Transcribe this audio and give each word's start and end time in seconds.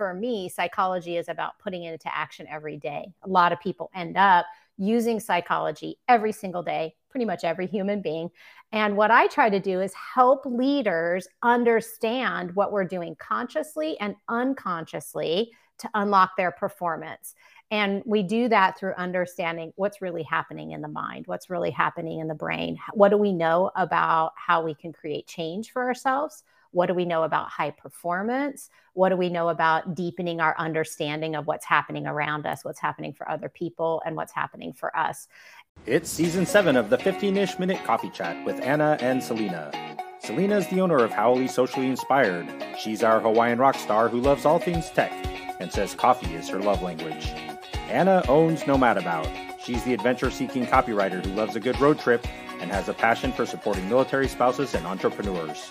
for 0.00 0.14
me, 0.14 0.48
psychology 0.48 1.18
is 1.18 1.28
about 1.28 1.58
putting 1.58 1.84
it 1.84 1.92
into 1.92 2.16
action 2.16 2.46
every 2.48 2.78
day. 2.78 3.12
A 3.22 3.28
lot 3.28 3.52
of 3.52 3.60
people 3.60 3.90
end 3.94 4.16
up 4.16 4.46
using 4.78 5.20
psychology 5.20 5.98
every 6.08 6.32
single 6.32 6.62
day, 6.62 6.94
pretty 7.10 7.26
much 7.26 7.44
every 7.44 7.66
human 7.66 8.00
being. 8.00 8.30
And 8.72 8.96
what 8.96 9.10
I 9.10 9.26
try 9.26 9.50
to 9.50 9.60
do 9.60 9.82
is 9.82 9.92
help 9.92 10.46
leaders 10.46 11.28
understand 11.42 12.54
what 12.54 12.72
we're 12.72 12.86
doing 12.86 13.14
consciously 13.16 14.00
and 14.00 14.16
unconsciously 14.30 15.52
to 15.80 15.90
unlock 15.92 16.30
their 16.38 16.50
performance. 16.50 17.34
And 17.70 18.02
we 18.06 18.22
do 18.22 18.48
that 18.48 18.78
through 18.78 18.94
understanding 18.94 19.74
what's 19.76 20.00
really 20.00 20.22
happening 20.22 20.70
in 20.70 20.80
the 20.80 20.88
mind, 20.88 21.26
what's 21.26 21.50
really 21.50 21.72
happening 21.72 22.20
in 22.20 22.26
the 22.26 22.34
brain. 22.34 22.78
What 22.94 23.10
do 23.10 23.18
we 23.18 23.34
know 23.34 23.70
about 23.76 24.32
how 24.34 24.62
we 24.62 24.72
can 24.72 24.94
create 24.94 25.26
change 25.26 25.72
for 25.72 25.84
ourselves? 25.84 26.42
What 26.72 26.86
do 26.86 26.94
we 26.94 27.04
know 27.04 27.24
about 27.24 27.48
high 27.48 27.70
performance? 27.70 28.70
What 28.94 29.08
do 29.08 29.16
we 29.16 29.28
know 29.28 29.48
about 29.48 29.94
deepening 29.94 30.40
our 30.40 30.54
understanding 30.58 31.34
of 31.34 31.46
what's 31.46 31.64
happening 31.64 32.06
around 32.06 32.46
us, 32.46 32.64
what's 32.64 32.80
happening 32.80 33.12
for 33.12 33.28
other 33.28 33.48
people, 33.48 34.02
and 34.04 34.16
what's 34.16 34.32
happening 34.32 34.72
for 34.72 34.96
us? 34.96 35.28
It's 35.86 36.10
season 36.10 36.46
seven 36.46 36.76
of 36.76 36.90
the 36.90 36.98
15 36.98 37.36
ish 37.36 37.58
minute 37.58 37.82
coffee 37.84 38.10
chat 38.10 38.44
with 38.44 38.60
Anna 38.60 38.98
and 39.00 39.22
Selena. 39.22 39.72
Selena 40.20 40.58
is 40.58 40.68
the 40.68 40.80
owner 40.80 40.98
of 40.98 41.10
Howley 41.10 41.48
Socially 41.48 41.88
Inspired. 41.88 42.46
She's 42.78 43.02
our 43.02 43.20
Hawaiian 43.20 43.58
rock 43.58 43.76
star 43.76 44.08
who 44.08 44.20
loves 44.20 44.44
all 44.44 44.58
things 44.58 44.90
tech 44.90 45.12
and 45.58 45.72
says 45.72 45.94
coffee 45.94 46.34
is 46.34 46.48
her 46.50 46.60
love 46.60 46.82
language. 46.82 47.28
Anna 47.88 48.22
owns 48.28 48.66
Nomad 48.66 48.98
About. 48.98 49.28
She's 49.64 49.82
the 49.84 49.94
adventure 49.94 50.30
seeking 50.30 50.66
copywriter 50.66 51.24
who 51.24 51.32
loves 51.32 51.56
a 51.56 51.60
good 51.60 51.80
road 51.80 51.98
trip 51.98 52.26
and 52.60 52.70
has 52.70 52.88
a 52.88 52.94
passion 52.94 53.32
for 53.32 53.46
supporting 53.46 53.88
military 53.88 54.28
spouses 54.28 54.74
and 54.74 54.86
entrepreneurs. 54.86 55.70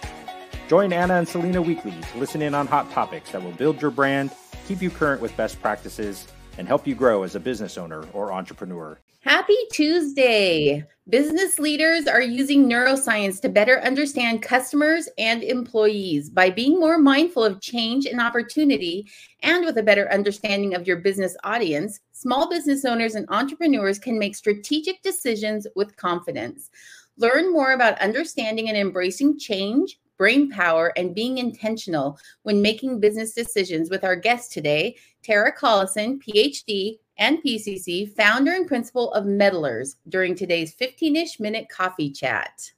Join 0.70 0.94
Anna 0.94 1.16
and 1.16 1.28
Selena 1.28 1.64
weekly 1.64 1.96
to 2.00 2.18
listen 2.20 2.44
in 2.44 2.54
on 2.54 2.68
hot 2.68 2.92
topics 2.92 3.32
that 3.32 3.44
will 3.44 3.54
build 3.54 3.82
your 3.82 3.90
brand, 3.90 4.30
keep 4.68 4.84
you 4.84 4.92
current 4.92 5.20
with 5.20 5.36
best 5.36 5.60
practices, 5.64 6.28
and 6.60 6.68
help 6.68 6.86
you 6.86 6.94
grow 6.94 7.24
as 7.24 7.34
a 7.34 7.40
business 7.40 7.76
owner 7.76 8.06
or 8.14 8.32
entrepreneur. 8.32 9.00
Happy 9.22 9.58
Tuesday! 9.72 10.86
Business 11.10 11.58
leaders 11.58 12.06
are 12.06 12.22
using 12.22 12.70
neuroscience 12.70 13.42
to 13.42 13.50
better 13.50 13.80
understand 13.80 14.44
customers 14.44 15.10
and 15.18 15.42
employees 15.42 16.30
by 16.30 16.52
being 16.52 16.80
more 16.80 17.00
mindful 17.00 17.44
of 17.44 17.62
change 17.62 18.06
and 18.06 18.22
opportunity, 18.22 19.10
and 19.42 19.66
with 19.66 19.80
a 19.80 19.84
better 19.84 20.08
understanding 20.14 20.76
of 20.76 20.86
your 20.86 20.98
business 20.98 21.36
audience. 21.44 22.00
Small 22.12 22.48
business 22.48 22.86
owners 22.86 23.16
and 23.16 23.26
entrepreneurs 23.30 23.98
can 23.98 24.20
make 24.20 24.36
strategic 24.36 25.02
decisions 25.02 25.66
with 25.76 25.98
confidence. 25.98 26.70
Learn 27.18 27.52
more 27.52 27.72
about 27.72 28.00
understanding 28.00 28.70
and 28.70 28.78
embracing 28.78 29.40
change, 29.40 29.98
brain 30.20 30.52
power, 30.52 30.94
and 30.98 31.16
being 31.16 31.40
intentional 31.40 32.20
when 32.44 32.62
making 32.62 33.00
business 33.00 33.34
decisions 33.34 33.90
with 33.90 34.04
our 34.04 34.16
guest 34.16 34.52
today, 34.52 34.96
Tara 35.24 35.52
Collison, 35.56 36.22
PhD 36.22 37.00
and 37.18 37.42
PCC, 37.42 38.16
founder 38.16 38.52
and 38.54 38.68
principal 38.68 39.12
of 39.14 39.26
Meddlers, 39.26 39.96
during 40.10 40.36
today's 40.36 40.74
15 40.74 41.16
ish 41.16 41.40
minute 41.40 41.68
coffee 41.70 42.12
chat. 42.12 42.72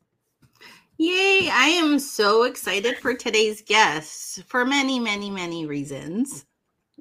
Yay! 0.98 1.50
I 1.52 1.66
am 1.68 1.98
so 1.98 2.44
excited 2.44 2.98
for 3.00 3.16
today's 3.16 3.64
guest 3.64 4.44
for 4.44 4.64
many, 4.64 5.00
many, 5.00 5.32
many 5.32 5.66
reasons. 5.66 6.46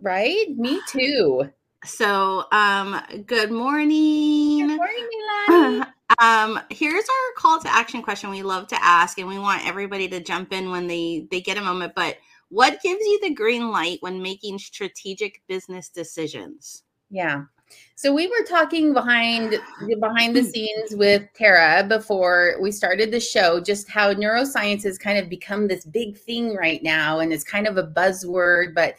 Right? 0.00 0.46
Me 0.56 0.80
too. 0.88 1.50
So, 1.84 2.46
um, 2.50 3.00
good 3.26 3.50
morning. 3.50 4.68
Good 4.68 4.76
morning, 4.76 5.08
Milani. 5.50 5.86
Um, 6.18 6.60
here's 6.70 7.04
our 7.04 7.32
call 7.36 7.60
to 7.60 7.72
action 7.72 8.02
question 8.02 8.30
we 8.30 8.42
love 8.42 8.66
to 8.68 8.84
ask, 8.84 9.18
and 9.18 9.28
we 9.28 9.38
want 9.38 9.66
everybody 9.66 10.08
to 10.08 10.20
jump 10.20 10.52
in 10.52 10.70
when 10.70 10.86
they 10.86 11.26
they 11.30 11.40
get 11.40 11.56
a 11.56 11.62
moment. 11.62 11.94
But 11.94 12.16
what 12.48 12.82
gives 12.82 13.00
you 13.00 13.20
the 13.22 13.34
green 13.34 13.70
light 13.70 13.98
when 14.00 14.20
making 14.20 14.58
strategic 14.58 15.42
business 15.46 15.88
decisions? 15.88 16.82
Yeah. 17.10 17.44
So 17.94 18.12
we 18.12 18.26
were 18.26 18.44
talking 18.48 18.92
behind 18.92 19.54
behind 20.00 20.34
the 20.34 20.42
scenes 20.42 20.94
with 20.94 21.28
Tara 21.34 21.84
before 21.86 22.56
we 22.60 22.72
started 22.72 23.12
the 23.12 23.20
show, 23.20 23.60
just 23.60 23.88
how 23.88 24.12
neuroscience 24.12 24.82
has 24.82 24.98
kind 24.98 25.18
of 25.18 25.28
become 25.28 25.68
this 25.68 25.84
big 25.84 26.18
thing 26.18 26.56
right 26.56 26.82
now, 26.82 27.20
and 27.20 27.32
it's 27.32 27.44
kind 27.44 27.68
of 27.68 27.76
a 27.76 27.86
buzzword. 27.86 28.74
But 28.74 28.96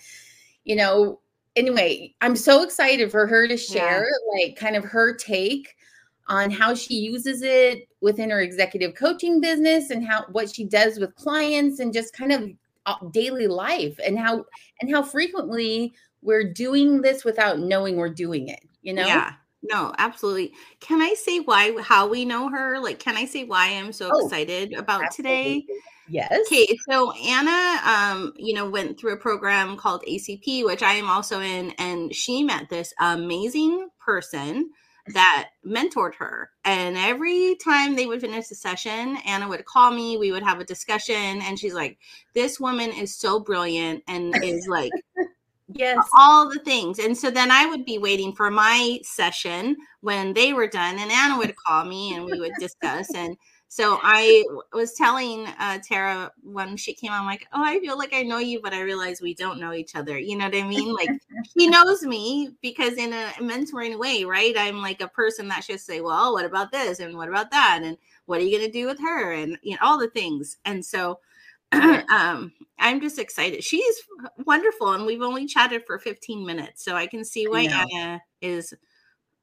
you 0.63 0.75
know, 0.77 1.19
anyway, 1.57 2.15
I'm 2.21 2.35
so 2.35 2.63
excited 2.63 3.11
for 3.11 3.27
her 3.27 3.47
to 3.47 3.57
share 3.57 4.05
yeah. 4.05 4.45
like 4.45 4.55
kind 4.55 4.77
of 4.77 4.85
her 4.85 5.13
take 5.15 5.75
on 6.31 6.49
how 6.49 6.73
she 6.73 6.95
uses 6.95 7.41
it 7.41 7.89
within 7.99 8.29
her 8.29 8.39
executive 8.39 8.95
coaching 8.95 9.41
business 9.41 9.89
and 9.89 10.05
how 10.07 10.23
what 10.31 10.53
she 10.53 10.63
does 10.63 10.97
with 10.97 11.13
clients 11.15 11.79
and 11.79 11.93
just 11.93 12.13
kind 12.13 12.31
of 12.31 12.49
uh, 12.85 12.95
daily 13.11 13.47
life 13.47 13.99
and 14.03 14.17
how 14.17 14.45
and 14.79 14.89
how 14.89 15.03
frequently 15.03 15.93
we're 16.21 16.49
doing 16.51 17.01
this 17.01 17.25
without 17.25 17.59
knowing 17.59 17.97
we're 17.97 18.09
doing 18.09 18.47
it 18.47 18.61
you 18.81 18.93
know? 18.93 19.05
Yeah. 19.05 19.33
No 19.63 19.93
absolutely. 19.99 20.53
Can 20.79 21.01
i 21.01 21.13
say 21.13 21.39
why 21.39 21.79
how 21.83 22.07
we 22.07 22.25
know 22.25 22.49
her? 22.49 22.79
Like 22.79 22.97
can 22.97 23.15
i 23.15 23.25
say 23.25 23.43
why 23.43 23.67
i'm 23.67 23.91
so 23.91 24.09
oh, 24.11 24.25
excited 24.25 24.73
about 24.73 25.03
absolutely. 25.03 25.61
today 25.61 25.65
yes. 26.09 26.31
Okay 26.47 26.77
so 26.89 27.11
anna 27.11 27.79
um 27.85 28.33
you 28.37 28.55
know 28.55 28.67
went 28.67 28.99
through 28.99 29.13
a 29.13 29.17
program 29.17 29.77
called 29.77 30.03
acp 30.07 30.65
which 30.65 30.81
i 30.81 30.93
am 30.93 31.09
also 31.09 31.41
in 31.41 31.71
and 31.77 32.15
she 32.15 32.41
met 32.41 32.69
this 32.69 32.91
amazing 32.99 33.87
person 34.03 34.71
that 35.07 35.49
mentored 35.65 36.15
her. 36.15 36.49
And 36.65 36.97
every 36.97 37.55
time 37.63 37.95
they 37.95 38.05
would 38.05 38.21
finish 38.21 38.47
the 38.47 38.55
session, 38.55 39.17
Anna 39.25 39.47
would 39.47 39.65
call 39.65 39.91
me, 39.91 40.17
we 40.17 40.31
would 40.31 40.43
have 40.43 40.59
a 40.59 40.65
discussion, 40.65 41.41
and 41.41 41.57
she's 41.57 41.73
like, 41.73 41.97
This 42.33 42.59
woman 42.59 42.91
is 42.91 43.15
so 43.15 43.39
brilliant 43.39 44.03
and 44.07 44.35
is 44.43 44.67
like, 44.67 44.91
Yes, 45.73 46.05
all 46.17 46.49
the 46.49 46.59
things. 46.59 46.99
And 46.99 47.17
so 47.17 47.31
then 47.31 47.49
I 47.49 47.65
would 47.65 47.85
be 47.85 47.97
waiting 47.97 48.33
for 48.33 48.51
my 48.51 48.99
session 49.03 49.77
when 50.01 50.33
they 50.33 50.53
were 50.53 50.67
done, 50.67 50.99
and 50.99 51.11
Anna 51.11 51.37
would 51.37 51.55
call 51.55 51.85
me 51.85 52.13
and 52.13 52.25
we 52.25 52.39
would 52.39 52.53
discuss. 52.59 53.13
And 53.15 53.37
so 53.73 54.01
I 54.03 54.43
was 54.73 54.91
telling 54.95 55.47
uh, 55.47 55.79
Tara 55.81 56.29
when 56.43 56.75
she 56.75 56.93
came 56.93 57.13
on, 57.13 57.25
like, 57.25 57.47
oh, 57.53 57.63
I 57.63 57.79
feel 57.79 57.97
like 57.97 58.13
I 58.13 58.21
know 58.21 58.37
you, 58.37 58.59
but 58.61 58.73
I 58.73 58.81
realize 58.81 59.21
we 59.21 59.33
don't 59.33 59.61
know 59.61 59.71
each 59.71 59.95
other. 59.95 60.19
You 60.19 60.37
know 60.37 60.43
what 60.43 60.55
I 60.57 60.63
mean? 60.63 60.93
Like, 60.93 61.07
he 61.55 61.67
knows 61.67 62.03
me 62.03 62.49
because 62.61 62.95
in 62.95 63.13
a 63.13 63.27
mentoring 63.39 63.97
way, 63.97 64.25
right? 64.25 64.53
I'm 64.57 64.81
like 64.81 64.99
a 64.99 65.07
person 65.07 65.47
that 65.47 65.63
should 65.63 65.79
say, 65.79 66.01
well, 66.01 66.33
what 66.33 66.43
about 66.43 66.73
this 66.73 66.99
and 66.99 67.15
what 67.15 67.29
about 67.29 67.49
that, 67.51 67.79
and 67.81 67.97
what 68.25 68.41
are 68.41 68.43
you 68.43 68.57
going 68.57 68.69
to 68.69 68.77
do 68.77 68.87
with 68.87 68.99
her, 68.99 69.31
and 69.31 69.57
you 69.61 69.75
know 69.75 69.81
all 69.81 69.97
the 69.97 70.09
things. 70.09 70.57
And 70.65 70.83
so, 70.83 71.19
um, 71.71 72.51
I'm 72.77 72.99
just 72.99 73.19
excited. 73.19 73.63
She's 73.63 74.03
wonderful, 74.45 74.91
and 74.91 75.05
we've 75.05 75.21
only 75.21 75.45
chatted 75.45 75.85
for 75.87 75.97
15 75.97 76.45
minutes, 76.45 76.83
so 76.83 76.97
I 76.97 77.07
can 77.07 77.23
see 77.23 77.47
why 77.47 77.69
Anna 77.93 78.21
is 78.41 78.73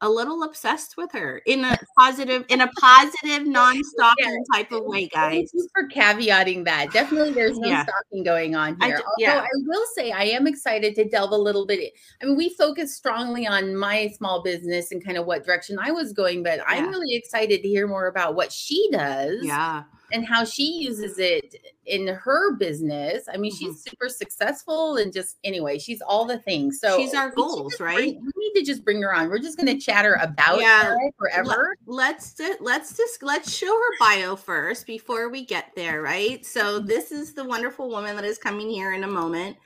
a 0.01 0.09
little 0.09 0.43
obsessed 0.43 0.97
with 0.97 1.11
her 1.13 1.39
in 1.47 1.65
a 1.65 1.79
positive, 1.99 2.45
in 2.49 2.61
a 2.61 2.69
positive, 2.81 3.47
non-stalking 3.47 4.45
yeah. 4.53 4.57
type 4.59 4.73
of 4.73 4.85
way, 4.85 5.09
guys. 5.09 5.33
Thank 5.33 5.51
you 5.55 5.69
for 5.75 5.89
caveating 5.89 6.65
that. 6.65 6.93
Definitely, 6.93 7.33
there's 7.33 7.59
no 7.59 7.69
yeah. 7.69 7.85
stalking 7.85 8.25
going 8.25 8.55
on 8.55 8.81
here. 8.81 8.99
I, 8.99 9.03
yeah. 9.19 9.31
Although 9.31 9.41
I 9.41 9.49
will 9.67 9.85
say, 9.95 10.13
I 10.13 10.25
am 10.25 10.47
excited 10.47 10.95
to 10.97 11.05
delve 11.09 11.33
a 11.33 11.37
little 11.37 11.67
bit. 11.67 11.93
I 12.23 12.27
mean, 12.27 12.37
we 12.37 12.51
focus 12.51 12.97
strongly 12.97 13.47
on 13.47 13.77
my 13.77 14.09
small 14.17 14.43
business 14.43 14.93
and 14.93 15.05
kind 15.05 15.17
of 15.17 15.27
what 15.27 15.45
direction 15.45 15.79
I 15.81 15.91
was 15.91 16.13
going, 16.13 16.43
but. 16.43 16.61
I'm 16.69 16.91
really 16.91 17.15
excited 17.17 17.63
to 17.63 17.69
hear 17.69 17.87
more 17.87 18.09
about 18.09 18.35
what 18.35 18.53
she 18.53 18.89
does. 18.93 19.39
Yeah 19.43 19.85
and 20.13 20.27
how 20.27 20.45
she 20.45 20.65
uses 20.65 21.19
it 21.19 21.55
in 21.87 22.07
her 22.07 22.55
business. 22.57 23.29
I 23.33 23.37
mean, 23.37 23.53
mm-hmm. 23.53 23.67
she's 23.67 23.83
super 23.83 24.09
successful 24.09 24.97
and 24.97 25.13
just 25.13 25.37
anyway, 25.45 25.79
she's 25.79 26.01
all 26.01 26.25
the 26.25 26.39
things. 26.39 26.81
So 26.81 26.97
she's 26.97 27.15
our 27.15 27.31
goals, 27.31 27.81
right? 27.81 27.97
Bring, 27.97 28.21
we 28.21 28.33
need 28.37 28.61
to 28.61 28.65
just 28.65 28.85
bring 28.85 29.03
her 29.03 29.15
on. 29.15 29.29
We're 29.29 29.39
just 29.39 29.59
going 29.59 29.67
to 29.67 29.79
chatter 29.79 30.19
about 30.21 30.61
yeah. 30.61 30.85
her 30.85 30.97
forever. 31.19 31.77
Let, 31.87 32.17
us 32.17 32.41
let's 32.61 32.97
just 32.97 33.23
let's 33.23 33.55
show 33.55 33.73
her 33.73 33.97
bio 34.01 34.37
first 34.37 34.87
before 34.87 35.29
we 35.29 35.45
get 35.45 35.73
there, 35.77 36.03
right? 36.03 36.45
So 36.45 36.79
mm-hmm. 36.79 36.87
this 36.87 37.13
is 37.13 37.35
the 37.35 37.45
wonderful 37.45 37.89
woman 37.89 38.17
that 38.17 38.25
is 38.25 38.39
coming 38.39 38.71
here 38.71 38.93
in 38.93 39.05
a 39.05 39.09
moment. 39.09 39.57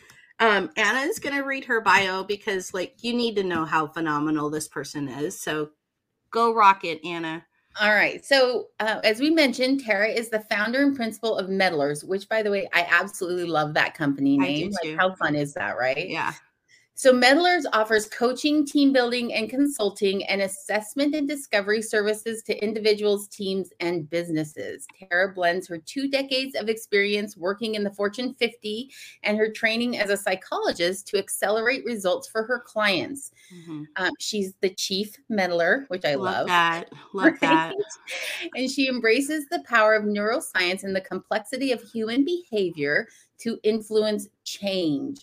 Um, 0.40 0.70
Anna 0.76 1.00
is 1.00 1.20
going 1.20 1.36
to 1.36 1.42
read 1.42 1.64
her 1.66 1.80
bio 1.80 2.24
because, 2.24 2.74
like, 2.74 2.96
you 3.00 3.14
need 3.14 3.36
to 3.36 3.44
know 3.44 3.64
how 3.64 3.86
phenomenal 3.86 4.50
this 4.50 4.66
person 4.66 5.06
is. 5.06 5.40
So 5.40 5.70
go 6.32 6.52
rock 6.52 6.84
it, 6.84 7.04
Anna. 7.04 7.44
All 7.80 7.94
right. 7.94 8.24
So, 8.24 8.68
uh, 8.80 9.00
as 9.02 9.18
we 9.18 9.30
mentioned, 9.30 9.80
Tara 9.84 10.08
is 10.08 10.28
the 10.28 10.40
founder 10.40 10.82
and 10.82 10.94
principal 10.94 11.36
of 11.38 11.48
Meddlers, 11.48 12.04
which, 12.04 12.28
by 12.28 12.42
the 12.42 12.50
way, 12.50 12.68
I 12.72 12.86
absolutely 12.90 13.44
love 13.44 13.74
that 13.74 13.94
company 13.94 14.36
name. 14.36 14.72
Like, 14.82 14.98
how 14.98 15.14
fun 15.14 15.34
is 15.34 15.54
that, 15.54 15.78
right? 15.78 16.08
Yeah. 16.08 16.32
So, 17.02 17.12
Meddlers 17.12 17.64
offers 17.72 18.08
coaching, 18.08 18.64
team 18.64 18.92
building, 18.92 19.34
and 19.34 19.50
consulting 19.50 20.24
and 20.26 20.40
assessment 20.40 21.16
and 21.16 21.26
discovery 21.26 21.82
services 21.82 22.44
to 22.44 22.56
individuals, 22.62 23.26
teams, 23.26 23.70
and 23.80 24.08
businesses. 24.08 24.86
Tara 24.96 25.34
blends 25.34 25.66
her 25.66 25.78
two 25.78 26.08
decades 26.08 26.54
of 26.54 26.68
experience 26.68 27.36
working 27.36 27.74
in 27.74 27.82
the 27.82 27.90
Fortune 27.90 28.34
50 28.34 28.88
and 29.24 29.36
her 29.36 29.50
training 29.50 29.98
as 29.98 30.10
a 30.10 30.16
psychologist 30.16 31.08
to 31.08 31.18
accelerate 31.18 31.84
results 31.84 32.28
for 32.28 32.44
her 32.44 32.60
clients. 32.60 33.32
Mm-hmm. 33.52 33.82
Um, 33.96 34.12
she's 34.20 34.54
the 34.60 34.70
chief 34.70 35.16
meddler, 35.28 35.86
which 35.88 36.04
I 36.04 36.14
love. 36.14 36.46
Love 36.46 36.46
that. 36.46 36.88
Love 37.14 37.24
right? 37.24 37.40
that. 37.40 37.74
and 38.54 38.70
she 38.70 38.86
embraces 38.86 39.46
the 39.46 39.64
power 39.66 39.94
of 39.94 40.04
neuroscience 40.04 40.84
and 40.84 40.94
the 40.94 41.00
complexity 41.00 41.72
of 41.72 41.82
human 41.82 42.24
behavior 42.24 43.08
to 43.38 43.58
influence 43.64 44.28
change 44.44 45.18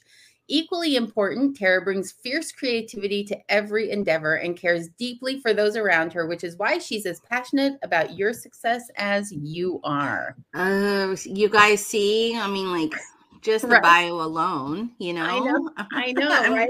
Equally 0.52 0.96
important, 0.96 1.56
Tara 1.56 1.80
brings 1.80 2.12
fierce 2.12 2.52
creativity 2.52 3.24
to 3.26 3.38
every 3.50 3.92
endeavor 3.92 4.34
and 4.34 4.58
cares 4.58 4.88
deeply 4.98 5.40
for 5.40 5.54
those 5.54 5.78
around 5.78 6.12
her, 6.14 6.26
which 6.26 6.44
is 6.44 6.58
why 6.58 6.80
she's 6.80 7.06
as 7.06 7.20
passionate 7.20 7.78
about 7.84 8.18
your 8.18 8.34
success 8.34 8.90
as 8.98 9.32
you 9.32 9.80
are. 9.84 10.36
Uh, 10.56 11.16
you 11.24 11.50
guys 11.50 11.86
see, 11.86 12.36
I 12.36 12.48
mean, 12.48 12.72
like 12.72 13.00
just 13.42 13.66
the 13.66 13.76
right. 13.76 13.84
bio 13.84 14.22
alone, 14.22 14.90
you 14.98 15.14
know. 15.14 15.24
I 15.24 15.40
know, 15.40 15.70
I 15.78 16.12
know 16.14 16.56
right? 16.56 16.70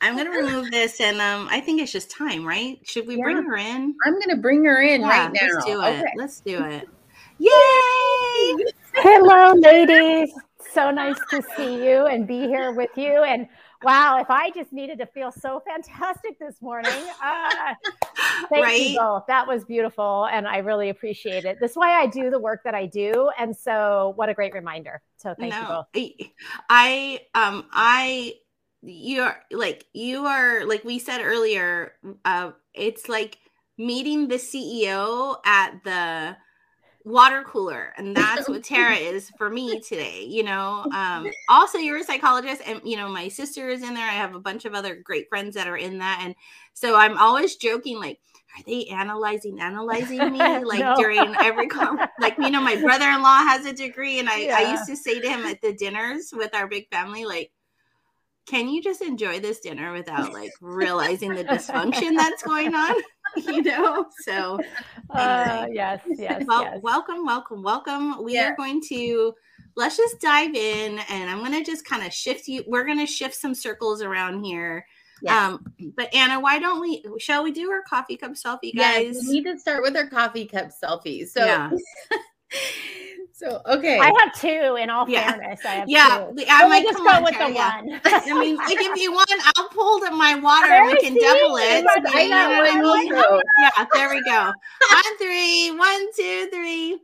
I'm, 0.00 0.16
gonna 0.16 0.30
remove 0.30 0.72
this, 0.72 1.00
and 1.00 1.20
um, 1.20 1.46
I 1.52 1.60
think 1.60 1.80
it's 1.80 1.92
just 1.92 2.10
time, 2.10 2.44
right? 2.44 2.80
Should 2.82 3.06
we 3.06 3.16
yeah. 3.16 3.22
bring 3.22 3.44
her 3.44 3.56
in? 3.56 3.94
I'm 4.04 4.18
gonna 4.18 4.38
bring 4.38 4.64
her 4.64 4.82
in 4.82 5.02
yeah, 5.02 5.08
right 5.08 5.32
now. 5.32 5.48
Let's 5.54 5.64
do 5.64 5.82
it. 5.82 6.00
Okay. 6.00 6.12
Let's 6.16 6.40
do 6.40 6.64
it. 6.64 6.88
Yay! 7.38 8.64
Hello, 8.94 9.54
ladies. 9.54 10.34
So 10.72 10.90
nice 10.90 11.18
to 11.30 11.42
see 11.56 11.84
you 11.84 12.06
and 12.06 12.26
be 12.26 12.40
here 12.40 12.72
with 12.72 12.90
you. 12.96 13.24
And 13.24 13.48
wow, 13.82 14.20
if 14.20 14.30
I 14.30 14.50
just 14.50 14.72
needed 14.72 14.98
to 14.98 15.06
feel 15.06 15.32
so 15.32 15.62
fantastic 15.66 16.38
this 16.38 16.54
morning. 16.60 16.92
Uh, 17.22 17.74
thank 18.50 18.64
right? 18.64 18.80
you 18.80 18.98
both. 18.98 19.26
That 19.26 19.46
was 19.46 19.64
beautiful. 19.64 20.28
And 20.30 20.46
I 20.46 20.58
really 20.58 20.90
appreciate 20.90 21.44
it. 21.44 21.58
This 21.60 21.72
is 21.72 21.76
why 21.76 22.00
I 22.00 22.06
do 22.06 22.30
the 22.30 22.38
work 22.38 22.60
that 22.64 22.74
I 22.74 22.86
do. 22.86 23.30
And 23.38 23.56
so 23.56 24.12
what 24.16 24.28
a 24.28 24.34
great 24.34 24.54
reminder. 24.54 25.02
So 25.16 25.34
thank 25.38 25.52
no, 25.52 25.60
you 25.60 25.66
both. 25.66 26.30
I 26.68 27.20
um 27.34 27.66
I 27.72 28.34
you're 28.82 29.36
like 29.50 29.86
you 29.92 30.26
are 30.26 30.64
like 30.66 30.84
we 30.84 30.98
said 30.98 31.20
earlier, 31.20 31.94
uh 32.24 32.52
it's 32.74 33.08
like 33.08 33.38
meeting 33.76 34.28
the 34.28 34.36
CEO 34.36 35.36
at 35.44 35.82
the 35.84 36.36
water 37.10 37.42
cooler 37.42 37.92
and 37.96 38.16
that's 38.16 38.48
what 38.48 38.62
tara 38.64 38.94
is 38.94 39.30
for 39.36 39.50
me 39.50 39.80
today 39.80 40.24
you 40.24 40.42
know 40.42 40.84
um 40.94 41.30
also 41.48 41.78
you're 41.78 41.98
a 41.98 42.04
psychologist 42.04 42.62
and 42.66 42.80
you 42.84 42.96
know 42.96 43.08
my 43.08 43.28
sister 43.28 43.68
is 43.68 43.82
in 43.82 43.94
there 43.94 44.06
i 44.06 44.12
have 44.12 44.34
a 44.34 44.40
bunch 44.40 44.64
of 44.64 44.74
other 44.74 44.96
great 45.04 45.28
friends 45.28 45.54
that 45.54 45.66
are 45.66 45.76
in 45.76 45.98
that 45.98 46.20
and 46.22 46.34
so 46.74 46.96
i'm 46.96 47.18
always 47.18 47.56
joking 47.56 47.98
like 47.98 48.18
are 48.58 48.62
they 48.66 48.86
analyzing 48.86 49.60
analyzing 49.60 50.18
me 50.32 50.38
like 50.64 50.80
no. 50.80 50.94
during 50.96 51.34
every 51.36 51.66
con- 51.68 51.98
like 52.20 52.36
you 52.38 52.50
know 52.50 52.60
my 52.60 52.76
brother-in-law 52.76 53.38
has 53.38 53.66
a 53.66 53.72
degree 53.72 54.18
and 54.18 54.28
I, 54.28 54.40
yeah. 54.40 54.56
I 54.56 54.70
used 54.72 54.86
to 54.88 54.96
say 54.96 55.20
to 55.20 55.28
him 55.28 55.40
at 55.46 55.60
the 55.60 55.72
dinners 55.72 56.32
with 56.32 56.54
our 56.54 56.66
big 56.66 56.88
family 56.90 57.24
like 57.24 57.52
can 58.50 58.68
you 58.68 58.82
just 58.82 59.00
enjoy 59.00 59.38
this 59.38 59.60
dinner 59.60 59.92
without 59.92 60.32
like 60.32 60.50
realizing 60.60 61.34
the 61.34 61.44
dysfunction 61.44 62.16
that's 62.16 62.42
going 62.42 62.74
on? 62.74 62.94
You 63.36 63.62
know? 63.62 64.06
So 64.22 64.58
uh, 65.10 65.68
yes 65.70 66.00
yes, 66.06 66.42
well, 66.48 66.64
yes. 66.64 66.80
welcome 66.82 67.24
welcome 67.24 67.62
welcome. 67.62 68.24
We 68.24 68.34
yeah. 68.34 68.50
are 68.50 68.56
going 68.56 68.80
to 68.88 69.34
let's 69.76 69.96
just 69.96 70.20
dive 70.20 70.52
in 70.52 70.98
and 71.08 71.30
i'm 71.30 71.38
going 71.38 71.52
to 71.52 71.62
just 71.62 71.84
kind 71.84 72.04
of 72.04 72.12
shift 72.12 72.48
you 72.48 72.64
we're 72.66 72.84
going 72.84 72.98
to 72.98 73.06
shift 73.06 73.36
some 73.36 73.54
circles 73.54 74.02
around 74.02 74.42
here. 74.42 74.84
Yes. 75.22 75.32
um 75.32 75.64
but 75.96 76.12
anna 76.12 76.40
why 76.40 76.58
don't 76.58 76.80
we 76.80 77.04
shall 77.18 77.44
we 77.44 77.52
do 77.52 77.70
our 77.70 77.82
coffee 77.82 78.16
cup 78.16 78.32
selfie 78.32 78.74
guys 78.74 79.14
yes, 79.14 79.28
we 79.28 79.34
need 79.34 79.44
to 79.44 79.60
start 79.60 79.82
with 79.82 79.96
our 79.96 80.08
coffee 80.08 80.46
cup 80.46 80.70
selfie. 80.82 81.28
So 81.28 81.44
yeah. 81.44 81.70
So 83.40 83.62
okay, 83.64 83.98
I 83.98 84.12
have 84.18 84.38
two. 84.38 84.76
In 84.76 84.90
all 84.90 85.08
yeah. 85.08 85.32
fairness, 85.32 85.64
I 85.64 85.68
have 85.70 85.88
yeah. 85.88 86.26
two. 86.36 86.44
I 86.46 86.68
might 86.68 86.82
just 86.82 86.98
go 86.98 87.22
with 87.22 87.38
the 87.38 87.50
yeah. 87.50 87.80
one. 87.80 88.00
I 88.04 88.38
mean, 88.38 88.56
like 88.56 88.76
if 88.78 89.00
you 89.00 89.12
want, 89.12 89.30
I'll 89.56 89.70
pull 89.70 89.98
to 90.00 90.10
my 90.10 90.34
water 90.42 90.66
and 90.70 90.88
we 90.88 91.00
can 91.00 91.14
double 91.14 91.56
it. 91.56 91.82
yeah, 92.28 93.86
there 93.94 94.10
we 94.10 94.22
go. 94.24 94.52
On 94.92 95.16
three, 95.16 95.70
one, 95.70 96.06
two, 96.14 96.50
three. 96.52 97.00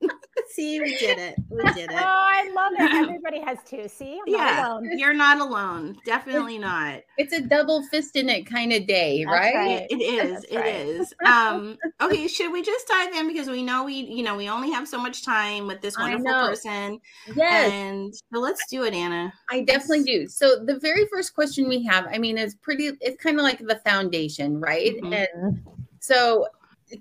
See, 0.50 0.80
we 0.80 0.96
did 0.96 1.18
it. 1.18 1.36
We 1.48 1.62
did 1.74 1.90
it. 1.90 1.92
Oh, 1.92 1.96
I 1.98 2.50
love 2.54 2.72
it. 2.78 2.94
Everybody 3.08 3.40
has 3.40 3.58
two. 3.64 3.86
See, 3.88 4.14
I'm 4.14 4.22
yeah, 4.26 4.78
not 4.80 4.82
you're 4.98 5.14
not 5.14 5.38
alone. 5.38 5.96
Definitely 6.04 6.58
not. 6.58 7.02
It's 7.18 7.32
a 7.32 7.40
double 7.40 7.84
fist 7.84 8.16
in 8.16 8.28
it 8.28 8.46
kind 8.46 8.72
of 8.72 8.86
day, 8.86 9.24
right? 9.24 9.54
right? 9.54 9.86
It 9.90 9.94
is. 10.00 10.32
That's 10.32 10.44
it 10.46 10.56
right. 10.56 10.74
is. 10.74 11.14
Um, 11.24 11.78
okay, 12.00 12.26
should 12.26 12.52
we 12.52 12.62
just 12.62 12.88
dive 12.88 13.14
in 13.14 13.28
because 13.28 13.48
we 13.48 13.62
know 13.62 13.84
we, 13.84 13.94
you 13.94 14.22
know, 14.22 14.36
we 14.36 14.48
only 14.48 14.70
have 14.72 14.88
so 14.88 14.98
much 14.98 15.24
time 15.24 15.66
with 15.66 15.80
this 15.82 15.96
wonderful 15.96 16.32
person. 16.32 17.00
Yes. 17.36 17.70
And 17.72 18.14
so 18.14 18.40
let's 18.40 18.66
do 18.68 18.84
it, 18.84 18.94
Anna. 18.94 19.32
I 19.50 19.62
definitely 19.62 20.04
do. 20.04 20.26
So 20.26 20.64
the 20.64 20.78
very 20.80 21.06
first 21.06 21.34
question 21.34 21.68
we 21.68 21.84
have, 21.84 22.06
I 22.10 22.18
mean, 22.18 22.38
it's 22.38 22.54
pretty. 22.54 22.90
It's 23.00 23.22
kind 23.22 23.38
of 23.38 23.44
like 23.44 23.58
the 23.58 23.80
foundation, 23.84 24.60
right? 24.60 24.96
Mm-hmm. 24.96 25.12
And 25.12 25.62
so 26.00 26.46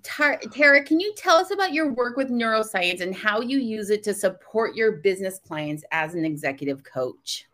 Tara, 0.03 0.83
can 0.83 0.99
you 0.99 1.13
tell 1.15 1.37
us 1.37 1.51
about 1.51 1.73
your 1.73 1.91
work 1.93 2.17
with 2.17 2.29
neuroscience 2.29 3.01
and 3.01 3.15
how 3.15 3.41
you 3.41 3.57
use 3.59 3.89
it 3.89 4.03
to 4.03 4.13
support 4.13 4.75
your 4.75 4.93
business 4.93 5.39
clients 5.39 5.83
as 5.91 6.15
an 6.15 6.25
executive 6.25 6.83
coach? 6.83 7.47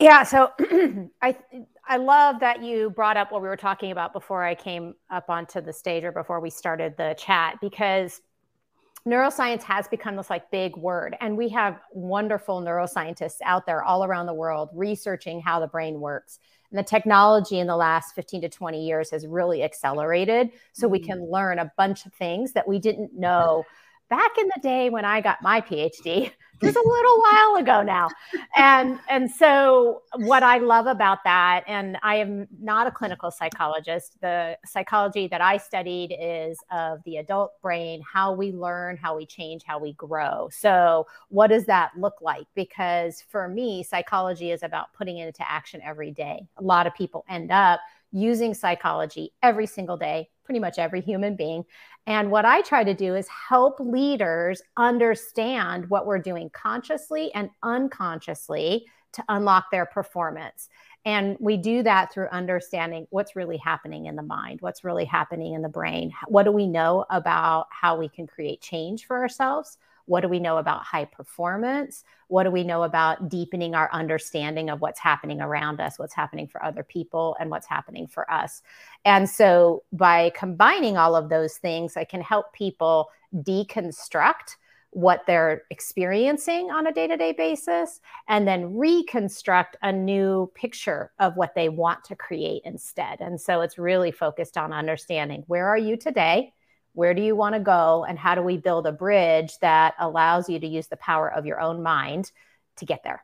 Yeah, 0.00 0.22
so 0.22 0.50
I 1.22 1.36
I 1.86 1.96
love 1.98 2.40
that 2.40 2.62
you 2.62 2.90
brought 2.90 3.16
up 3.16 3.30
what 3.30 3.42
we 3.42 3.48
were 3.48 3.56
talking 3.56 3.90
about 3.92 4.12
before 4.12 4.42
I 4.42 4.54
came 4.54 4.94
up 5.10 5.28
onto 5.28 5.60
the 5.60 5.72
stage 5.72 6.02
or 6.04 6.12
before 6.12 6.40
we 6.40 6.50
started 6.50 6.96
the 6.96 7.14
chat 7.18 7.58
because 7.60 8.22
neuroscience 9.06 9.62
has 9.62 9.86
become 9.86 10.16
this 10.16 10.30
like 10.30 10.50
big 10.50 10.76
word 10.76 11.14
and 11.20 11.36
we 11.36 11.48
have 11.50 11.80
wonderful 11.92 12.62
neuroscientists 12.62 13.36
out 13.44 13.66
there 13.66 13.84
all 13.84 14.02
around 14.02 14.24
the 14.24 14.34
world 14.34 14.70
researching 14.72 15.40
how 15.42 15.60
the 15.60 15.66
brain 15.66 16.00
works 16.00 16.38
and 16.74 16.78
the 16.80 16.88
technology 16.88 17.60
in 17.60 17.68
the 17.68 17.76
last 17.76 18.16
15 18.16 18.42
to 18.42 18.48
20 18.48 18.84
years 18.84 19.12
has 19.12 19.28
really 19.28 19.62
accelerated. 19.62 20.50
So 20.72 20.88
we 20.88 20.98
mm. 20.98 21.06
can 21.06 21.30
learn 21.30 21.60
a 21.60 21.70
bunch 21.76 22.04
of 22.04 22.12
things 22.14 22.52
that 22.54 22.66
we 22.66 22.80
didn't 22.80 23.14
know 23.14 23.62
back 24.14 24.38
in 24.38 24.48
the 24.54 24.60
day 24.60 24.90
when 24.90 25.04
I 25.04 25.20
got 25.20 25.42
my 25.42 25.60
PhD. 25.60 26.30
Was 26.62 26.76
a 26.84 26.88
little 26.88 27.20
while 27.20 27.56
ago 27.56 27.82
now. 27.82 28.08
And 28.56 29.00
and 29.08 29.28
so 29.28 30.02
what 30.14 30.44
I 30.44 30.58
love 30.58 30.86
about 30.86 31.18
that 31.24 31.64
and 31.66 31.98
I 32.02 32.16
am 32.16 32.46
not 32.60 32.86
a 32.86 32.92
clinical 32.92 33.32
psychologist. 33.32 34.16
The 34.20 34.56
psychology 34.64 35.26
that 35.28 35.40
I 35.40 35.56
studied 35.56 36.14
is 36.18 36.56
of 36.70 37.00
the 37.04 37.16
adult 37.16 37.60
brain, 37.60 38.02
how 38.10 38.32
we 38.32 38.52
learn, 38.52 38.96
how 38.96 39.16
we 39.16 39.26
change, 39.26 39.62
how 39.64 39.80
we 39.80 39.94
grow. 39.94 40.48
So 40.52 41.08
what 41.28 41.48
does 41.48 41.64
that 41.66 41.90
look 41.98 42.14
like? 42.22 42.46
Because 42.54 43.20
for 43.28 43.48
me, 43.48 43.82
psychology 43.82 44.52
is 44.52 44.62
about 44.62 44.92
putting 44.92 45.18
it 45.18 45.26
into 45.26 45.50
action 45.50 45.80
every 45.82 46.12
day. 46.12 46.46
A 46.58 46.62
lot 46.62 46.86
of 46.86 46.94
people 46.94 47.24
end 47.28 47.50
up 47.50 47.80
using 48.12 48.54
psychology 48.54 49.32
every 49.42 49.66
single 49.66 49.96
day, 49.96 50.28
pretty 50.44 50.60
much 50.60 50.78
every 50.78 51.00
human 51.00 51.36
being. 51.36 51.64
And 52.06 52.30
what 52.30 52.44
I 52.44 52.62
try 52.62 52.84
to 52.84 52.94
do 52.94 53.14
is 53.14 53.26
help 53.28 53.80
leaders 53.80 54.62
understand 54.76 55.88
what 55.88 56.06
we're 56.06 56.18
doing 56.18 56.50
consciously 56.50 57.32
and 57.34 57.50
unconsciously 57.62 58.86
to 59.12 59.24
unlock 59.28 59.70
their 59.70 59.86
performance. 59.86 60.68
And 61.04 61.36
we 61.38 61.56
do 61.56 61.82
that 61.82 62.12
through 62.12 62.28
understanding 62.28 63.06
what's 63.10 63.36
really 63.36 63.58
happening 63.58 64.06
in 64.06 64.16
the 64.16 64.22
mind, 64.22 64.60
what's 64.60 64.84
really 64.84 65.04
happening 65.04 65.54
in 65.54 65.62
the 65.62 65.68
brain. 65.68 66.12
What 66.28 66.44
do 66.44 66.52
we 66.52 66.66
know 66.66 67.04
about 67.10 67.66
how 67.70 67.96
we 67.96 68.08
can 68.08 68.26
create 68.26 68.60
change 68.60 69.06
for 69.06 69.18
ourselves? 69.18 69.78
What 70.06 70.20
do 70.20 70.28
we 70.28 70.38
know 70.38 70.58
about 70.58 70.82
high 70.82 71.06
performance? 71.06 72.04
What 72.28 72.44
do 72.44 72.50
we 72.50 72.64
know 72.64 72.82
about 72.82 73.28
deepening 73.28 73.74
our 73.74 73.90
understanding 73.92 74.70
of 74.70 74.80
what's 74.80 75.00
happening 75.00 75.40
around 75.40 75.80
us, 75.80 75.98
what's 75.98 76.14
happening 76.14 76.46
for 76.46 76.64
other 76.64 76.82
people, 76.82 77.36
and 77.40 77.50
what's 77.50 77.66
happening 77.66 78.06
for 78.06 78.30
us? 78.30 78.62
And 79.04 79.28
so 79.28 79.82
by 79.92 80.30
combining 80.34 80.96
all 80.96 81.16
of 81.16 81.28
those 81.28 81.56
things, 81.56 81.96
I 81.96 82.04
can 82.04 82.20
help 82.20 82.52
people 82.52 83.08
deconstruct 83.34 84.56
what 84.94 85.24
they're 85.26 85.62
experiencing 85.70 86.70
on 86.70 86.86
a 86.86 86.92
day 86.92 87.08
to 87.08 87.16
day 87.16 87.32
basis 87.32 88.00
and 88.28 88.46
then 88.46 88.76
reconstruct 88.76 89.76
a 89.82 89.90
new 89.90 90.50
picture 90.54 91.10
of 91.18 91.36
what 91.36 91.54
they 91.56 91.68
want 91.68 92.04
to 92.04 92.14
create 92.14 92.62
instead. 92.64 93.20
And 93.20 93.40
so 93.40 93.60
it's 93.60 93.76
really 93.76 94.12
focused 94.12 94.56
on 94.56 94.72
understanding 94.72 95.42
where 95.48 95.66
are 95.66 95.78
you 95.78 95.96
today? 95.96 96.52
Where 96.94 97.12
do 97.12 97.22
you 97.22 97.36
want 97.36 97.54
to 97.54 97.60
go? 97.60 98.04
And 98.08 98.18
how 98.18 98.34
do 98.34 98.42
we 98.42 98.56
build 98.56 98.86
a 98.86 98.92
bridge 98.92 99.58
that 99.60 99.94
allows 99.98 100.48
you 100.48 100.58
to 100.58 100.66
use 100.66 100.86
the 100.86 100.96
power 100.96 101.30
of 101.30 101.44
your 101.44 101.60
own 101.60 101.82
mind 101.82 102.30
to 102.76 102.86
get 102.86 103.02
there? 103.04 103.22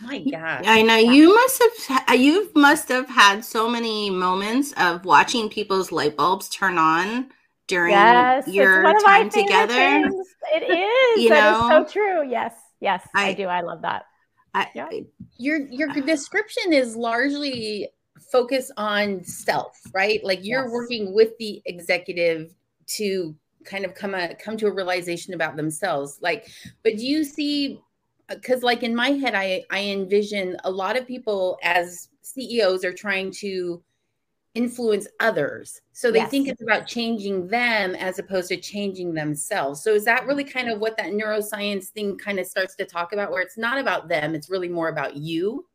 My 0.00 0.20
God. 0.20 0.64
I 0.66 0.82
know 0.82 0.96
you 0.96 1.34
must 1.34 1.62
have 1.62 2.08
uh, 2.08 2.12
you 2.12 2.50
must 2.54 2.88
have 2.88 3.08
had 3.08 3.44
so 3.44 3.68
many 3.68 4.10
moments 4.10 4.72
of 4.76 5.04
watching 5.04 5.48
people's 5.48 5.92
light 5.92 6.16
bulbs 6.16 6.48
turn 6.48 6.78
on 6.78 7.30
during 7.66 7.92
yes, 7.92 8.46
your 8.48 8.82
time 9.00 9.28
together. 9.28 9.74
Things. 9.74 10.14
It 10.54 10.62
is. 11.18 11.24
you 11.24 11.30
know, 11.30 11.66
so 11.68 11.84
true. 11.84 12.28
Yes. 12.28 12.54
Yes, 12.80 13.06
I, 13.14 13.30
I 13.30 13.34
do. 13.34 13.46
I 13.46 13.60
love 13.62 13.82
that. 13.82 14.04
I, 14.54 14.68
yeah. 14.74 14.88
Your 15.36 15.58
your 15.66 15.88
description 15.92 16.72
is 16.72 16.96
largely 16.96 17.88
focused 18.32 18.72
on 18.76 19.24
self, 19.24 19.78
right? 19.92 20.22
Like 20.24 20.40
you're 20.42 20.64
yes. 20.64 20.72
working 20.72 21.12
with 21.12 21.36
the 21.38 21.62
executive 21.66 22.54
to 22.96 23.34
kind 23.64 23.84
of 23.84 23.94
come 23.94 24.14
a 24.14 24.34
come 24.34 24.56
to 24.56 24.66
a 24.66 24.72
realization 24.72 25.34
about 25.34 25.56
themselves. 25.56 26.18
Like 26.20 26.50
but 26.82 26.96
do 26.96 27.06
you 27.06 27.24
see 27.24 27.80
because 28.28 28.62
like 28.62 28.82
in 28.82 28.94
my 28.94 29.10
head 29.10 29.34
i 29.34 29.64
i 29.70 29.80
envision 29.80 30.56
a 30.64 30.70
lot 30.70 30.98
of 30.98 31.06
people 31.06 31.58
as 31.62 32.08
ceos 32.22 32.84
are 32.84 32.92
trying 32.92 33.30
to 33.30 33.82
influence 34.54 35.06
others. 35.20 35.82
So 35.92 36.10
they 36.10 36.18
yes. 36.18 36.30
think 36.30 36.48
it's 36.48 36.62
about 36.62 36.86
changing 36.86 37.46
them 37.46 37.94
as 37.94 38.18
opposed 38.18 38.48
to 38.48 38.56
changing 38.56 39.14
themselves. 39.14 39.84
So 39.84 39.94
is 39.94 40.04
that 40.06 40.26
really 40.26 40.42
kind 40.42 40.68
of 40.68 40.80
what 40.80 40.96
that 40.96 41.12
neuroscience 41.12 41.88
thing 41.88 42.18
kind 42.18 42.40
of 42.40 42.46
starts 42.46 42.74
to 42.76 42.84
talk 42.84 43.12
about 43.12 43.30
where 43.30 43.42
it's 43.42 43.58
not 43.58 43.78
about 43.78 44.08
them 44.08 44.34
it's 44.34 44.50
really 44.50 44.68
more 44.68 44.88
about 44.88 45.16
you 45.16 45.67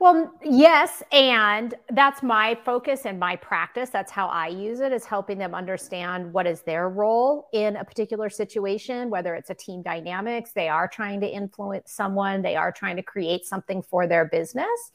Well, 0.00 0.32
yes, 0.42 1.02
and 1.12 1.74
that's 1.90 2.22
my 2.22 2.56
focus 2.64 3.04
and 3.04 3.20
my 3.20 3.36
practice. 3.36 3.90
That's 3.90 4.10
how 4.10 4.28
I 4.28 4.48
use 4.48 4.80
it 4.80 4.92
is 4.92 5.04
helping 5.04 5.36
them 5.36 5.54
understand 5.54 6.32
what 6.32 6.46
is 6.46 6.62
their 6.62 6.88
role 6.88 7.50
in 7.52 7.76
a 7.76 7.84
particular 7.84 8.30
situation, 8.30 9.10
whether 9.10 9.34
it's 9.34 9.50
a 9.50 9.54
team 9.54 9.82
dynamics, 9.82 10.52
they 10.52 10.70
are 10.70 10.88
trying 10.88 11.20
to 11.20 11.28
influence 11.28 11.92
someone, 11.92 12.40
they 12.40 12.56
are 12.56 12.72
trying 12.72 12.96
to 12.96 13.02
create 13.02 13.44
something 13.44 13.82
for 13.82 14.06
their 14.06 14.24
business. 14.24 14.90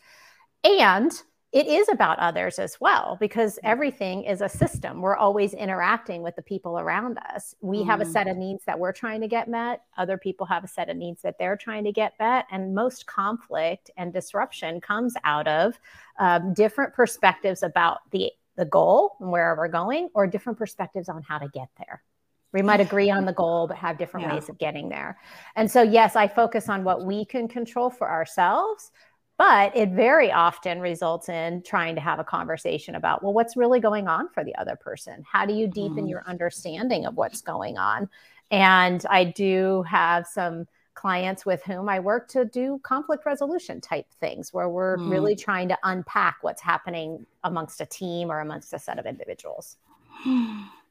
And 0.63 1.11
it 1.55 1.67
is 1.67 1.87
about 1.87 2.19
others 2.19 2.59
as 2.59 2.81
well 2.81 3.15
because 3.17 3.55
mm. 3.55 3.59
everything 3.63 4.25
is 4.25 4.41
a 4.41 4.49
system. 4.49 5.01
We're 5.01 5.15
always 5.15 5.53
interacting 5.53 6.21
with 6.21 6.35
the 6.35 6.41
people 6.41 6.77
around 6.77 7.17
us. 7.33 7.55
We 7.61 7.77
mm. 7.77 7.85
have 7.85 8.01
a 8.01 8.03
mm-hmm. 8.03 8.11
set 8.11 8.27
of 8.27 8.35
needs 8.35 8.65
that 8.65 8.77
we're 8.77 8.91
trying 8.91 9.21
to 9.21 9.29
get 9.29 9.47
met. 9.47 9.83
Other 9.97 10.17
people 10.17 10.45
have 10.47 10.65
a 10.65 10.67
set 10.67 10.89
of 10.89 10.97
needs 10.97 11.21
that 11.21 11.39
they're 11.39 11.55
trying 11.55 11.85
to 11.85 11.93
get 11.93 12.11
met. 12.19 12.45
And 12.51 12.75
most 12.75 13.05
conflict 13.05 13.89
and 13.95 14.11
disruption 14.11 14.81
comes 14.81 15.15
out 15.23 15.47
of 15.47 15.79
um, 16.19 16.53
different 16.53 16.93
perspectives 16.93 17.63
about 17.63 17.99
the, 18.11 18.33
the 18.57 18.65
goal 18.65 19.15
and 19.21 19.31
where 19.31 19.55
we're 19.57 19.69
going, 19.69 20.09
or 20.13 20.27
different 20.27 20.59
perspectives 20.59 21.07
on 21.07 21.23
how 21.23 21.37
to 21.37 21.47
get 21.47 21.69
there. 21.77 22.03
We 22.51 22.61
might 22.61 22.79
agree 22.79 23.09
on 23.11 23.25
the 23.25 23.33
goal, 23.33 23.67
but 23.67 23.77
have 23.77 23.97
different 23.97 24.27
yeah. 24.27 24.35
ways 24.35 24.47
of 24.47 24.57
getting 24.57 24.87
there. 24.87 25.17
And 25.57 25.69
so, 25.69 25.81
yes, 25.81 26.15
I 26.15 26.27
focus 26.27 26.69
on 26.69 26.83
what 26.85 27.05
we 27.05 27.25
can 27.25 27.49
control 27.49 27.89
for 27.89 28.09
ourselves 28.09 28.91
but 29.37 29.75
it 29.75 29.89
very 29.89 30.31
often 30.31 30.79
results 30.79 31.27
in 31.29 31.61
trying 31.63 31.95
to 31.95 32.01
have 32.01 32.19
a 32.19 32.23
conversation 32.23 32.95
about, 32.95 33.21
well, 33.21 33.33
what's 33.33 33.57
really 33.57 33.79
going 33.79 34.07
on 34.07 34.29
for 34.29 34.43
the 34.43 34.55
other 34.55 34.75
person? 34.75 35.23
How 35.29 35.45
do 35.45 35.53
you 35.53 35.67
deepen 35.67 36.05
mm. 36.05 36.09
your 36.09 36.23
understanding 36.25 37.05
of 37.05 37.15
what's 37.15 37.41
going 37.41 37.77
on? 37.77 38.09
And 38.51 39.05
I 39.09 39.25
do 39.25 39.83
have 39.83 40.25
some 40.25 40.67
clients 40.93 41.45
with 41.45 41.61
whom 41.63 41.89
I 41.89 41.99
work 41.99 42.29
to 42.29 42.45
do 42.45 42.79
conflict 42.83 43.25
resolution 43.25 43.81
type 43.81 44.07
things 44.21 44.53
where 44.53 44.69
we're 44.69 44.97
mm. 44.97 45.11
really 45.11 45.35
trying 45.35 45.67
to 45.67 45.77
unpack 45.83 46.37
what's 46.41 46.61
happening 46.61 47.25
amongst 47.43 47.81
a 47.81 47.85
team 47.85 48.31
or 48.31 48.39
amongst 48.39 48.73
a 48.73 48.79
set 48.79 48.97
of 48.97 49.05
individuals. 49.05 49.75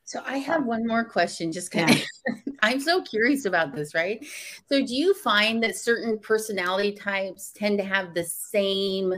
So 0.04 0.22
I 0.26 0.38
have 0.38 0.66
one 0.66 0.86
more 0.86 1.04
question, 1.04 1.50
just 1.50 1.70
kind 1.70 1.90
yeah. 1.90 2.34
of 2.34 2.54
I'm 2.62 2.80
so 2.80 3.02
curious 3.02 3.46
about 3.46 3.74
this, 3.74 3.94
right? 3.94 4.24
So 4.68 4.84
do 4.84 4.94
you 4.94 5.14
find 5.14 5.62
that 5.62 5.76
certain 5.76 6.18
personality 6.18 6.92
types 6.92 7.52
tend 7.52 7.78
to 7.78 7.84
have 7.84 8.14
the 8.14 8.24
same 8.24 9.14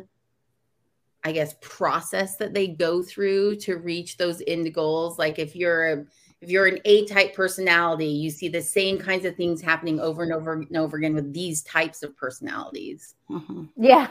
I 1.24 1.32
guess 1.32 1.56
process 1.60 2.36
that 2.36 2.54
they 2.54 2.68
go 2.68 3.02
through 3.02 3.56
to 3.56 3.78
reach 3.78 4.16
those 4.16 4.42
end 4.46 4.72
goals? 4.72 5.18
Like 5.18 5.40
if 5.40 5.56
you're 5.56 5.92
a 5.92 6.04
if 6.46 6.52
you're 6.52 6.66
an 6.66 6.78
A 6.84 7.04
type 7.06 7.34
personality, 7.34 8.06
you 8.06 8.30
see 8.30 8.48
the 8.48 8.62
same 8.62 8.98
kinds 8.98 9.24
of 9.24 9.34
things 9.34 9.60
happening 9.60 9.98
over 9.98 10.22
and 10.22 10.32
over 10.32 10.52
and 10.52 10.76
over 10.76 10.96
again 10.96 11.12
with 11.12 11.34
these 11.34 11.62
types 11.62 12.04
of 12.04 12.16
personalities. 12.16 13.16
Mm-hmm. 13.28 13.64
Yeah. 13.76 14.06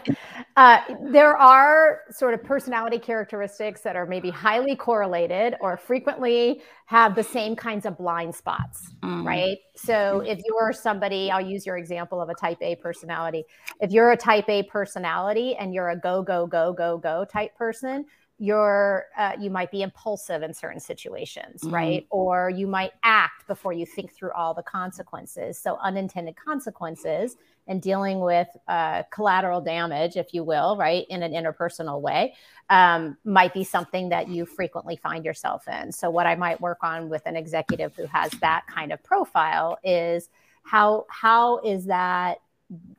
Uh, 0.58 0.82
there 1.12 1.38
are 1.38 2.02
sort 2.12 2.34
of 2.34 2.44
personality 2.44 3.00
characteristics 3.00 3.80
that 3.82 3.96
are 3.96 4.06
maybe 4.06 4.30
highly 4.30 4.76
correlated 4.76 5.56
or 5.62 5.78
frequently 5.78 6.62
have 6.88 7.16
the 7.16 7.24
same 7.24 7.56
kinds 7.56 7.86
of 7.86 7.98
blind 7.98 8.36
spots, 8.36 8.92
mm. 9.02 9.26
right? 9.26 9.58
So 9.78 10.20
if 10.20 10.42
you're 10.46 10.74
somebody, 10.74 11.32
I'll 11.32 11.40
use 11.40 11.66
your 11.66 11.78
example 11.78 12.22
of 12.22 12.28
a 12.28 12.36
type 12.36 12.58
A 12.62 12.76
personality. 12.76 13.46
If 13.80 13.92
you're 13.92 14.12
a 14.12 14.18
type 14.18 14.50
A 14.50 14.64
personality 14.64 15.56
and 15.56 15.74
you're 15.74 15.92
a 15.92 15.98
go, 15.98 16.22
go, 16.22 16.46
go, 16.46 16.74
go, 16.74 16.98
go 16.98 17.24
type 17.24 17.56
person, 17.56 18.06
you're 18.38 19.06
uh, 19.18 19.32
you 19.40 19.50
might 19.50 19.72
be 19.72 19.82
impulsive 19.82 20.44
in 20.44 20.54
certain 20.54 20.80
situations 20.80 21.62
mm-hmm. 21.62 21.74
right? 21.74 22.08
Or 22.10 22.50
you 22.50 22.68
might 22.68 22.92
act 23.04 23.48
before 23.48 23.72
you 23.72 23.86
think 23.86 24.14
through 24.14 24.32
all 24.34 24.54
the 24.54 24.64
consequences. 24.64 25.58
So 25.58 25.78
unintended 25.82 26.36
consequences 26.36 27.38
and 27.68 27.82
dealing 27.82 28.20
with 28.20 28.48
uh, 28.68 29.04
collateral 29.12 29.62
damage 29.62 30.18
if 30.18 30.34
you 30.34 30.44
will 30.44 30.76
right 30.78 31.06
in 31.10 31.24
an 31.24 31.32
interpersonal 31.32 32.02
way 32.02 32.36
um, 32.70 33.18
might 33.24 33.54
be 33.54 33.64
something 33.64 34.10
that 34.10 34.28
you 34.28 34.46
frequently 34.46 34.98
find 34.98 35.24
yourself 35.24 35.68
in. 35.68 35.92
So 35.92 36.10
what 36.10 36.28
i 36.28 36.36
might 36.36 36.60
work 36.60 36.80
on 36.82 37.10
with 37.10 37.26
an 37.26 37.36
executive 37.36 37.96
who 37.96 38.06
has 38.08 38.32
that 38.42 38.66
kind 38.68 38.92
of 38.92 39.02
profile 39.04 39.78
is 39.84 40.30
how 40.64 41.06
how 41.10 41.60
is 41.60 41.86
that 41.86 42.40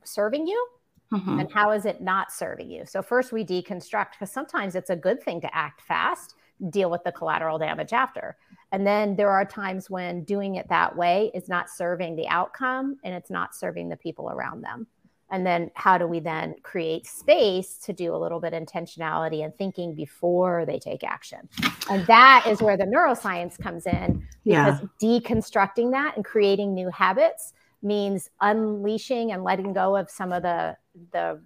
serving 0.03 0.47
you 0.47 0.67
Mm-hmm. 1.11 1.39
And 1.39 1.51
how 1.51 1.71
is 1.71 1.85
it 1.85 2.01
not 2.01 2.31
serving 2.31 2.69
you? 2.69 2.85
So, 2.85 3.01
first 3.01 3.31
we 3.31 3.45
deconstruct 3.45 4.11
because 4.11 4.31
sometimes 4.31 4.75
it's 4.75 4.89
a 4.89 4.95
good 4.95 5.23
thing 5.23 5.39
to 5.41 5.55
act 5.55 5.81
fast, 5.81 6.35
deal 6.69 6.89
with 6.89 7.03
the 7.03 7.11
collateral 7.11 7.57
damage 7.57 7.93
after. 7.93 8.35
And 8.71 8.85
then 8.85 9.15
there 9.15 9.29
are 9.29 9.45
times 9.45 9.89
when 9.89 10.23
doing 10.23 10.55
it 10.55 10.67
that 10.69 10.95
way 10.95 11.31
is 11.33 11.47
not 11.47 11.69
serving 11.69 12.15
the 12.15 12.27
outcome 12.27 12.97
and 13.03 13.15
it's 13.15 13.29
not 13.29 13.55
serving 13.55 13.87
the 13.87 13.95
people 13.95 14.29
around 14.29 14.61
them. 14.61 14.87
And 15.29 15.45
then 15.45 15.71
how 15.73 15.97
do 15.97 16.07
we 16.07 16.19
then 16.19 16.55
create 16.63 17.05
space 17.05 17.77
to 17.79 17.93
do 17.93 18.15
a 18.15 18.17
little 18.17 18.39
bit 18.39 18.53
intentionality 18.53 19.43
and 19.43 19.53
thinking 19.55 19.93
before 19.93 20.65
they 20.65 20.79
take 20.79 21.03
action? 21.03 21.49
And 21.89 22.05
that 22.07 22.45
is 22.47 22.61
where 22.61 22.77
the 22.77 22.85
neuroscience 22.85 23.59
comes 23.59 23.85
in 23.85 24.25
because 24.45 24.79
yeah. 24.81 25.19
deconstructing 25.19 25.91
that 25.91 26.15
and 26.15 26.23
creating 26.23 26.73
new 26.73 26.89
habits 26.89 27.53
means 27.81 28.29
unleashing 28.41 29.31
and 29.31 29.43
letting 29.43 29.73
go 29.73 29.95
of 29.95 30.09
some 30.09 30.31
of 30.31 30.43
the 30.43 30.75
the 31.11 31.41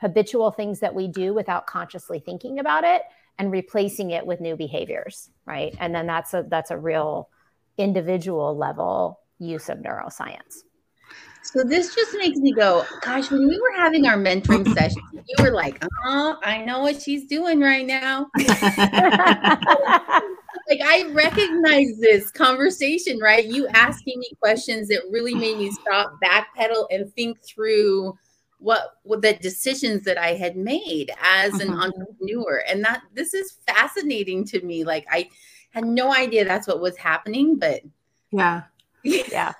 habitual 0.00 0.50
things 0.50 0.80
that 0.80 0.94
we 0.94 1.06
do 1.06 1.32
without 1.32 1.66
consciously 1.66 2.18
thinking 2.18 2.58
about 2.58 2.84
it 2.84 3.02
and 3.38 3.52
replacing 3.52 4.10
it 4.10 4.26
with 4.26 4.40
new 4.40 4.56
behaviors 4.56 5.30
right? 5.46 5.74
And 5.78 5.94
then 5.94 6.06
that's 6.06 6.34
a 6.34 6.44
that's 6.48 6.70
a 6.70 6.78
real 6.78 7.28
individual 7.78 8.56
level 8.56 9.20
use 9.38 9.68
of 9.68 9.78
neuroscience. 9.78 10.64
So 11.44 11.64
this 11.64 11.94
just 11.94 12.16
makes 12.16 12.38
me 12.38 12.52
go 12.52 12.84
gosh 13.00 13.30
when 13.30 13.48
we 13.48 13.58
were 13.60 13.72
having 13.76 14.06
our 14.06 14.16
mentoring 14.16 14.72
session 14.74 15.02
you 15.12 15.44
were 15.44 15.50
like 15.50 15.84
oh 16.04 16.36
i 16.44 16.64
know 16.64 16.80
what 16.80 17.00
she's 17.00 17.26
doing 17.26 17.60
right 17.60 17.86
now 17.86 18.28
like 20.68 20.80
I 20.82 21.10
recognize 21.12 21.98
this 21.98 22.30
conversation, 22.30 23.18
right? 23.18 23.44
You 23.44 23.66
asking 23.68 24.18
me 24.18 24.30
questions 24.40 24.88
that 24.88 25.02
really 25.10 25.34
made 25.34 25.58
me 25.58 25.70
stop, 25.70 26.18
backpedal, 26.22 26.86
and 26.90 27.12
think 27.14 27.38
through 27.44 28.16
what, 28.58 28.98
what 29.02 29.22
the 29.22 29.34
decisions 29.34 30.04
that 30.04 30.18
I 30.18 30.34
had 30.34 30.56
made 30.56 31.10
as 31.22 31.54
an 31.54 31.68
mm-hmm. 31.68 31.80
entrepreneur. 31.80 32.62
And 32.68 32.84
that 32.84 33.02
this 33.12 33.34
is 33.34 33.58
fascinating 33.66 34.44
to 34.46 34.62
me. 34.62 34.84
Like 34.84 35.06
I 35.10 35.28
had 35.70 35.84
no 35.84 36.14
idea 36.14 36.44
that's 36.44 36.68
what 36.68 36.80
was 36.80 36.96
happening, 36.96 37.58
but 37.58 37.80
yeah. 38.30 38.62
Yeah. 39.04 39.52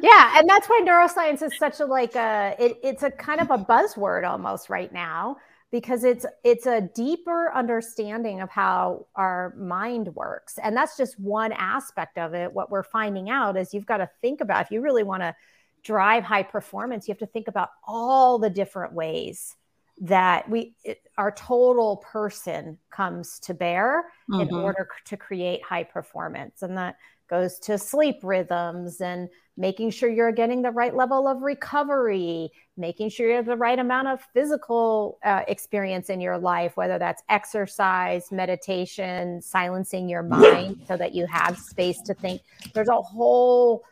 yeah. 0.00 0.38
And 0.38 0.48
that's 0.48 0.68
why 0.68 0.80
neuroscience 0.86 1.42
is 1.42 1.58
such 1.58 1.80
a 1.80 1.84
like 1.84 2.14
a 2.14 2.54
it, 2.60 2.78
it's 2.82 3.02
a 3.02 3.10
kind 3.10 3.40
of 3.40 3.50
a 3.50 3.58
buzzword 3.58 4.28
almost 4.28 4.70
right 4.70 4.92
now 4.92 5.36
because 5.74 6.04
it's 6.04 6.24
it's 6.44 6.66
a 6.66 6.82
deeper 6.94 7.50
understanding 7.52 8.40
of 8.40 8.48
how 8.48 9.08
our 9.16 9.52
mind 9.58 10.06
works. 10.14 10.56
And 10.62 10.76
that's 10.76 10.96
just 10.96 11.18
one 11.18 11.50
aspect 11.50 12.16
of 12.16 12.32
it. 12.32 12.52
What 12.52 12.70
we're 12.70 12.84
finding 12.84 13.28
out 13.28 13.56
is 13.56 13.74
you've 13.74 13.84
got 13.84 13.96
to 13.96 14.08
think 14.22 14.40
about 14.40 14.64
if 14.64 14.70
you 14.70 14.80
really 14.80 15.02
want 15.02 15.24
to 15.24 15.34
drive 15.82 16.22
high 16.22 16.44
performance 16.44 17.08
you 17.08 17.12
have 17.12 17.18
to 17.18 17.26
think 17.26 17.48
about 17.48 17.70
all 17.86 18.38
the 18.38 18.48
different 18.48 18.94
ways 18.94 19.56
that 20.00 20.48
we 20.48 20.76
it, 20.84 21.00
our 21.18 21.32
total 21.32 21.96
person 21.96 22.78
comes 22.90 23.40
to 23.40 23.52
bear 23.52 24.04
mm-hmm. 24.30 24.42
in 24.42 24.54
order 24.54 24.88
to 25.06 25.16
create 25.16 25.60
high 25.64 25.84
performance. 25.84 26.62
And 26.62 26.78
that 26.78 26.98
goes 27.28 27.58
to 27.60 27.78
sleep 27.78 28.20
rhythms 28.22 29.00
and 29.00 29.28
making 29.56 29.90
sure 29.90 30.08
you're 30.08 30.32
getting 30.32 30.62
the 30.62 30.70
right 30.70 30.94
level 30.94 31.28
of 31.28 31.42
recovery, 31.42 32.50
making 32.76 33.08
sure 33.08 33.28
you 33.28 33.36
have 33.36 33.46
the 33.46 33.56
right 33.56 33.78
amount 33.78 34.08
of 34.08 34.20
physical 34.32 35.18
uh, 35.24 35.42
experience 35.46 36.10
in 36.10 36.20
your 36.20 36.36
life, 36.36 36.76
whether 36.76 36.98
that's 36.98 37.22
exercise, 37.28 38.32
meditation, 38.32 39.40
silencing 39.40 40.08
your 40.08 40.22
mind 40.22 40.80
so 40.88 40.96
that 40.96 41.14
you 41.14 41.24
have 41.26 41.56
space 41.56 42.00
to 42.02 42.14
think. 42.14 42.42
There's 42.74 42.88
a 42.88 43.00
whole 43.00 43.84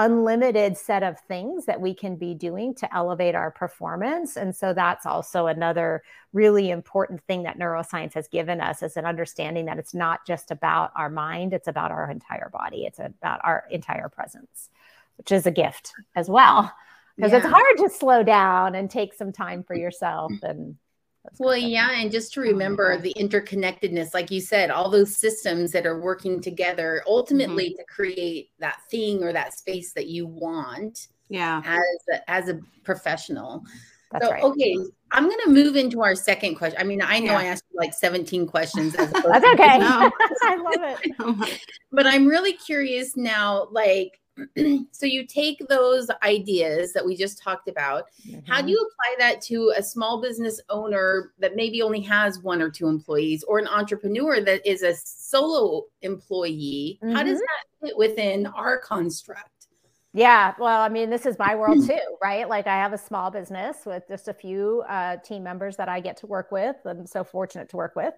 unlimited 0.00 0.76
set 0.76 1.02
of 1.02 1.18
things 1.20 1.66
that 1.66 1.80
we 1.80 1.94
can 1.94 2.16
be 2.16 2.34
doing 2.34 2.74
to 2.74 2.94
elevate 2.94 3.34
our 3.34 3.50
performance. 3.50 4.36
And 4.36 4.54
so 4.54 4.72
that's 4.72 5.06
also 5.06 5.46
another 5.46 6.02
really 6.32 6.70
important 6.70 7.20
thing 7.22 7.42
that 7.44 7.58
neuroscience 7.58 8.14
has 8.14 8.28
given 8.28 8.60
us 8.60 8.82
is 8.82 8.96
an 8.96 9.04
understanding 9.04 9.66
that 9.66 9.78
it's 9.78 9.94
not 9.94 10.26
just 10.26 10.50
about 10.50 10.92
our 10.96 11.10
mind 11.10 11.52
it's 11.52 11.68
about 11.68 11.90
our 11.90 12.10
entire 12.10 12.48
body. 12.50 12.84
It's 12.84 12.98
about 12.98 13.40
our 13.44 13.64
entire 13.70 14.08
presence 14.08 14.70
which 15.20 15.32
is 15.32 15.46
a 15.46 15.50
gift 15.50 15.92
as 16.16 16.30
well 16.30 16.72
because 17.14 17.32
yeah. 17.32 17.38
it's 17.38 17.46
hard 17.46 17.76
to 17.76 17.90
slow 17.90 18.22
down 18.22 18.74
and 18.74 18.90
take 18.90 19.12
some 19.12 19.30
time 19.30 19.62
for 19.62 19.76
yourself 19.76 20.32
mm-hmm. 20.32 20.46
and 20.46 20.76
well, 21.38 21.56
yeah. 21.56 21.90
And 21.92 22.10
just 22.10 22.32
to 22.34 22.40
remember 22.40 22.98
the 22.98 23.14
interconnectedness, 23.18 24.14
like 24.14 24.30
you 24.30 24.40
said, 24.40 24.70
all 24.70 24.90
those 24.90 25.16
systems 25.16 25.72
that 25.72 25.86
are 25.86 26.00
working 26.00 26.40
together 26.40 27.02
ultimately 27.06 27.70
mm-hmm. 27.70 27.76
to 27.76 27.84
create 27.84 28.50
that 28.58 28.78
thing 28.90 29.22
or 29.22 29.32
that 29.32 29.54
space 29.54 29.92
that 29.92 30.06
you 30.06 30.26
want. 30.26 31.08
Yeah. 31.28 31.62
As 31.64 31.78
a, 32.18 32.30
as 32.30 32.48
a 32.48 32.60
professional. 32.84 33.64
That's 34.12 34.26
so, 34.26 34.32
right. 34.32 34.42
okay, 34.42 34.76
I'm 35.12 35.24
going 35.24 35.38
to 35.44 35.50
move 35.50 35.76
into 35.76 36.02
our 36.02 36.16
second 36.16 36.56
question. 36.56 36.80
I 36.80 36.84
mean, 36.84 37.00
I 37.00 37.20
know 37.20 37.32
yeah. 37.32 37.38
I 37.38 37.44
asked 37.44 37.64
you 37.72 37.78
like 37.78 37.94
17 37.94 38.46
questions. 38.46 38.92
That's 38.96 39.14
okay. 39.14 39.24
I 39.80 40.56
love 40.56 40.98
it. 41.04 41.60
but 41.92 42.06
I'm 42.06 42.26
really 42.26 42.54
curious 42.54 43.16
now, 43.16 43.68
like, 43.70 44.20
so 44.92 45.06
you 45.06 45.26
take 45.26 45.66
those 45.68 46.10
ideas 46.22 46.92
that 46.92 47.04
we 47.04 47.16
just 47.16 47.42
talked 47.42 47.68
about. 47.68 48.04
Mm-hmm. 48.26 48.50
How 48.50 48.62
do 48.62 48.70
you 48.70 48.78
apply 48.78 49.26
that 49.26 49.40
to 49.42 49.72
a 49.76 49.82
small 49.82 50.20
business 50.20 50.60
owner 50.68 51.32
that 51.38 51.56
maybe 51.56 51.82
only 51.82 52.00
has 52.02 52.38
one 52.40 52.62
or 52.62 52.70
two 52.70 52.88
employees 52.88 53.44
or 53.44 53.58
an 53.58 53.66
entrepreneur 53.66 54.40
that 54.40 54.66
is 54.66 54.82
a 54.82 54.94
solo 54.94 55.84
employee? 56.02 56.98
Mm-hmm. 57.02 57.14
How 57.14 57.22
does 57.22 57.38
mm-hmm. 57.38 57.80
that 57.80 57.88
fit 57.88 57.96
within 57.96 58.46
our 58.46 58.78
construct? 58.78 59.60
Yeah, 60.12 60.54
well, 60.58 60.80
I 60.80 60.88
mean, 60.88 61.08
this 61.08 61.24
is 61.24 61.38
my 61.38 61.54
world 61.54 61.86
too, 61.86 61.98
right? 62.20 62.48
Like, 62.48 62.66
I 62.66 62.76
have 62.76 62.92
a 62.92 62.98
small 62.98 63.30
business 63.30 63.78
with 63.86 64.08
just 64.08 64.28
a 64.28 64.34
few 64.34 64.82
uh, 64.88 65.18
team 65.18 65.42
members 65.42 65.76
that 65.76 65.88
I 65.88 66.00
get 66.00 66.16
to 66.18 66.26
work 66.26 66.50
with. 66.50 66.76
I'm 66.84 67.06
so 67.06 67.22
fortunate 67.22 67.68
to 67.70 67.76
work 67.76 67.94
with. 67.94 68.14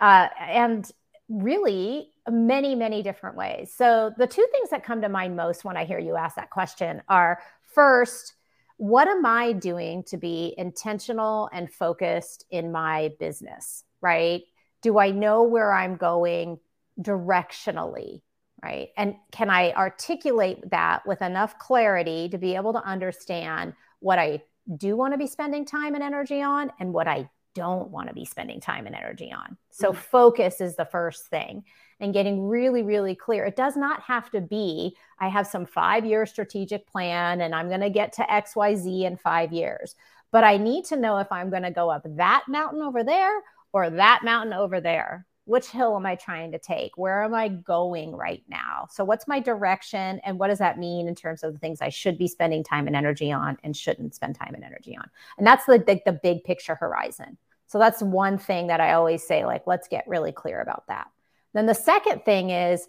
Uh, 0.00 0.28
and 0.40 0.90
really, 1.28 2.10
many, 2.28 2.74
many 2.74 3.02
different 3.02 3.36
ways. 3.36 3.72
So, 3.74 4.12
the 4.16 4.26
two 4.26 4.46
things 4.52 4.70
that 4.70 4.84
come 4.84 5.00
to 5.02 5.08
mind 5.08 5.36
most 5.36 5.64
when 5.64 5.76
I 5.76 5.84
hear 5.84 5.98
you 5.98 6.16
ask 6.16 6.36
that 6.36 6.50
question 6.50 7.02
are 7.08 7.40
first, 7.74 8.34
what 8.76 9.08
am 9.08 9.24
I 9.24 9.52
doing 9.52 10.02
to 10.04 10.16
be 10.16 10.54
intentional 10.58 11.48
and 11.52 11.72
focused 11.72 12.44
in 12.50 12.72
my 12.72 13.12
business, 13.18 13.84
right? 14.00 14.42
Do 14.82 14.98
I 14.98 15.10
know 15.10 15.44
where 15.44 15.72
I'm 15.72 15.96
going 15.96 16.58
directionally? 17.00 18.22
Right. 18.62 18.88
And 18.96 19.16
can 19.30 19.50
I 19.50 19.72
articulate 19.72 20.70
that 20.70 21.06
with 21.06 21.20
enough 21.20 21.58
clarity 21.58 22.30
to 22.30 22.38
be 22.38 22.54
able 22.54 22.72
to 22.72 22.82
understand 22.82 23.74
what 24.00 24.18
I 24.18 24.42
do 24.76 24.96
want 24.96 25.12
to 25.12 25.18
be 25.18 25.26
spending 25.26 25.66
time 25.66 25.94
and 25.94 26.02
energy 26.02 26.40
on 26.40 26.72
and 26.80 26.92
what 26.94 27.06
I 27.06 27.28
don't 27.54 27.90
want 27.90 28.08
to 28.08 28.14
be 28.14 28.24
spending 28.24 28.60
time 28.60 28.86
and 28.86 28.94
energy 28.94 29.32
on. 29.32 29.56
So, 29.70 29.90
mm-hmm. 29.90 30.00
focus 30.00 30.60
is 30.60 30.76
the 30.76 30.84
first 30.84 31.26
thing 31.26 31.64
and 32.00 32.12
getting 32.12 32.46
really, 32.46 32.82
really 32.82 33.14
clear. 33.14 33.44
It 33.44 33.56
does 33.56 33.76
not 33.76 34.02
have 34.02 34.30
to 34.30 34.40
be, 34.40 34.96
I 35.18 35.28
have 35.28 35.46
some 35.46 35.66
five 35.66 36.04
year 36.04 36.26
strategic 36.26 36.86
plan 36.86 37.40
and 37.40 37.54
I'm 37.54 37.68
going 37.68 37.80
to 37.80 37.90
get 37.90 38.12
to 38.14 38.22
XYZ 38.22 39.04
in 39.04 39.16
five 39.16 39.52
years. 39.52 39.94
But 40.30 40.44
I 40.44 40.56
need 40.56 40.84
to 40.86 40.96
know 40.96 41.18
if 41.18 41.30
I'm 41.30 41.50
going 41.50 41.62
to 41.62 41.70
go 41.70 41.90
up 41.90 42.02
that 42.04 42.44
mountain 42.48 42.82
over 42.82 43.04
there 43.04 43.40
or 43.72 43.90
that 43.90 44.22
mountain 44.24 44.52
over 44.52 44.80
there. 44.80 45.26
Which 45.46 45.66
hill 45.66 45.94
am 45.94 46.06
I 46.06 46.14
trying 46.14 46.52
to 46.52 46.58
take? 46.58 46.96
Where 46.96 47.22
am 47.22 47.34
I 47.34 47.48
going 47.48 48.16
right 48.16 48.42
now? 48.48 48.88
So, 48.90 49.04
what's 49.04 49.28
my 49.28 49.40
direction? 49.40 50.18
And 50.24 50.38
what 50.38 50.48
does 50.48 50.58
that 50.58 50.78
mean 50.78 51.06
in 51.06 51.14
terms 51.14 51.42
of 51.42 51.52
the 51.52 51.58
things 51.58 51.82
I 51.82 51.90
should 51.90 52.16
be 52.16 52.26
spending 52.26 52.64
time 52.64 52.86
and 52.86 52.96
energy 52.96 53.30
on 53.30 53.58
and 53.62 53.76
shouldn't 53.76 54.14
spend 54.14 54.36
time 54.36 54.54
and 54.54 54.64
energy 54.64 54.96
on? 54.96 55.06
And 55.36 55.46
that's 55.46 55.66
the, 55.66 55.78
the, 55.78 56.00
the 56.06 56.12
big 56.12 56.44
picture 56.44 56.74
horizon. 56.74 57.36
So 57.66 57.78
that's 57.78 58.02
one 58.02 58.38
thing 58.38 58.68
that 58.68 58.80
I 58.80 58.92
always 58.92 59.26
say, 59.26 59.44
like, 59.44 59.66
let's 59.66 59.88
get 59.88 60.06
really 60.06 60.32
clear 60.32 60.60
about 60.60 60.86
that. 60.88 61.08
Then 61.54 61.66
the 61.66 61.74
second 61.74 62.24
thing 62.24 62.50
is 62.50 62.86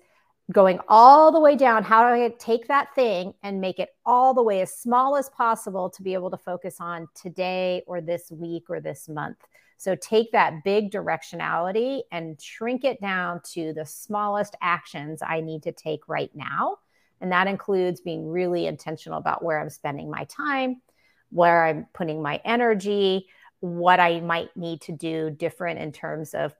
going 0.51 0.79
all 0.88 1.32
the 1.32 1.39
way 1.39 1.55
down. 1.55 1.84
How 1.84 2.08
do 2.08 2.22
I 2.22 2.29
take 2.38 2.67
that 2.67 2.94
thing 2.94 3.34
and 3.41 3.62
make 3.62 3.79
it 3.79 3.89
all 4.05 4.34
the 4.34 4.44
way 4.44 4.62
as 4.62 4.77
small 4.77 5.15
as 5.15 5.29
possible 5.29 5.89
to 5.89 6.03
be 6.03 6.13
able 6.13 6.29
to 6.32 6.38
focus 6.38 6.77
on 6.79 7.08
today 7.15 7.84
or 7.88 8.01
this 8.01 8.32
week 8.32 8.65
or 8.70 8.79
this 8.79 9.10
month? 9.10 9.38
So 9.77 9.96
take 9.96 10.32
that 10.32 10.63
big 10.63 10.91
directionality 10.91 12.01
and 12.12 12.39
shrink 12.41 12.84
it 12.84 13.01
down 13.01 13.41
to 13.53 13.74
the 13.74 13.86
smallest 13.86 14.55
actions 14.62 15.22
I 15.22 15.41
need 15.41 15.63
to 15.63 15.72
take 15.72 16.08
right 16.08 16.32
now. 16.34 16.77
And 17.22 17.32
that 17.32 17.48
includes 17.48 18.01
being 18.01 18.27
really 18.27 18.67
intentional 18.67 19.17
about 19.17 19.44
where 19.44 19.60
I'm 19.60 19.70
spending 19.70 20.10
my 20.10 20.25
time, 20.25 20.82
where 21.29 21.65
I'm 21.65 21.88
putting 21.94 22.22
my 22.22 22.39
energy, 22.46 23.27
what 23.65 24.00
I 24.00 24.19
might 24.22 24.55
need 24.55 24.81
to 24.81 24.91
do 24.91 25.31
different 25.31 25.79
in 25.79 25.91
terms 25.91 26.34
of 26.34 26.53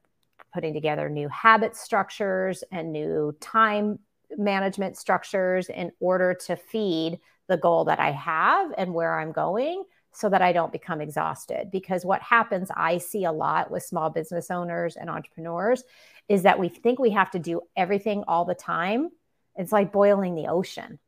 putting 0.54 0.74
together 0.74 1.10
new 1.10 1.28
habit 1.30 1.76
structures 1.76 2.64
and 2.72 2.92
new 2.92 3.36
time 3.40 4.00
management 4.38 4.98
structures 4.98 5.70
in 5.70 5.92
order 6.00 6.34
to 6.34 6.56
feed 6.56 7.20
the 7.48 7.58
goal 7.58 7.86
that 7.86 8.00
I 8.00 8.12
have 8.12 8.74
and 8.78 8.94
where 8.94 9.20
I'm 9.20 9.32
going 9.32 9.84
so 10.12 10.30
that 10.30 10.42
I 10.42 10.52
don't 10.52 10.72
become 10.72 11.02
exhausted. 11.02 11.70
Because 11.72 12.06
what 12.06 12.22
happens, 12.22 12.72
I 12.76 12.98
see 12.98 13.26
a 13.26 13.32
lot 13.32 13.70
with 13.70 13.84
small 13.84 14.10
business 14.10 14.50
owners 14.50 14.96
and 14.96 15.10
entrepreneurs, 15.10 15.84
is 16.28 16.44
that 16.44 16.60
we 16.60 16.70
think 16.70 16.98
we 16.98 17.12
have 17.12 17.30
to 17.32 17.40
do 17.40 17.62
everything 17.76 18.24
all 18.28 18.46
the 18.46 18.56
time. 18.56 19.10
It's 19.56 19.72
like 19.72 19.92
boiling 19.92 20.34
the 20.34 20.48
ocean. 20.48 21.00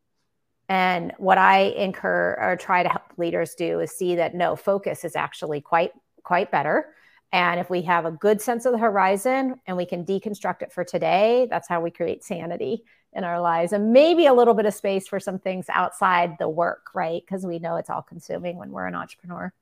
And 0.69 1.13
what 1.17 1.37
I 1.37 1.59
incur 1.59 2.37
or 2.39 2.55
try 2.57 2.83
to 2.83 2.89
help 2.89 3.03
leaders 3.17 3.55
do 3.55 3.79
is 3.79 3.91
see 3.91 4.15
that 4.15 4.35
no, 4.35 4.55
focus 4.55 5.05
is 5.05 5.15
actually 5.15 5.61
quite 5.61 5.91
quite 6.23 6.51
better. 6.51 6.93
And 7.31 7.59
if 7.59 7.69
we 7.69 7.81
have 7.83 8.05
a 8.05 8.11
good 8.11 8.41
sense 8.41 8.65
of 8.65 8.73
the 8.73 8.77
horizon 8.77 9.59
and 9.65 9.77
we 9.77 9.85
can 9.85 10.05
deconstruct 10.05 10.61
it 10.61 10.71
for 10.71 10.83
today, 10.83 11.47
that's 11.49 11.67
how 11.67 11.81
we 11.81 11.91
create 11.91 12.23
sanity 12.23 12.83
in 13.13 13.23
our 13.23 13.39
lives 13.41 13.73
and 13.73 13.93
maybe 13.93 14.27
a 14.27 14.33
little 14.33 14.53
bit 14.53 14.65
of 14.65 14.73
space 14.73 15.07
for 15.07 15.19
some 15.19 15.39
things 15.39 15.65
outside 15.69 16.35
the 16.39 16.47
work, 16.47 16.89
right? 16.93 17.21
Because 17.25 17.45
we 17.45 17.59
know 17.59 17.77
it's 17.77 17.89
all 17.89 18.01
consuming 18.01 18.57
when 18.57 18.71
we're 18.71 18.85
an 18.85 18.95
entrepreneur. 18.95 19.53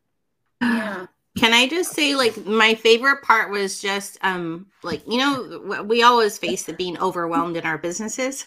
Yeah. 0.62 1.06
Can 1.38 1.54
I 1.54 1.68
just 1.68 1.92
say, 1.92 2.16
like, 2.16 2.46
my 2.46 2.76
favorite 2.76 3.22
part 3.22 3.52
was 3.52 3.82
just, 3.82 4.18
um, 4.22 4.68
like, 4.84 5.06
you 5.06 5.18
know, 5.18 5.84
we 5.84 6.02
always 6.02 6.38
face 6.38 6.64
the 6.64 6.72
being 6.72 6.98
overwhelmed 7.00 7.58
in 7.58 7.66
our 7.66 7.78
businesses 7.78 8.46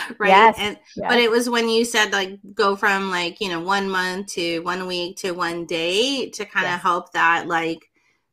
right 0.18 0.28
yes, 0.28 0.56
and 0.58 0.78
yes. 0.96 1.06
but 1.08 1.18
it 1.18 1.30
was 1.30 1.50
when 1.50 1.68
you 1.68 1.84
said 1.84 2.12
like 2.12 2.38
go 2.54 2.76
from 2.76 3.10
like 3.10 3.40
you 3.40 3.48
know 3.48 3.60
one 3.60 3.90
month 3.90 4.26
to 4.28 4.60
one 4.60 4.86
week 4.86 5.16
to 5.16 5.32
one 5.32 5.66
day 5.66 6.30
to 6.30 6.44
kind 6.44 6.66
of 6.66 6.72
yes. 6.72 6.82
help 6.82 7.12
that 7.12 7.46
like 7.46 7.90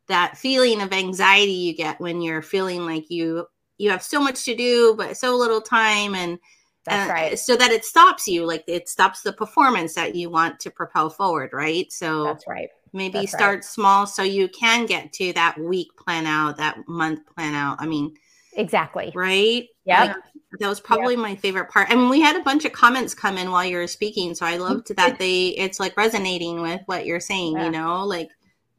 that 0.08 0.38
feeling 0.38 0.82
of 0.82 0.94
anxiety 0.94 1.52
you 1.52 1.76
get 1.76 2.00
when 2.00 2.22
you're 2.22 2.42
feeling 2.42 2.86
like 2.86 3.10
you 3.10 3.46
you 3.78 3.90
have 3.90 4.04
so 4.04 4.20
much 4.20 4.44
to 4.46 4.56
do 4.56 4.96
but 4.98 5.18
so 5.18 5.36
little 5.36 5.62
time 5.62 6.16
and 6.16 6.40
that's 6.86 7.10
uh, 7.10 7.14
right. 7.14 7.40
So 7.40 7.56
that 7.56 7.72
it 7.72 7.86
stops 7.86 8.28
you, 8.28 8.46
like 8.46 8.64
it 8.68 8.90
stops 8.90 9.22
the 9.22 9.34
performance 9.34 9.94
that 9.96 10.16
you 10.16 10.30
want 10.30 10.60
to 10.62 10.72
propel 10.72 11.10
forward, 11.10 11.52
right? 11.54 11.92
So 11.92 12.24
that's 12.24 12.48
right. 12.48 12.70
Maybe 12.94 13.20
that's 13.20 13.32
start 13.32 13.56
right. 13.56 13.64
small 13.64 14.08
so 14.08 14.24
you 14.24 14.48
can 14.50 14.86
get 14.86 15.14
to 15.14 15.34
that 15.34 15.60
week 15.60 15.90
plan 15.98 16.26
out, 16.26 16.58
that 16.58 16.88
month 16.88 17.22
plan 17.36 17.54
out. 17.54 17.78
I 17.80 17.86
mean, 17.86 18.16
exactly. 18.54 19.12
Right? 19.16 19.68
Yeah. 19.86 20.04
Like, 20.06 20.16
that 20.60 20.68
was 20.68 20.80
probably 20.80 21.14
yep. 21.14 21.22
my 21.22 21.36
favorite 21.36 21.70
part. 21.70 21.92
I 21.92 21.96
mean, 21.96 22.10
we 22.10 22.22
had 22.22 22.36
a 22.36 22.44
bunch 22.44 22.66
of 22.66 22.72
comments 22.72 23.14
come 23.14 23.38
in 23.38 23.52
while 23.52 23.66
you 23.66 23.78
were 23.78 23.88
speaking, 23.88 24.34
so 24.34 24.46
I 24.46 24.54
mm-hmm. 24.54 24.64
loved 24.64 24.96
that 24.96 25.20
they 25.20 25.50
it's 25.50 25.80
like 25.80 25.96
resonating 25.96 26.62
with 26.62 26.82
what 26.88 27.06
you're 27.06 27.20
saying, 27.20 27.54
yeah. 27.54 27.66
you 27.66 27.72
know, 27.72 28.04
like 28.04 28.30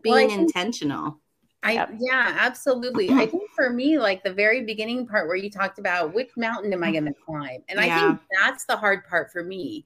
being 0.02 0.28
well, 0.28 0.40
intentional. 0.40 1.20
I 1.62 1.72
yep. 1.72 1.90
yeah, 1.98 2.36
absolutely. 2.38 3.10
I 3.10 3.26
think 3.26 3.48
for 3.54 3.70
me, 3.70 3.98
like 3.98 4.24
the 4.24 4.32
very 4.32 4.64
beginning 4.64 5.06
part 5.06 5.28
where 5.28 5.36
you 5.36 5.50
talked 5.50 5.78
about 5.78 6.12
which 6.14 6.30
mountain 6.36 6.72
am 6.72 6.82
I 6.82 6.90
going 6.90 7.04
to 7.04 7.10
mm-hmm. 7.12 7.32
climb, 7.32 7.62
and 7.68 7.78
yeah. 7.78 7.96
I 7.96 8.00
think 8.00 8.20
that's 8.40 8.64
the 8.64 8.76
hard 8.76 9.06
part 9.06 9.30
for 9.30 9.44
me 9.44 9.84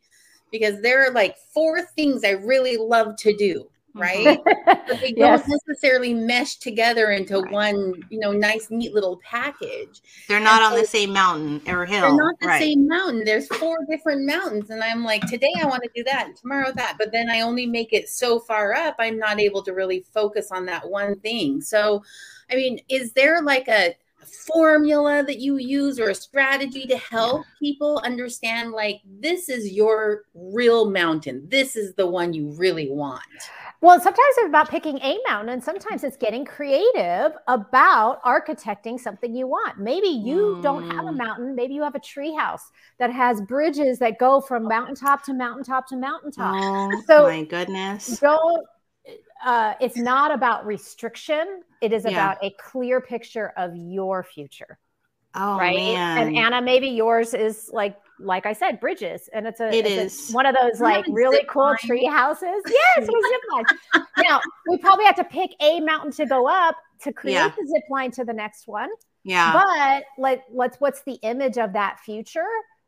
because 0.51 0.81
there 0.81 1.05
are 1.07 1.13
like 1.13 1.37
four 1.53 1.83
things 1.83 2.25
I 2.25 2.31
really 2.31 2.77
love 2.77 3.17
to 3.17 3.37
do, 3.37 3.69
right? 3.95 4.41
But 4.87 5.01
they 5.01 5.15
yes. 5.17 5.47
don't 5.47 5.61
necessarily 5.67 6.13
mesh 6.13 6.57
together 6.57 7.11
into 7.11 7.41
right. 7.41 7.53
one, 7.53 8.03
you 8.11 8.19
know, 8.19 8.33
nice, 8.33 8.71
neat 8.71 8.93
little 8.93 9.19
package. 9.25 10.03
They're 10.29 10.41
not 10.41 10.63
and 10.63 10.65
on 10.65 10.73
so 10.73 10.81
the 10.81 10.87
same 10.87 11.13
mountain 11.13 11.63
or 11.69 11.87
hill. 11.87 12.03
They're 12.03 12.15
not 12.15 12.39
the 12.41 12.49
right. 12.49 12.61
same 12.61 12.87
mountain. 12.87 13.25
There's 13.25 13.47
four 13.47 13.79
different 13.89 14.27
mountains. 14.27 14.69
And 14.69 14.83
I'm 14.83 15.03
like, 15.03 15.23
today 15.27 15.53
I 15.59 15.67
want 15.67 15.83
to 15.85 15.91
do 15.95 16.05
that, 16.05 16.27
and 16.27 16.37
tomorrow 16.37 16.71
that. 16.75 16.97
But 16.99 17.13
then 17.13 17.31
I 17.31 17.41
only 17.41 17.67
make 17.67 17.95
it 17.95 18.09
so 18.11 18.41
far 18.41 18.75
up, 18.75 18.97
I'm 18.99 19.19
not 19.19 19.41
able 19.41 19.63
to 19.63 19.73
really 19.73 20.05
focus 20.13 20.51
on 20.51 20.67
that 20.67 20.89
one 20.89 21.19
thing. 21.21 21.63
So, 21.63 22.03
I 22.51 22.57
mean, 22.57 22.81
is 22.89 23.13
there 23.13 23.41
like 23.43 23.69
a 23.69 23.95
formula 24.25 25.23
that 25.25 25.41
you 25.41 25.57
use 25.57 25.99
or 25.99 26.11
a 26.11 26.15
strategy 26.15 26.87
to 26.87 26.97
help 26.97 27.45
people 27.61 28.01
understand 28.05 28.73
like 28.73 29.01
this 29.21 29.49
is 29.49 29.73
your 29.73 30.23
real 30.35 30.91
mountain 30.91 31.47
this 31.49 31.77
is 31.77 31.95
the 31.95 32.07
one 32.07 32.33
you 32.33 32.51
really 32.57 32.91
want 32.91 33.23
well, 33.85 34.01
sometimes 34.01 34.35
it's 34.39 34.49
about 34.49 34.71
picking 34.71 34.99
a 35.03 35.19
mountain, 35.29 35.51
and 35.51 35.63
sometimes 35.63 36.05
it's 36.05 36.17
getting 36.17 36.47
creative 36.47 37.33
about 37.49 38.23
architecting 38.23 38.99
something 38.99 39.37
you 39.37 39.47
want. 39.47 39.79
Maybe 39.79 40.09
you 40.09 40.57
mm. 40.57 40.63
don't 40.63 40.91
have 40.91 41.05
a 41.05 41.11
mm. 41.11 41.19
mountain. 41.19 41.55
Maybe 41.55 41.75
you 41.75 41.83
have 41.83 41.95
a 41.95 42.01
tree 42.01 42.35
house 42.35 42.73
that 42.99 43.13
has 43.13 43.43
bridges 43.43 43.99
that 43.99 44.19
go 44.19 44.41
from 44.41 44.67
mountaintop 44.67 45.23
to 45.25 45.35
mountaintop 45.35 45.87
to 45.89 45.97
mountaintop. 45.97 46.55
Oh, 46.57 47.03
so 47.07 47.23
my 47.25 47.45
goodness! 47.45 48.19
Don't. 48.21 48.67
Uh, 49.45 49.75
it's 49.81 49.97
not 49.97 50.33
about 50.33 50.67
restriction. 50.67 51.63
It 51.81 51.93
is 51.93 52.05
yeah. 52.05 52.11
about 52.11 52.45
a 52.45 52.51
clear 52.59 53.01
picture 53.01 53.53
of 53.57 53.75
your 53.77 54.23
future. 54.23 54.79
Oh 55.35 55.59
right. 55.59 55.77
Man. 55.77 56.29
And 56.29 56.37
Anna, 56.37 56.63
maybe 56.63 56.89
yours 56.89 57.35
is 57.35 57.71
like 57.73 57.97
like 58.21 58.47
I 58.47 58.53
said, 58.53 58.79
bridges, 58.79 59.29
and 59.33 59.47
it's 59.47 59.61
a 59.61 59.69
it 59.69 59.87
it's 59.87 60.15
is. 60.15 60.31
A, 60.31 60.35
one 60.35 60.47
of 60.47 60.55
those 60.55 60.81
like 60.81 61.05
really 61.09 61.45
cool 61.49 61.63
line. 61.63 61.77
tree 61.79 62.07
houses. 62.07 62.63
Yes, 62.67 63.09
we 63.09 63.23
zip 63.29 63.41
line. 63.53 64.07
now 64.19 64.41
we 64.69 64.79
probably 64.79 65.05
have 65.05 65.17
to 65.17 65.25
pick 65.25 65.51
a 65.61 65.81
mountain 65.81 66.13
to 66.13 66.27
go 66.27 66.47
up 66.49 66.77
to 67.03 67.13
create 67.13 67.35
yeah. 67.35 67.49
the 67.49 67.67
zip 67.67 67.83
line 67.91 68.13
to 68.13 68.25
the 68.25 68.33
next 68.33 68.69
one. 68.69 68.89
Yeah. 69.25 69.53
But 69.53 70.05
let 70.19 70.45
let's 70.53 70.77
what's 70.79 71.03
the 71.03 71.15
image 71.23 71.59
of 71.59 71.73
that 71.73 71.99
future? 72.01 72.47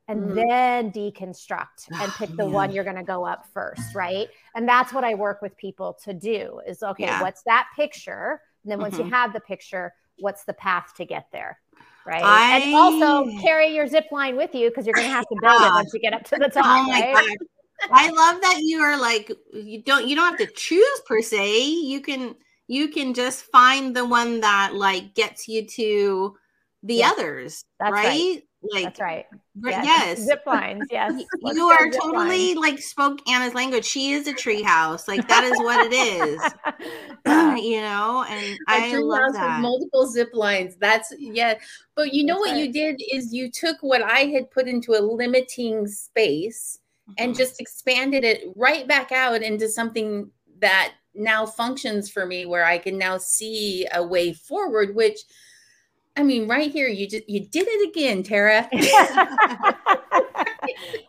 And 0.08 0.20
mm-hmm. 0.20 0.34
then 0.34 0.92
deconstruct 0.92 1.90
and 1.90 2.12
pick 2.12 2.34
the 2.36 2.46
one 2.46 2.72
you're 2.72 2.84
going 2.84 2.96
to 2.96 3.02
go 3.02 3.24
up 3.24 3.46
first 3.52 3.94
right 3.94 4.28
and 4.54 4.68
that's 4.68 4.92
what 4.92 5.04
i 5.04 5.14
work 5.14 5.42
with 5.42 5.56
people 5.56 5.98
to 6.04 6.12
do 6.12 6.60
is 6.66 6.82
okay 6.82 7.04
yeah. 7.04 7.20
what's 7.20 7.42
that 7.42 7.68
picture 7.74 8.40
and 8.62 8.72
then 8.72 8.78
once 8.80 8.94
mm-hmm. 8.94 9.04
you 9.04 9.10
have 9.10 9.32
the 9.32 9.40
picture 9.40 9.92
what's 10.18 10.44
the 10.44 10.54
path 10.54 10.92
to 10.96 11.04
get 11.04 11.26
there 11.32 11.58
right 12.06 12.22
I- 12.22 12.58
and 12.58 12.74
also 12.74 13.30
carry 13.40 13.74
your 13.74 13.86
zip 13.86 14.06
line 14.10 14.36
with 14.36 14.54
you 14.54 14.68
because 14.68 14.86
you're 14.86 14.94
going 14.94 15.08
to 15.08 15.14
have 15.14 15.26
to 15.26 15.36
build 15.42 15.62
it 15.62 15.72
once 15.72 15.92
you 15.92 16.00
get 16.00 16.12
up 16.12 16.24
to 16.24 16.36
the 16.36 16.48
top 16.48 16.64
Oh 16.64 16.82
my 16.84 17.00
right? 17.00 17.14
god. 17.14 17.46
I 17.90 18.08
love 18.08 18.40
that 18.40 18.60
you 18.62 18.80
are 18.80 18.98
like 18.98 19.30
you 19.52 19.82
don't 19.82 20.08
you 20.08 20.16
don't 20.16 20.30
have 20.30 20.48
to 20.48 20.52
choose 20.54 21.00
per 21.06 21.20
se. 21.20 21.60
You 21.62 22.00
can 22.00 22.34
you 22.68 22.88
can 22.88 23.12
just 23.12 23.44
find 23.44 23.94
the 23.94 24.06
one 24.06 24.40
that 24.40 24.74
like 24.74 25.14
gets 25.14 25.46
you 25.46 25.66
to 25.66 26.36
the 26.82 26.94
Yeah. 26.94 27.10
others, 27.10 27.66
That's 27.78 27.92
right? 27.92 28.06
right. 28.06 28.42
Like 28.72 28.84
that's 28.84 29.00
right 29.00 29.26
yes, 29.64 29.84
yes. 29.84 30.18
zip 30.20 30.42
lines 30.46 30.86
yes 30.90 31.12
Let's 31.40 31.56
You 31.56 31.66
are 31.68 31.90
totally 31.90 32.54
like 32.54 32.78
spoke 32.78 33.18
Anna's 33.28 33.54
language. 33.54 33.84
She 33.84 34.12
is 34.12 34.26
a 34.26 34.32
tree 34.34 34.62
house. 34.62 35.08
Like 35.08 35.26
that 35.28 35.44
is 35.44 35.58
what 35.58 35.86
it 35.86 35.92
is. 35.94 36.40
Yeah. 37.26 37.56
you 37.56 37.80
know, 37.80 38.24
and 38.28 38.56
A 38.68 38.72
I 38.72 38.96
love 38.98 39.32
that. 39.32 39.60
multiple 39.60 40.06
zip 40.06 40.30
lines. 40.32 40.76
That's 40.76 41.12
yeah. 41.18 41.54
But 41.94 42.12
you 42.14 42.24
know 42.24 42.34
That's 42.44 42.52
what 42.52 42.60
you 42.60 42.72
did 42.72 43.00
is 43.12 43.32
you 43.34 43.50
took 43.50 43.76
what 43.80 44.02
I 44.02 44.20
had 44.26 44.50
put 44.50 44.68
into 44.68 44.92
a 44.92 45.00
limiting 45.02 45.86
space 45.88 46.78
and 47.18 47.34
Mhm. 47.34 47.38
just 47.38 47.60
expanded 47.60 48.24
it 48.24 48.44
right 48.54 48.86
back 48.86 49.10
out 49.12 49.42
into 49.42 49.68
something 49.68 50.30
that 50.60 50.92
now 51.14 51.46
functions 51.46 52.08
for 52.10 52.26
me 52.26 52.46
where 52.46 52.64
I 52.64 52.78
can 52.78 52.96
now 52.98 53.16
see 53.18 53.86
a 53.92 54.02
way 54.04 54.32
forward, 54.32 54.94
which 54.94 55.20
I 56.16 56.22
mean, 56.22 56.48
right 56.48 56.70
here, 56.70 56.88
you 56.88 57.08
just 57.08 57.28
you 57.28 57.40
did 57.40 57.66
it 57.68 57.88
again, 57.90 58.22
Tara. 58.22 58.68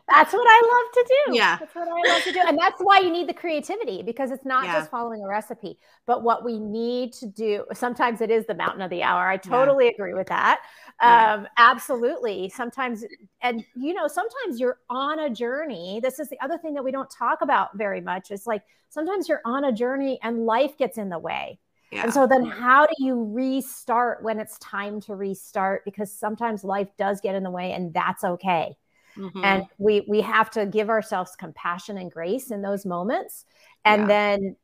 that's 0.07 0.33
what 0.33 0.47
I 0.47 0.61
love 0.71 0.91
to 0.93 1.05
do. 1.07 1.35
Yeah. 1.35 1.57
That's 1.59 1.75
what 1.75 1.87
I 1.87 2.13
love 2.13 2.23
to 2.23 2.31
do. 2.31 2.39
And 2.47 2.57
that's 2.57 2.79
why 2.81 2.99
you 2.99 3.11
need 3.11 3.27
the 3.27 3.33
creativity 3.33 4.01
because 4.03 4.31
it's 4.31 4.45
not 4.45 4.65
Yeah. 4.65 4.73
just 4.73 4.91
following 4.91 5.23
a 5.23 5.27
recipe, 5.27 5.77
but 6.05 6.23
what 6.23 6.43
we 6.43 6.59
need 6.59 7.13
to 7.13 7.27
do. 7.27 7.65
Sometimes 7.73 8.21
it 8.21 8.31
is 8.31 8.45
the 8.47 8.55
mountain 8.55 8.81
of 8.81 8.89
the 8.89 9.03
hour. 9.03 9.27
I 9.27 9.37
totally 9.37 9.87
agree 9.87 10.13
with 10.13 10.27
that. 10.27 10.61
Yeah. 11.01 11.33
Um, 11.35 11.47
absolutely. 11.57 12.49
Sometimes, 12.49 13.03
and 13.41 13.63
you 13.75 13.93
know, 13.93 14.07
sometimes 14.07 14.59
you're 14.59 14.79
on 14.89 15.19
a 15.19 15.29
journey. 15.29 15.99
This 16.01 16.19
is 16.19 16.29
the 16.29 16.39
other 16.41 16.57
thing 16.57 16.73
that 16.75 16.83
we 16.83 16.91
don't 16.91 17.09
talk 17.09 17.41
about 17.41 17.77
very 17.77 18.01
much 18.01 18.31
is 18.31 18.47
like 18.47 18.63
sometimes 18.89 19.27
you're 19.29 19.41
on 19.45 19.65
a 19.65 19.71
journey 19.71 20.19
and 20.23 20.45
life 20.45 20.77
gets 20.77 20.97
in 20.97 21.09
the 21.09 21.19
way. 21.19 21.59
Yeah. 21.91 22.03
And 22.03 22.13
so 22.13 22.27
then 22.27 22.45
how 22.45 22.85
do 22.85 22.93
you 22.99 23.23
restart 23.33 24.23
when 24.23 24.39
it's 24.39 24.57
time 24.59 24.99
to 25.01 25.15
restart? 25.15 25.85
Because 25.85 26.11
sometimes 26.11 26.63
life 26.63 26.89
does 26.97 27.21
get 27.21 27.35
in 27.35 27.43
the 27.43 27.51
way 27.51 27.71
and 27.73 27.93
that's 27.93 28.23
okay. 28.23 28.75
Mhm. 29.15 29.43
And 29.43 29.63
we 29.79 30.05
we 30.09 30.21
have 30.21 30.49
to 30.51 30.65
give 30.65 30.89
ourselves 30.89 31.35
compassion 31.37 31.97
and 31.97 32.11
grace 32.11 32.51
in 32.51 32.61
those 32.61 32.85
moments 32.85 33.45
and 33.85 34.09
Yeah. 34.09 34.09
then 34.09 34.55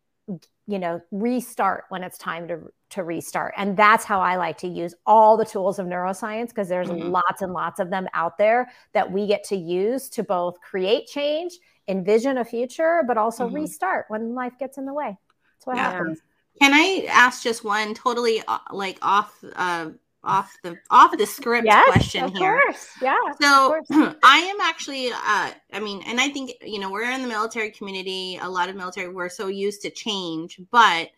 you 0.68 0.80
know 0.80 1.02
restart 1.12 1.86
when 1.90 2.04
it's 2.04 2.18
time 2.18 2.48
to 2.50 2.60
to 2.92 3.04
restart. 3.04 3.54
And 3.58 3.78
that's 3.78 4.06
how 4.06 4.22
I 4.22 4.36
like 4.38 4.58
to 4.60 4.68
use 4.68 4.96
all 5.06 5.38
the 5.38 5.46
tools 5.46 5.80
of 5.80 5.88
neuroscience 5.88 6.50
because 6.50 6.70
there's 6.70 6.90
Mhm. 6.90 7.12
lots 7.12 7.42
and 7.42 7.54
lots 7.54 7.80
of 7.80 7.90
them 7.90 8.08
out 8.14 8.38
there 8.38 8.70
that 8.94 9.12
we 9.12 9.28
get 9.28 9.44
to 9.46 9.56
use 9.58 10.10
to 10.12 10.24
both 10.24 10.60
create 10.62 11.08
change, 11.08 11.54
envision 11.88 12.38
a 12.38 12.46
future, 12.46 13.04
but 13.08 13.18
also 13.18 13.46
Mhm. 13.46 13.54
restart 13.54 14.06
when 14.10 14.36
life 14.36 14.54
gets 14.60 14.78
in 14.78 14.86
the 14.86 14.94
way. 14.94 15.18
That's 15.58 15.68
what 15.68 15.78
Yeah. 15.78 15.92
happens. 15.92 16.22
Can 16.62 16.74
I 16.74 17.06
ask 17.10 17.44
just 17.44 17.64
one 17.64 17.94
totally 17.94 18.42
uh, 18.48 18.60
like 18.72 18.98
off 19.02 19.44
uh 19.56 19.92
off 20.24 20.58
the 20.64 20.78
off 20.90 21.18
the 21.18 21.26
script 21.26 21.66
Yes, 21.66 21.84
question 21.84 22.24
of 22.24 22.34
here? 22.34 22.60
course. 22.62 22.88
Yeah. 23.02 23.16
of 23.32 23.38
So 23.42 23.48
course. 23.68 23.88
I 24.24 24.38
am 24.40 24.62
actually 24.62 25.10
uh 25.12 25.52
I 25.74 25.80
mean 25.82 26.04
and 26.06 26.22
I 26.22 26.30
think 26.30 26.52
you 26.62 26.80
know 26.80 26.90
we're 26.92 27.10
in 27.12 27.22
the 27.22 27.28
military 27.28 27.72
community 27.72 28.40
a 28.42 28.50
lot 28.50 28.70
of 28.70 28.76
military 28.76 29.10
we're 29.10 29.30
so 29.30 29.48
used 29.48 29.82
to 29.84 29.90
change 29.90 30.60
but 30.72 31.10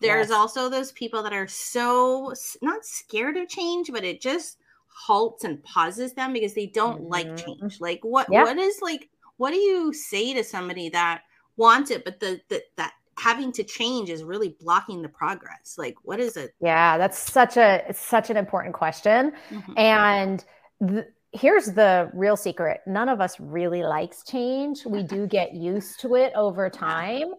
there's 0.00 0.30
Yes. 0.30 0.30
also 0.30 0.68
those 0.68 0.92
people 0.92 1.22
that 1.22 1.32
are 1.32 1.48
so 1.48 2.34
not 2.60 2.84
scared 2.84 3.36
of 3.36 3.48
change 3.48 3.90
but 3.92 4.04
it 4.04 4.20
just 4.20 4.58
halts 4.88 5.44
and 5.44 5.62
pauses 5.64 6.12
them 6.14 6.32
because 6.32 6.54
they 6.54 6.66
don't 6.66 7.08
like 7.08 7.28
Mhm. 7.28 7.36
change. 7.36 7.80
Like 7.80 8.00
what 8.02 8.28
Yeah. 8.28 8.44
what 8.44 8.58
is 8.58 8.80
like 8.82 9.08
what 9.38 9.50
do 9.52 9.56
you 9.58 9.92
say 9.92 10.34
to 10.34 10.44
somebody 10.44 10.88
that 10.90 11.22
wants 11.56 11.90
it 11.90 12.04
but 12.04 12.20
the, 12.20 12.40
the 12.48 12.62
that 12.76 12.92
having 13.18 13.52
to 13.52 13.64
change 13.64 14.10
is 14.10 14.22
really 14.22 14.56
blocking 14.60 15.02
the 15.02 15.08
progress? 15.08 15.76
Like 15.78 15.96
what 16.02 16.20
is 16.20 16.36
it? 16.36 16.54
Yeah, 16.60 16.98
that's 16.98 17.18
such 17.18 17.56
a 17.56 17.84
it's 17.88 18.00
such 18.00 18.30
an 18.30 18.36
important 18.36 18.74
question. 18.74 19.32
Mhm. 19.50 19.78
And 19.78 20.44
th- 20.86 21.06
here's 21.32 21.66
the 21.66 22.10
real 22.12 22.36
secret 22.36 22.80
none 22.86 23.08
of 23.08 23.20
us 23.20 23.38
really 23.40 23.82
likes 23.82 24.24
change. 24.24 24.84
We 24.84 25.02
do 25.02 25.26
get 25.38 25.54
used 25.54 26.00
to 26.00 26.16
it 26.16 26.32
over 26.34 26.70
time. 26.70 27.34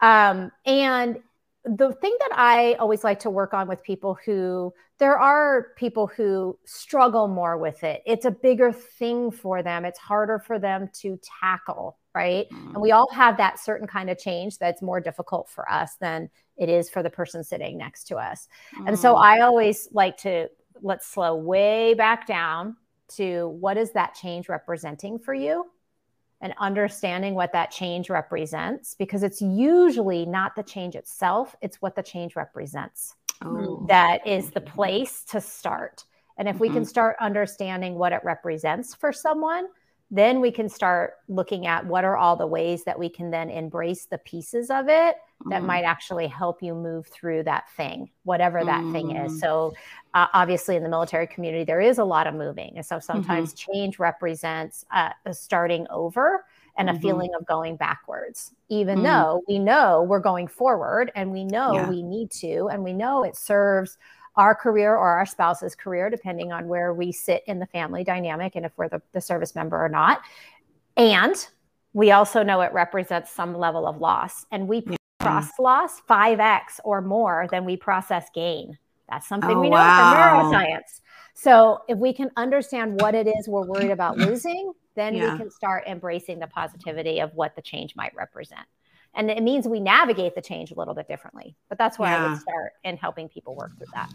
Um, 0.00 0.52
and 0.64 1.18
the 1.64 1.92
thing 1.92 2.16
that 2.20 2.30
I 2.34 2.74
always 2.74 3.04
like 3.04 3.20
to 3.20 3.30
work 3.30 3.52
on 3.52 3.68
with 3.68 3.82
people 3.82 4.16
who 4.24 4.72
there 4.98 5.18
are 5.18 5.68
people 5.76 6.08
who 6.08 6.58
struggle 6.64 7.28
more 7.28 7.56
with 7.56 7.84
it. 7.84 8.02
It's 8.04 8.24
a 8.24 8.30
bigger 8.30 8.72
thing 8.72 9.30
for 9.30 9.62
them. 9.62 9.84
It's 9.84 9.98
harder 9.98 10.40
for 10.40 10.58
them 10.58 10.90
to 11.00 11.18
tackle, 11.40 11.96
right? 12.18 12.48
And 12.50 12.80
we 12.80 12.90
all 12.90 13.08
have 13.12 13.36
that 13.36 13.60
certain 13.60 13.86
kind 13.86 14.10
of 14.10 14.18
change 14.18 14.58
that's 14.58 14.82
more 14.82 15.00
difficult 15.00 15.48
for 15.48 15.70
us 15.70 15.94
than 16.00 16.28
it 16.56 16.68
is 16.68 16.90
for 16.90 17.00
the 17.00 17.10
person 17.10 17.44
sitting 17.44 17.78
next 17.78 18.08
to 18.08 18.16
us. 18.16 18.48
And 18.86 18.98
so 18.98 19.14
Mhm. 19.14 19.22
I 19.22 19.40
always 19.42 19.88
like 19.92 20.16
to 20.18 20.50
let's 20.82 21.06
slow 21.06 21.36
way 21.36 21.94
back 21.94 22.26
down 22.26 22.76
to 23.18 23.48
what 23.60 23.76
is 23.76 23.92
that 23.92 24.14
change 24.14 24.48
representing 24.48 25.16
for 25.20 25.32
you 25.32 25.70
and 26.40 26.52
understanding 26.58 27.34
what 27.34 27.52
that 27.52 27.70
change 27.70 28.10
represents 28.10 28.94
because 28.94 29.22
it's 29.22 29.40
usually 29.40 30.26
not 30.26 30.56
the 30.56 30.62
change 30.64 30.96
itself, 30.96 31.54
it's 31.60 31.80
what 31.80 31.94
the 31.94 32.02
change 32.02 32.34
represents. 32.34 33.14
Oh. 33.44 33.86
That 33.88 34.26
is 34.26 34.50
the 34.50 34.60
place 34.60 35.22
to 35.26 35.40
start. 35.40 36.04
And 36.36 36.48
if 36.48 36.58
we 36.58 36.68
can 36.68 36.82
Mhm. 36.82 36.88
start 36.88 37.16
understanding 37.20 37.94
what 37.94 38.12
it 38.12 38.22
represents 38.24 38.94
for 38.94 39.12
someone, 39.12 39.68
then 40.10 40.40
we 40.40 40.50
can 40.50 40.68
start 40.68 41.14
looking 41.28 41.66
at 41.66 41.86
what 41.86 42.04
are 42.04 42.16
all 42.16 42.36
the 42.36 42.46
ways 42.46 42.84
that 42.84 42.98
we 42.98 43.08
can 43.08 43.30
then 43.30 43.50
embrace 43.50 44.06
the 44.06 44.18
pieces 44.18 44.70
of 44.70 44.88
it 44.88 45.16
that 45.50 45.64
Mhm. 45.64 45.64
might 45.64 45.84
actually 45.84 46.26
help 46.26 46.62
you 46.62 46.74
move 46.74 47.06
through 47.06 47.42
that 47.42 47.70
thing, 47.70 48.10
whatever 48.24 48.64
that 48.64 48.88
thing 48.90 49.10
Mm. 49.10 49.16
is. 49.16 49.34
So, 49.34 49.74
uh, 50.14 50.26
obviously, 50.34 50.76
in 50.76 50.82
the 50.82 50.88
military 50.90 51.26
community, 51.26 51.64
there 51.64 51.80
is 51.80 51.98
a 51.98 52.04
lot 52.04 52.26
of 52.26 52.34
moving. 52.34 52.72
And 52.76 52.84
so 52.84 52.98
sometimes 52.98 53.52
Mm-hmm. 53.52 53.54
change 53.54 53.98
represents 53.98 54.84
uh, 54.92 55.10
a 55.24 55.32
starting 55.34 55.86
over 55.90 56.44
and 56.76 56.90
a 56.90 56.94
Mhm. 56.94 56.94
feeling 56.94 57.30
of 57.38 57.46
going 57.46 57.76
backwards, 57.76 58.52
even 58.68 59.02
Mm. 59.02 59.02
though 59.02 59.42
we 59.48 59.58
know 59.58 60.02
we're 60.02 60.20
going 60.20 60.48
forward 60.48 61.10
and 61.14 61.32
we 61.32 61.44
know 61.44 61.80
Yeah. 61.80 61.88
we 61.88 62.02
need 62.02 62.30
to, 62.32 62.68
and 62.70 62.84
we 62.84 62.92
know 62.92 63.24
it 63.24 63.36
serves 63.36 63.98
our 64.36 64.54
career 64.54 64.94
or 64.94 65.08
our 65.08 65.26
spouse's 65.26 65.74
career, 65.74 66.10
depending 66.10 66.52
on 66.52 66.68
where 66.68 66.94
we 66.94 67.12
sit 67.12 67.42
in 67.46 67.58
the 67.58 67.66
family 67.66 68.04
dynamic 68.04 68.54
and 68.56 68.64
if 68.64 68.72
we're 68.76 68.88
the, 68.88 69.02
the 69.12 69.20
service 69.20 69.54
member 69.54 69.82
or 69.82 69.88
not. 69.88 70.20
And 70.96 71.34
we 71.92 72.12
also 72.12 72.42
know 72.42 72.60
it 72.60 72.72
represents 72.72 73.30
some 73.32 73.56
level 73.56 73.86
of 73.86 73.98
loss. 73.98 74.46
And 74.52 74.68
we 74.68 74.84
process 75.20 75.52
loss 75.58 76.00
5x 76.08 76.80
or 76.84 77.00
more 77.00 77.48
than 77.50 77.64
we 77.64 77.76
process 77.76 78.26
gain. 78.34 78.78
That's 79.08 79.26
something 79.26 79.56
Oh, 79.56 79.60
we 79.60 79.70
know 79.70 79.76
wow. 79.76 80.40
from 80.40 80.52
neuroscience. 80.52 81.00
So 81.34 81.82
if 81.88 81.98
we 81.98 82.12
can 82.12 82.30
understand 82.36 83.00
what 83.00 83.14
it 83.14 83.26
is 83.26 83.48
we're 83.48 83.64
worried 83.64 83.90
about 83.90 84.18
losing, 84.18 84.72
then 84.96 85.14
Yeah. 85.14 85.32
we 85.32 85.38
can 85.38 85.50
start 85.50 85.84
embracing 85.86 86.40
the 86.40 86.48
positivity 86.48 87.20
of 87.20 87.32
what 87.34 87.54
the 87.56 87.62
change 87.62 87.94
might 87.96 88.14
represent. 88.14 88.66
And 89.14 89.30
it 89.30 89.42
means 89.42 89.66
we 89.66 89.80
navigate 89.80 90.34
the 90.34 90.42
change 90.42 90.70
a 90.70 90.74
little 90.74 90.94
bit 90.94 91.08
differently. 91.08 91.56
But 91.68 91.78
that's 91.78 91.98
where 91.98 92.16
I 92.16 92.28
would 92.28 92.40
start 92.40 92.72
in 92.84 92.96
helping 92.96 93.28
people 93.28 93.54
work 93.54 93.76
through 93.76 93.88
that. 93.94 94.12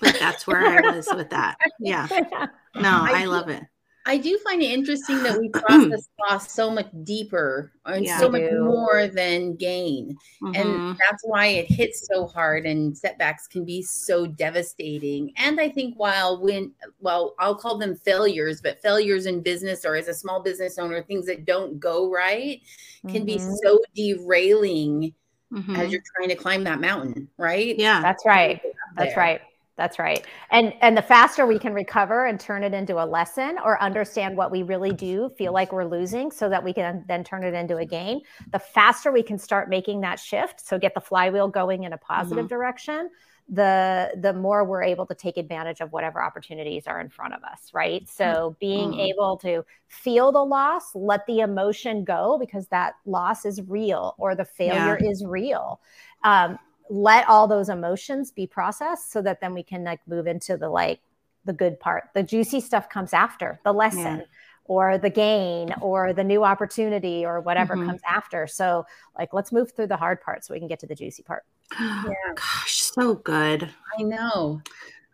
Like 0.00 0.18
that's 0.18 0.46
where 0.46 0.66
I 0.66 0.94
was 0.94 1.08
with 1.14 1.30
that. 1.30 1.56
Yeah. 1.78 2.06
No, 2.74 2.88
I, 2.88 3.20
I 3.20 3.24
love 3.26 3.50
it. 3.50 3.62
I 4.04 4.16
do 4.18 4.36
find 4.38 4.60
it 4.62 4.70
interesting 4.70 5.22
that 5.22 5.38
we 5.38 5.48
process 5.66 6.08
loss 6.28 6.52
so 6.52 6.70
much 6.70 6.88
deeper 7.04 7.72
and 7.84 8.04
Yeah. 8.04 8.18
so 8.18 8.28
much 8.28 8.50
more 8.52 9.06
than 9.06 9.54
gain. 9.56 10.16
Mhm. 10.42 10.56
And 10.56 10.98
that's 10.98 11.22
why 11.24 11.46
it 11.46 11.66
hits 11.66 12.06
so 12.12 12.26
hard 12.26 12.66
and 12.66 12.96
setbacks 12.96 13.46
can 13.46 13.64
be 13.64 13.82
so 13.82 14.26
devastating. 14.26 15.32
And 15.36 15.60
I 15.60 15.68
think 15.68 15.94
while 15.98 16.40
when 16.42 16.72
well, 17.00 17.34
I'll 17.38 17.54
call 17.54 17.78
them 17.78 17.94
failures, 17.94 18.60
but 18.60 18.82
failures 18.82 19.26
in 19.26 19.40
business 19.40 19.84
or 19.84 19.94
as 19.94 20.08
a 20.08 20.14
small 20.14 20.42
business 20.42 20.78
owner, 20.78 21.02
things 21.02 21.26
that 21.26 21.44
don't 21.44 21.78
go 21.78 22.10
right 22.10 22.60
can 23.08 23.24
be 23.24 23.36
Mhm. 23.38 23.56
so 23.62 23.80
derailing 23.94 25.14
Mhm. 25.52 25.78
as 25.78 25.92
you're 25.92 26.02
trying 26.16 26.28
to 26.30 26.34
climb 26.36 26.64
that 26.64 26.80
mountain, 26.80 27.28
right? 27.36 27.78
yeah. 27.78 28.00
That's 28.02 28.24
right. 28.26 28.60
That's 28.96 29.16
right. 29.16 29.40
That's 29.76 29.98
right. 29.98 30.26
And 30.50 30.74
and 30.82 30.96
the 30.96 31.02
faster 31.02 31.46
we 31.46 31.58
can 31.58 31.72
recover 31.72 32.26
and 32.26 32.38
turn 32.38 32.62
it 32.62 32.74
into 32.74 33.02
a 33.02 33.06
lesson 33.06 33.56
or 33.64 33.80
understand 33.82 34.36
what 34.36 34.50
we 34.50 34.62
really 34.62 34.92
do 34.92 35.30
feel 35.38 35.52
like 35.52 35.72
we're 35.72 35.86
losing 35.86 36.30
so 36.30 36.48
that 36.50 36.62
we 36.62 36.74
can 36.74 37.04
then 37.08 37.24
turn 37.24 37.42
it 37.42 37.54
into 37.54 37.78
a 37.78 37.86
gain, 37.86 38.20
the 38.52 38.58
faster 38.58 39.10
we 39.10 39.22
can 39.22 39.38
start 39.38 39.70
making 39.70 40.02
that 40.02 40.20
shift, 40.20 40.60
so 40.66 40.78
get 40.78 40.94
the 40.94 41.00
flywheel 41.00 41.48
going 41.48 41.84
in 41.84 41.94
a 41.94 41.98
positive 41.98 42.48
direction, 42.48 43.08
the 43.48 44.10
the 44.20 44.34
more 44.34 44.62
we're 44.64 44.82
able 44.82 45.06
to 45.06 45.14
take 45.14 45.38
advantage 45.38 45.80
of 45.80 45.90
whatever 45.90 46.22
opportunities 46.22 46.86
are 46.86 47.00
in 47.00 47.08
front 47.08 47.32
of 47.32 47.42
us, 47.42 47.70
right? 47.72 48.06
So 48.08 48.56
being 48.60 48.92
Mhm. 48.92 49.00
able 49.10 49.38
to 49.38 49.64
feel 49.88 50.32
the 50.32 50.44
loss, 50.44 50.94
let 50.94 51.24
the 51.26 51.40
emotion 51.40 52.04
go 52.04 52.36
because 52.38 52.68
that 52.68 52.94
loss 53.06 53.46
is 53.46 53.62
real 53.62 54.14
or 54.18 54.34
the 54.34 54.44
failure 54.44 54.98
is 55.00 55.24
real. 55.24 55.80
Um, 56.24 56.58
let 56.90 57.28
all 57.28 57.46
those 57.46 57.68
emotions 57.68 58.30
be 58.30 58.46
processed 58.46 59.12
so 59.12 59.22
that 59.22 59.40
then 59.40 59.54
we 59.54 59.62
can 59.62 59.84
like 59.84 60.00
move 60.06 60.26
into 60.26 60.56
the 60.56 60.68
like 60.68 61.00
the 61.44 61.52
good 61.52 61.80
part. 61.80 62.04
The 62.14 62.22
juicy 62.22 62.60
stuff 62.60 62.88
comes 62.88 63.12
after 63.12 63.60
the 63.64 63.72
lesson. 63.72 64.18
Yeah 64.18 64.24
or 64.64 64.96
the 64.96 65.10
gain 65.10 65.74
or 65.80 66.12
the 66.12 66.24
new 66.24 66.44
opportunity 66.44 67.24
or 67.24 67.40
whatever 67.40 67.74
mm-hmm. 67.74 67.88
comes 67.88 68.00
after. 68.08 68.46
So, 68.46 68.86
like, 69.18 69.32
let's 69.32 69.52
move 69.52 69.72
through 69.72 69.88
the 69.88 69.96
hard 69.96 70.20
part 70.20 70.44
so 70.44 70.54
we 70.54 70.60
can 70.60 70.68
get 70.68 70.78
to 70.80 70.86
the 70.86 70.94
juicy 70.94 71.22
part. 71.22 71.42
yeah. 71.80 72.12
Gosh, 72.34 72.80
so 72.80 73.14
good. 73.14 73.68
I 73.98 74.02
know. 74.02 74.62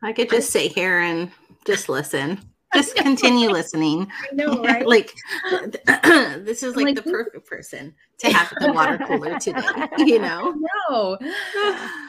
I 0.02 0.12
could 0.12 0.30
just 0.30 0.50
sit 0.50 0.72
here 0.72 1.00
and 1.00 1.30
just 1.66 1.88
listen. 1.88 2.40
Just 2.74 2.96
continue 2.96 3.50
listening. 3.50 4.10
I 4.30 4.34
know, 4.34 4.62
right? 4.62 4.86
like 4.86 5.14
this 6.44 6.62
is 6.62 6.76
like, 6.76 6.86
like 6.86 6.96
the 6.96 7.02
perfect 7.02 7.46
person 7.46 7.94
to 8.18 8.30
have 8.30 8.52
the 8.60 8.72
water 8.72 8.98
cooler 9.06 9.38
today, 9.40 9.62
you 9.98 10.18
know? 10.18 10.54
No. 10.88 11.18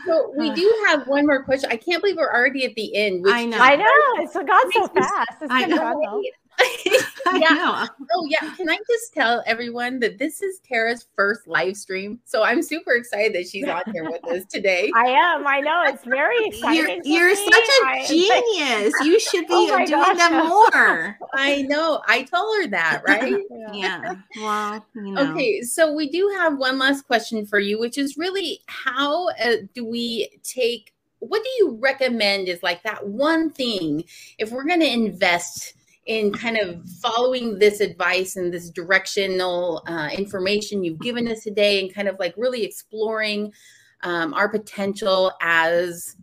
So 0.05 0.33
we 0.35 0.49
do 0.51 0.83
have 0.87 1.07
one 1.07 1.27
more 1.27 1.43
question. 1.43 1.69
I 1.71 1.75
can't 1.75 2.01
believe 2.01 2.17
we're 2.17 2.33
already 2.33 2.65
at 2.65 2.73
the 2.75 2.95
end. 2.95 3.25
I 3.27 3.45
know. 3.45 3.57
I 3.59 3.75
know. 3.75 4.23
It's 4.23 4.33
gone 4.33 4.71
so 4.71 4.87
fast. 4.87 5.41
It's 5.41 5.51
I 5.51 5.65
know. 5.65 6.21
yeah. 7.35 7.87
Oh 8.11 8.25
yeah. 8.27 8.55
Can 8.55 8.67
I 8.69 8.77
just 8.89 9.13
tell 9.13 9.43
everyone 9.45 9.99
that 9.99 10.17
this 10.17 10.41
is 10.41 10.59
Tara's 10.67 11.05
first 11.15 11.47
live 11.47 11.77
stream? 11.77 12.19
So 12.25 12.43
I'm 12.43 12.63
super 12.63 12.93
excited 12.93 13.33
that 13.35 13.47
she's 13.47 13.67
on 13.67 13.83
here 13.91 14.09
with 14.09 14.25
us 14.25 14.45
today. 14.45 14.91
I 14.95 15.05
am. 15.05 15.45
I 15.45 15.59
know. 15.59 15.83
It's 15.85 16.03
very 16.03 16.47
exciting. 16.47 17.01
You're, 17.03 17.29
you're 17.29 17.35
such 17.35 17.53
a 17.53 17.85
I, 17.85 18.05
genius. 18.07 18.93
you 19.03 19.19
should 19.19 19.45
be 19.45 19.53
oh 19.53 19.67
doing 19.67 19.89
gosh, 19.89 20.17
them 20.17 20.47
more. 20.47 21.19
I 21.35 21.61
know. 21.67 22.01
I 22.07 22.23
told 22.23 22.63
her 22.63 22.67
that, 22.69 23.03
right? 23.07 23.43
yeah. 23.51 23.73
yeah. 23.73 24.15
Well, 24.37 24.85
you 24.95 25.11
know. 25.11 25.31
Okay. 25.31 25.61
So 25.61 25.93
we 25.93 26.09
do 26.09 26.33
have 26.39 26.57
one 26.57 26.79
last 26.79 27.05
question 27.05 27.45
for 27.45 27.59
you, 27.59 27.79
which 27.79 27.99
is 27.99 28.17
really 28.17 28.61
how 28.65 29.29
uh, 29.29 29.57
do 29.75 29.85
we 29.85 30.29
take 30.43 30.93
what 31.19 31.43
do 31.43 31.49
you 31.59 31.77
recommend 31.81 32.47
is 32.47 32.63
like 32.63 32.81
that 32.83 33.05
one 33.05 33.49
thing 33.51 34.03
if 34.37 34.51
we're 34.51 34.65
going 34.65 34.79
to 34.79 34.91
invest 34.91 35.73
in 36.09 36.33
kind 36.33 36.57
of 36.57 36.83
following 37.01 37.59
this 37.59 37.81
advice 37.81 38.35
and 38.35 38.51
this 38.51 38.71
directional 38.71 39.83
uh, 39.85 40.09
information 40.11 40.83
you've 40.83 40.99
given 40.99 41.27
us 41.27 41.43
today 41.43 41.79
and 41.79 41.93
kind 41.93 42.07
of 42.07 42.17
like 42.19 42.33
really 42.35 42.63
exploring 42.63 43.53
um, 44.01 44.33
our 44.33 44.49
potential 44.49 45.31
as 45.39 46.15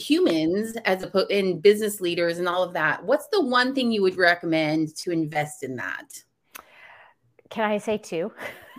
humans 0.00 0.74
as 0.86 1.04
a 1.04 1.26
in 1.38 1.60
business 1.60 2.00
leaders 2.00 2.38
and 2.38 2.48
all 2.48 2.62
of 2.62 2.72
that 2.72 3.04
what's 3.04 3.26
the 3.32 3.44
one 3.44 3.74
thing 3.74 3.92
you 3.92 4.00
would 4.00 4.16
recommend 4.16 4.96
to 4.96 5.10
invest 5.10 5.62
in 5.62 5.76
that? 5.76 6.08
Can 7.50 7.70
i 7.70 7.78
say 7.78 7.98
two? 7.98 8.32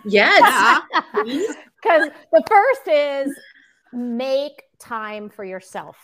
Yes. 0.04 0.82
Because 1.82 2.10
the 2.30 2.44
first 2.48 2.86
is 2.86 3.36
make 3.92 4.62
time 4.78 5.28
for 5.28 5.44
yourself. 5.44 5.96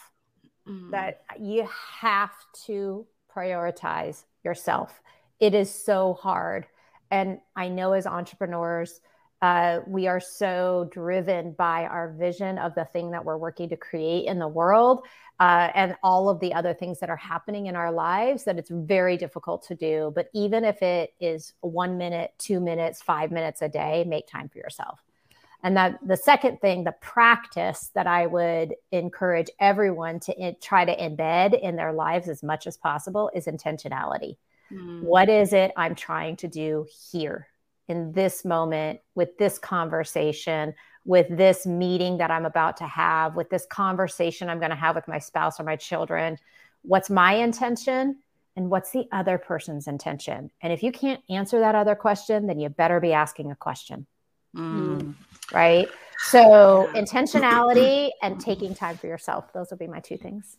Mm. 0.69 0.91
that 0.91 1.23
you 1.41 1.67
have 2.01 2.35
to 2.67 3.07
prioritize 3.39 4.25
yourself. 4.45 5.01
It 5.41 5.55
is 5.55 5.71
so 5.71 6.15
hard. 6.15 6.67
And 7.11 7.39
I 7.57 7.69
know 7.69 7.93
as 7.93 8.07
entrepreneurs, 8.07 9.01
uh, 9.41 9.81
we 9.87 10.09
are 10.09 10.21
so 10.21 10.89
driven 10.91 11.53
by 11.53 11.85
our 11.85 12.13
vision 12.13 12.59
of 12.59 12.75
the 12.75 12.85
thing 12.87 13.13
that 13.13 13.25
we're 13.25 13.37
working 13.37 13.69
to 13.69 13.77
create 13.77 14.27
in 14.27 14.41
the 14.41 14.49
world 14.49 15.07
uh, 15.39 15.71
and 15.75 15.95
all 16.03 16.29
of 16.29 16.41
the 16.41 16.53
other 16.53 16.75
things 16.75 16.99
that 16.99 17.09
are 17.09 17.17
happening 17.17 17.67
in 17.67 17.77
our 17.77 17.93
lives 17.93 18.43
that 18.43 18.59
it's 18.59 18.71
very 18.71 19.17
difficult 19.17 19.63
to 19.69 19.77
do. 19.77 20.11
But 20.13 20.29
even 20.35 20.65
if 20.65 20.83
it 20.83 21.15
is 21.21 21.53
one 21.61 21.97
minute, 21.97 22.33
two 22.39 22.59
minutes, 22.59 23.01
five 23.01 23.31
minutes 23.31 23.63
a 23.63 23.69
day, 23.69 24.05
make 24.09 24.27
time 24.27 24.49
for 24.49 24.59
yourself. 24.59 25.08
And 25.63 25.77
that 25.77 25.99
the 26.07 26.17
second 26.17 26.61
thing, 26.61 26.85
the 26.85 26.95
practice 27.01 27.91
that 27.95 28.07
I 28.07 28.27
would 28.27 28.75
encourage 28.93 29.49
everyone 29.59 30.21
to 30.21 30.39
in, 30.39 30.57
try 30.61 30.85
to 30.85 30.97
embed 30.97 31.59
in 31.61 31.77
their 31.77 31.93
lives 31.93 32.29
as 32.29 32.43
much 32.43 32.67
as 32.67 32.77
possible 32.77 33.31
is 33.35 33.47
intentionality. 33.47 34.37
Mm. 34.73 35.03
What 35.03 35.29
is 35.29 35.53
it 35.53 35.73
I'm 35.77 35.95
trying 35.95 36.37
to 36.37 36.49
do 36.49 36.87
here 37.11 37.49
in 37.89 38.13
this 38.13 38.45
moment 38.45 39.01
with 39.15 39.37
this 39.39 39.59
conversation, 39.59 40.75
with 41.05 41.27
this 41.29 41.67
meeting 41.67 42.19
that 42.19 42.31
I'm 42.31 42.45
about 42.45 42.77
to 42.77 42.87
have, 42.87 43.35
with 43.35 43.51
this 43.51 43.67
conversation 43.67 44.49
I'm 44.49 44.61
going 44.61 44.71
to 44.71 44.77
have 44.77 44.95
with 44.95 45.09
my 45.09 45.19
spouse 45.19 45.59
or 45.59 45.65
my 45.65 45.77
children? 45.77 46.39
What's 46.83 47.11
my 47.11 47.35
intention? 47.35 48.19
And 48.55 48.71
what's 48.71 48.91
the 48.91 49.07
other 49.13 49.39
person's 49.39 49.87
intention? 49.87 50.51
And 50.61 50.73
if 50.73 50.83
you 50.83 50.93
can't 50.93 51.23
answer 51.31 51.61
that 51.61 51.75
other 51.75 51.95
question, 51.95 52.47
then 52.47 52.59
you 52.59 52.69
better 52.69 53.01
be 53.01 53.13
asking 53.13 53.51
a 53.51 53.57
question. 53.57 54.07
Mm 54.57 55.15
right? 55.53 55.89
So 56.19 56.91
intentionality 56.95 58.11
and 58.23 58.41
taking 58.41 58.75
time 58.75 58.97
for 58.97 59.07
yourself. 59.07 59.53
Those 59.53 59.71
would 59.71 59.79
be 59.79 59.87
my 59.87 60.01
two 60.01 60.17
things. 60.17 60.57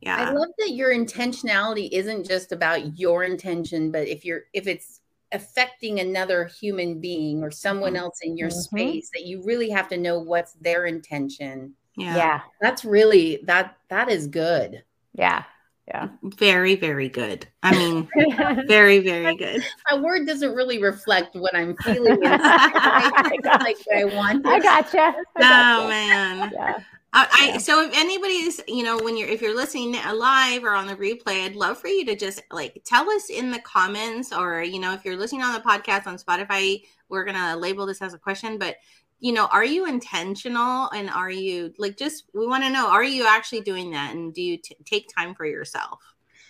Yeah. 0.00 0.16
I 0.16 0.30
love 0.30 0.48
that 0.58 0.72
your 0.72 0.94
intentionality 0.94 1.88
isn't 1.92 2.26
just 2.26 2.52
about 2.52 2.98
your 2.98 3.24
intention, 3.24 3.90
but 3.90 4.06
if 4.08 4.24
you're 4.24 4.42
if 4.52 4.66
it's 4.66 5.00
affecting 5.32 6.00
another 6.00 6.46
human 6.46 7.00
being 7.00 7.42
or 7.42 7.50
someone 7.50 7.94
mm-hmm. 7.94 8.04
else 8.04 8.20
in 8.22 8.36
your 8.36 8.48
mm-hmm. 8.48 8.76
space 8.76 9.10
that 9.12 9.26
you 9.26 9.42
really 9.44 9.70
have 9.70 9.88
to 9.88 9.96
know 9.96 10.18
what's 10.18 10.52
their 10.54 10.86
intention. 10.86 11.74
Yeah. 11.96 12.16
yeah. 12.16 12.40
That's 12.60 12.84
really 12.84 13.40
that 13.44 13.76
that 13.88 14.08
is 14.10 14.26
good. 14.26 14.84
Yeah 15.14 15.44
yeah. 15.88 16.08
Very 16.22 16.74
very 16.74 17.08
good. 17.08 17.46
I 17.62 17.72
mean 17.72 18.08
very 18.66 18.98
very 18.98 19.34
good. 19.36 19.64
My 19.90 19.98
word 19.98 20.26
doesn't 20.26 20.54
really 20.54 20.82
reflect 20.82 21.34
what 21.34 21.56
i'm 21.56 21.76
feeling 21.78 22.18
I, 22.24 23.38
got 23.42 23.62
like 23.62 23.78
I 23.94 24.04
want 24.04 24.46
i 24.46 24.58
gotcha. 24.60 24.98
I 24.98 25.12
oh 25.16 25.40
gotcha. 25.40 25.88
man. 25.88 26.50
Yeah. 26.52 26.78
I, 27.14 27.52
I, 27.54 27.58
so 27.58 27.82
if 27.82 27.96
anybody's 27.96 28.60
you 28.68 28.82
know 28.82 28.98
when 28.98 29.16
you're 29.16 29.28
if 29.28 29.40
you're 29.40 29.56
listening 29.56 29.92
live 29.92 30.62
or 30.62 30.74
on 30.74 30.86
the 30.86 30.94
replay 30.96 31.44
i'd 31.46 31.56
love 31.56 31.78
for 31.78 31.88
you 31.88 32.04
to 32.04 32.14
just 32.14 32.42
like 32.50 32.82
tell 32.84 33.08
us 33.08 33.30
in 33.30 33.50
the 33.50 33.60
comments 33.60 34.30
or 34.30 34.62
you 34.62 34.78
know 34.78 34.92
if 34.92 35.06
you're 35.06 35.16
listening 35.16 35.42
on 35.42 35.54
the 35.54 35.60
podcast 35.60 36.06
on 36.06 36.18
spotify 36.18 36.82
we're 37.08 37.24
gonna 37.24 37.56
label 37.56 37.86
this 37.86 38.02
as 38.02 38.12
a 38.12 38.18
question 38.18 38.58
but 38.58 38.76
you 39.20 39.32
know, 39.32 39.46
are 39.46 39.64
you 39.64 39.86
intentional 39.86 40.88
and 40.90 41.10
are 41.10 41.30
you 41.30 41.72
like 41.78 41.96
just 41.96 42.24
we 42.34 42.46
want 42.46 42.64
to 42.64 42.70
know 42.70 42.88
are 42.88 43.04
you 43.04 43.26
actually 43.26 43.60
doing 43.62 43.90
that 43.90 44.14
and 44.14 44.32
do 44.32 44.42
you 44.42 44.56
t- 44.56 44.76
take 44.84 45.08
time 45.14 45.34
for 45.34 45.44
yourself? 45.44 46.00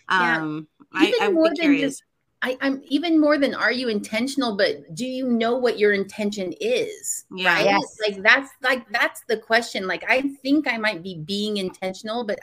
Um, 0.08 0.68
yeah. 0.94 1.00
I, 1.00 1.18
I'm 1.22 1.54
curious. 1.54 1.98
Just, 1.98 2.04
I, 2.40 2.56
am 2.60 2.82
even 2.84 3.20
more 3.20 3.36
than 3.36 3.54
are 3.54 3.72
you 3.72 3.88
intentional, 3.88 4.56
but 4.56 4.94
do 4.94 5.04
you 5.04 5.28
know 5.28 5.56
what 5.56 5.78
your 5.78 5.92
intention 5.92 6.54
is? 6.60 7.24
Yeah. 7.34 7.54
Right? 7.54 7.64
Yes. 7.64 7.96
Like 8.06 8.22
that's 8.22 8.50
like 8.62 8.88
that's 8.90 9.22
the 9.28 9.38
question. 9.38 9.86
Like 9.86 10.04
I 10.08 10.22
think 10.42 10.68
I 10.68 10.76
might 10.76 11.02
be 11.02 11.16
being 11.16 11.56
intentional, 11.56 12.24
but 12.24 12.38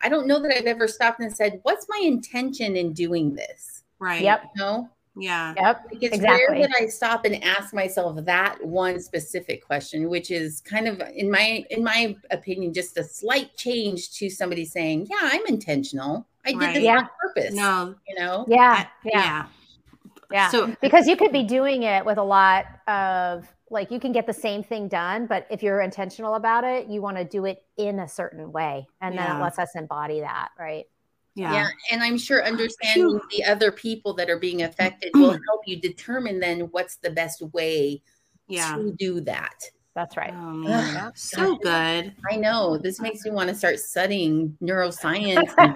I 0.00 0.08
don't 0.08 0.26
know 0.26 0.40
that 0.40 0.56
I've 0.56 0.66
ever 0.66 0.88
stopped 0.88 1.20
and 1.20 1.34
said, 1.34 1.60
"What's 1.62 1.86
my 1.88 2.00
intention 2.02 2.76
in 2.76 2.92
doing 2.92 3.34
this?" 3.34 3.82
Right. 3.98 4.22
Yep. 4.22 4.44
You 4.56 4.62
know? 4.62 4.90
Yeah. 5.16 5.54
Yep. 5.56 5.86
It's 5.92 6.16
exactly. 6.16 6.58
rare 6.58 6.66
that 6.66 6.76
I 6.80 6.86
stop 6.86 7.24
and 7.24 7.42
ask 7.44 7.72
myself 7.72 8.24
that 8.24 8.64
one 8.64 9.00
specific 9.00 9.64
question, 9.64 10.08
which 10.08 10.30
is 10.30 10.60
kind 10.60 10.88
of 10.88 11.00
in 11.14 11.30
my 11.30 11.64
in 11.70 11.84
my 11.84 12.16
opinion, 12.30 12.72
just 12.72 12.96
a 12.98 13.04
slight 13.04 13.56
change 13.56 14.12
to 14.18 14.28
somebody 14.28 14.64
saying, 14.64 15.06
Yeah, 15.10 15.20
I'm 15.22 15.46
intentional. 15.46 16.26
I 16.44 16.50
did 16.50 16.60
right. 16.60 16.74
this 16.74 16.82
yeah. 16.82 16.98
on 16.98 17.08
purpose. 17.20 17.54
No, 17.54 17.94
you 18.08 18.16
know? 18.16 18.44
Yeah. 18.48 18.86
Yeah. 19.04 19.12
Yeah. 19.12 19.46
yeah. 20.32 20.48
So 20.50 20.74
because 20.80 21.06
you 21.06 21.16
could 21.16 21.32
be 21.32 21.44
doing 21.44 21.84
it 21.84 22.04
with 22.04 22.18
a 22.18 22.22
lot 22.22 22.66
of 22.88 23.46
like 23.70 23.90
you 23.90 24.00
can 24.00 24.12
get 24.12 24.26
the 24.26 24.32
same 24.32 24.62
thing 24.62 24.88
done, 24.88 25.26
but 25.26 25.46
if 25.50 25.62
you're 25.62 25.80
intentional 25.80 26.34
about 26.34 26.64
it, 26.64 26.88
you 26.88 27.00
want 27.00 27.16
to 27.16 27.24
do 27.24 27.44
it 27.44 27.62
in 27.76 28.00
a 28.00 28.08
certain 28.08 28.52
way. 28.52 28.86
And 29.00 29.14
yeah. 29.14 29.26
then 29.26 29.36
it 29.36 29.42
lets 29.42 29.58
us 29.58 29.70
embody 29.74 30.20
that, 30.20 30.50
right? 30.58 30.86
Yeah. 31.34 31.52
yeah. 31.52 31.68
And 31.90 32.02
I'm 32.02 32.18
sure 32.18 32.44
understanding 32.44 33.20
the 33.30 33.44
other 33.44 33.72
people 33.72 34.14
that 34.14 34.30
are 34.30 34.38
being 34.38 34.62
affected 34.62 35.10
will 35.14 35.32
help 35.32 35.62
you 35.66 35.80
determine 35.80 36.40
then 36.40 36.60
what's 36.70 36.96
the 36.96 37.10
best 37.10 37.42
way 37.52 38.02
yeah. 38.48 38.76
to 38.76 38.92
do 38.92 39.20
that. 39.22 39.64
That's 39.94 40.16
right. 40.16 40.32
Oh, 40.34 40.52
man. 40.52 41.12
so 41.14 41.56
good. 41.56 42.12
I 42.28 42.36
know. 42.36 42.76
This 42.76 43.00
makes 43.00 43.24
me 43.24 43.30
want 43.30 43.48
to 43.48 43.54
start 43.54 43.78
studying 43.78 44.56
neuroscience. 44.60 45.52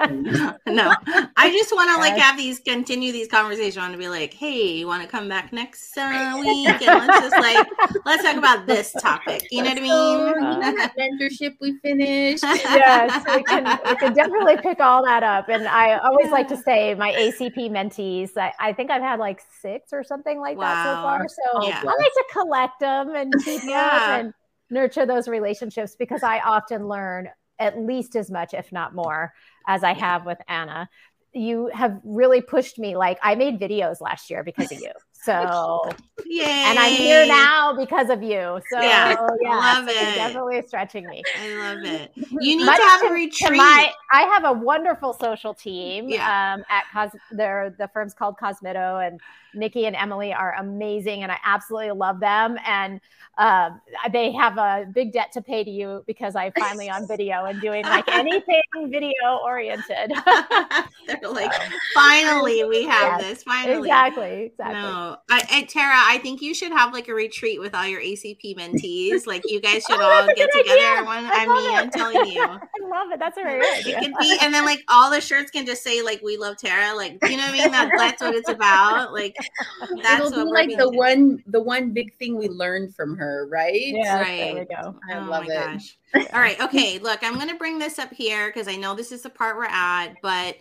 And 0.00 0.24
no, 0.66 0.92
I 1.36 1.50
just 1.50 1.72
want 1.72 1.94
to 1.94 2.00
like 2.00 2.16
have 2.20 2.36
these 2.36 2.58
continue 2.58 3.12
these 3.12 3.28
conversations. 3.28 3.76
I 3.76 3.82
want 3.82 3.92
to 3.92 3.98
be 3.98 4.08
like, 4.08 4.32
hey, 4.32 4.78
you 4.78 4.86
want 4.86 5.02
to 5.02 5.08
come 5.08 5.28
back 5.28 5.52
next 5.52 5.96
uh, 5.96 6.36
week 6.40 6.68
and 6.82 7.06
let's 7.06 7.20
just 7.20 7.36
like 7.36 7.66
let's 8.04 8.22
talk 8.22 8.36
about 8.36 8.66
this 8.66 8.92
topic. 8.92 9.46
You 9.50 9.62
know 9.62 9.70
what 9.70 9.78
I 9.78 9.80
mean? 9.80 10.72
Uh, 10.72 10.88
mentorship 10.98 11.56
we 11.60 11.78
finished. 11.78 12.42
yes, 12.42 13.24
we 13.34 13.42
can, 13.44 13.78
we 13.88 13.96
can 13.96 14.14
definitely 14.14 14.56
pick 14.58 14.80
all 14.80 15.04
that 15.04 15.22
up. 15.22 15.48
And 15.48 15.66
I 15.66 15.98
always 15.98 16.30
like 16.30 16.48
to 16.48 16.56
say 16.56 16.94
my 16.94 17.12
ACP 17.12 17.70
mentees. 17.70 18.36
I, 18.36 18.52
I 18.58 18.72
think 18.72 18.90
I've 18.90 19.02
had 19.02 19.18
like 19.18 19.42
six 19.60 19.92
or 19.92 20.02
something 20.02 20.40
like 20.40 20.56
wow. 20.56 20.64
that 20.64 20.84
so 20.84 21.02
far. 21.02 21.28
So 21.28 21.68
yeah. 21.68 21.82
I 21.82 21.84
like 21.84 21.96
to 21.96 22.24
collect 22.32 22.80
them 22.80 23.14
and 23.14 23.32
yeah. 23.64 24.16
and 24.18 24.34
nurture 24.70 25.06
those 25.06 25.28
relationships 25.28 25.96
because 25.98 26.22
I 26.22 26.40
often 26.40 26.86
learn 26.88 27.28
at 27.58 27.78
least 27.78 28.16
as 28.16 28.30
much, 28.30 28.54
if 28.54 28.72
not 28.72 28.94
more, 28.94 29.32
as 29.66 29.82
I 29.84 29.92
have 29.94 30.24
with 30.26 30.38
Anna. 30.48 30.88
You 31.32 31.70
have 31.72 32.00
really 32.04 32.40
pushed 32.40 32.78
me. 32.78 32.96
Like 32.96 33.18
I 33.22 33.34
made 33.36 33.60
videos 33.60 34.00
last 34.00 34.30
year 34.30 34.42
because 34.44 34.72
of 34.72 34.80
you. 34.80 34.90
So, 35.22 35.84
Yay. 36.24 36.44
and 36.46 36.78
I'm 36.78 36.92
here 36.94 37.26
now 37.26 37.74
because 37.76 38.08
of 38.08 38.22
you. 38.22 38.58
So, 38.70 38.80
Yeah, 38.80 39.14
yeah, 39.42 39.50
love 39.54 39.86
so 39.86 39.92
you're 39.94 40.12
it. 40.12 40.14
definitely 40.14 40.62
stretching 40.66 41.06
me. 41.06 41.22
I 41.38 41.74
love 41.74 41.84
it. 41.84 42.10
You 42.40 42.56
need 42.56 42.64
Much 42.64 42.78
to 42.78 42.82
have 42.84 43.00
to- 43.02 43.08
a 43.08 43.12
retreat. 43.12 43.58
my- 43.58 43.92
I 44.14 44.22
have 44.22 44.44
a 44.46 44.52
wonderful 44.54 45.12
social 45.12 45.52
team 45.52 46.08
Yeah. 46.08 46.54
um, 46.54 46.64
at 46.70 46.84
Cos. 46.90 47.10
They're 47.32 47.74
the 47.78 47.88
firm's 47.88 48.14
called 48.14 48.36
Cosmeto, 48.42 49.06
and 49.06 49.20
Nikki 49.54 49.86
and 49.86 49.96
Emily 49.96 50.32
are 50.32 50.54
amazing, 50.58 51.22
and 51.22 51.30
I 51.32 51.38
absolutely 51.44 51.92
love 51.92 52.20
them. 52.20 52.56
And 52.66 53.00
um, 53.38 53.80
they 54.12 54.32
have 54.32 54.58
a 54.58 54.86
big 54.92 55.12
debt 55.12 55.32
to 55.32 55.40
pay 55.42 55.64
to 55.64 55.70
you 55.70 56.04
because 56.06 56.36
I 56.36 56.50
finally 56.58 56.90
on 56.90 57.06
video 57.08 57.44
and 57.46 57.60
doing 57.60 57.84
like 57.84 58.06
anything 58.08 58.62
video 58.90 59.40
oriented. 59.42 60.12
They're 61.06 61.30
like, 61.30 61.52
finally, 61.94 62.64
we 62.64 62.84
have 62.84 63.20
Yes, 63.20 63.22
this. 63.30 63.42
Finally. 63.42 63.78
exactly, 63.88 64.42
exactly. 64.52 64.74
No, 64.74 65.16
I, 65.30 65.42
I, 65.50 65.62
Tara, 65.68 65.94
I 65.96 66.18
think 66.18 66.42
you 66.42 66.54
should 66.54 66.72
have 66.72 66.92
like 66.92 67.08
a 67.08 67.14
retreat 67.14 67.60
with 67.60 67.74
all 67.74 67.86
your 67.86 68.00
ACP 68.00 68.56
mentees. 68.56 69.26
Like 69.26 69.42
you 69.50 69.60
guys 69.60 69.84
should 69.88 69.98
Oh, 70.00 70.04
all 70.04 70.26
get 70.34 70.50
together. 70.52 70.70
idea. 70.78 70.96
and 70.98 71.06
One, 71.06 71.24
I 71.24 71.30
I, 71.32 71.46
mean, 71.46 71.74
it. 71.74 71.78
I'm 71.78 71.90
telling 71.90 72.26
you, 72.26 72.42
I 72.42 72.58
love 72.88 73.10
it. 73.12 73.18
That's 73.18 73.38
a 73.38 73.42
very 73.42 73.60
it 73.60 73.84
good 73.84 73.94
idea. 73.96 74.00
could 74.00 74.18
be, 74.20 74.38
and 74.42 74.52
then 74.52 74.64
like 74.64 74.80
all 74.88 75.10
the 75.10 75.20
shirts 75.20 75.50
can 75.50 75.66
just 75.66 75.82
say 75.82 76.02
like 76.02 76.20
"We 76.22 76.36
love 76.36 76.56
Tara." 76.58 76.94
Like, 76.94 77.18
you 77.22 77.36
know 77.36 77.44
what 77.44 77.50
I 77.50 77.52
mean? 77.52 77.70
That, 77.70 77.90
that's 77.96 78.20
what 78.22 78.34
it's 78.34 78.48
about. 78.48 79.12
Like, 79.12 79.34
that's 80.02 80.26
It'll 80.32 80.44
be 80.44 80.50
like 80.50 80.66
being- 80.68 80.78
the 80.78 80.90
one 80.90 81.42
the 81.46 81.60
one 81.62 81.92
big 81.92 82.14
thing 82.14 82.36
we 82.36 82.48
learned 82.48 82.94
from 82.94 83.16
her, 83.16 83.48
right? 83.50 83.72
Yeah, 83.74 84.24
there 84.24 84.52
we 84.54 84.58
Right. 84.60 84.68
go. 84.68 84.96
I 85.10 85.18
oh 85.18 85.22
love 85.24 85.46
my 85.46 85.52
it. 85.54 85.56
gosh. 85.72 85.98
All 86.32 86.40
right. 86.40 86.60
Okay. 86.60 86.98
Look, 86.98 87.20
I'm 87.22 87.34
going 87.34 87.48
to 87.48 87.56
bring 87.56 87.78
this 87.78 87.98
up 87.98 88.12
here 88.12 88.48
because 88.48 88.68
I 88.68 88.76
know 88.76 88.94
this 88.94 89.12
is 89.12 89.22
the 89.22 89.30
part 89.30 89.56
we're 89.56 89.64
at, 89.64 90.14
but 90.22 90.56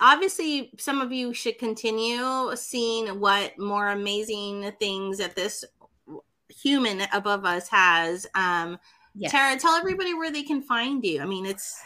obviously, 0.00 0.72
some 0.78 1.00
of 1.00 1.12
you 1.12 1.32
should 1.34 1.58
continue 1.58 2.50
seeing 2.56 3.20
what 3.20 3.58
more 3.58 3.88
amazing 3.88 4.72
things 4.80 5.18
that 5.18 5.36
this 5.36 5.64
human 6.48 7.02
above 7.12 7.44
us 7.44 7.68
has. 7.68 8.26
Um, 8.34 8.78
Yes. 9.16 9.32
Tara, 9.32 9.58
tell 9.58 9.74
everybody 9.74 10.14
where 10.14 10.30
they 10.30 10.44
can 10.44 10.62
find 10.62 11.04
you. 11.04 11.20
I 11.20 11.26
mean, 11.26 11.44
it's 11.44 11.82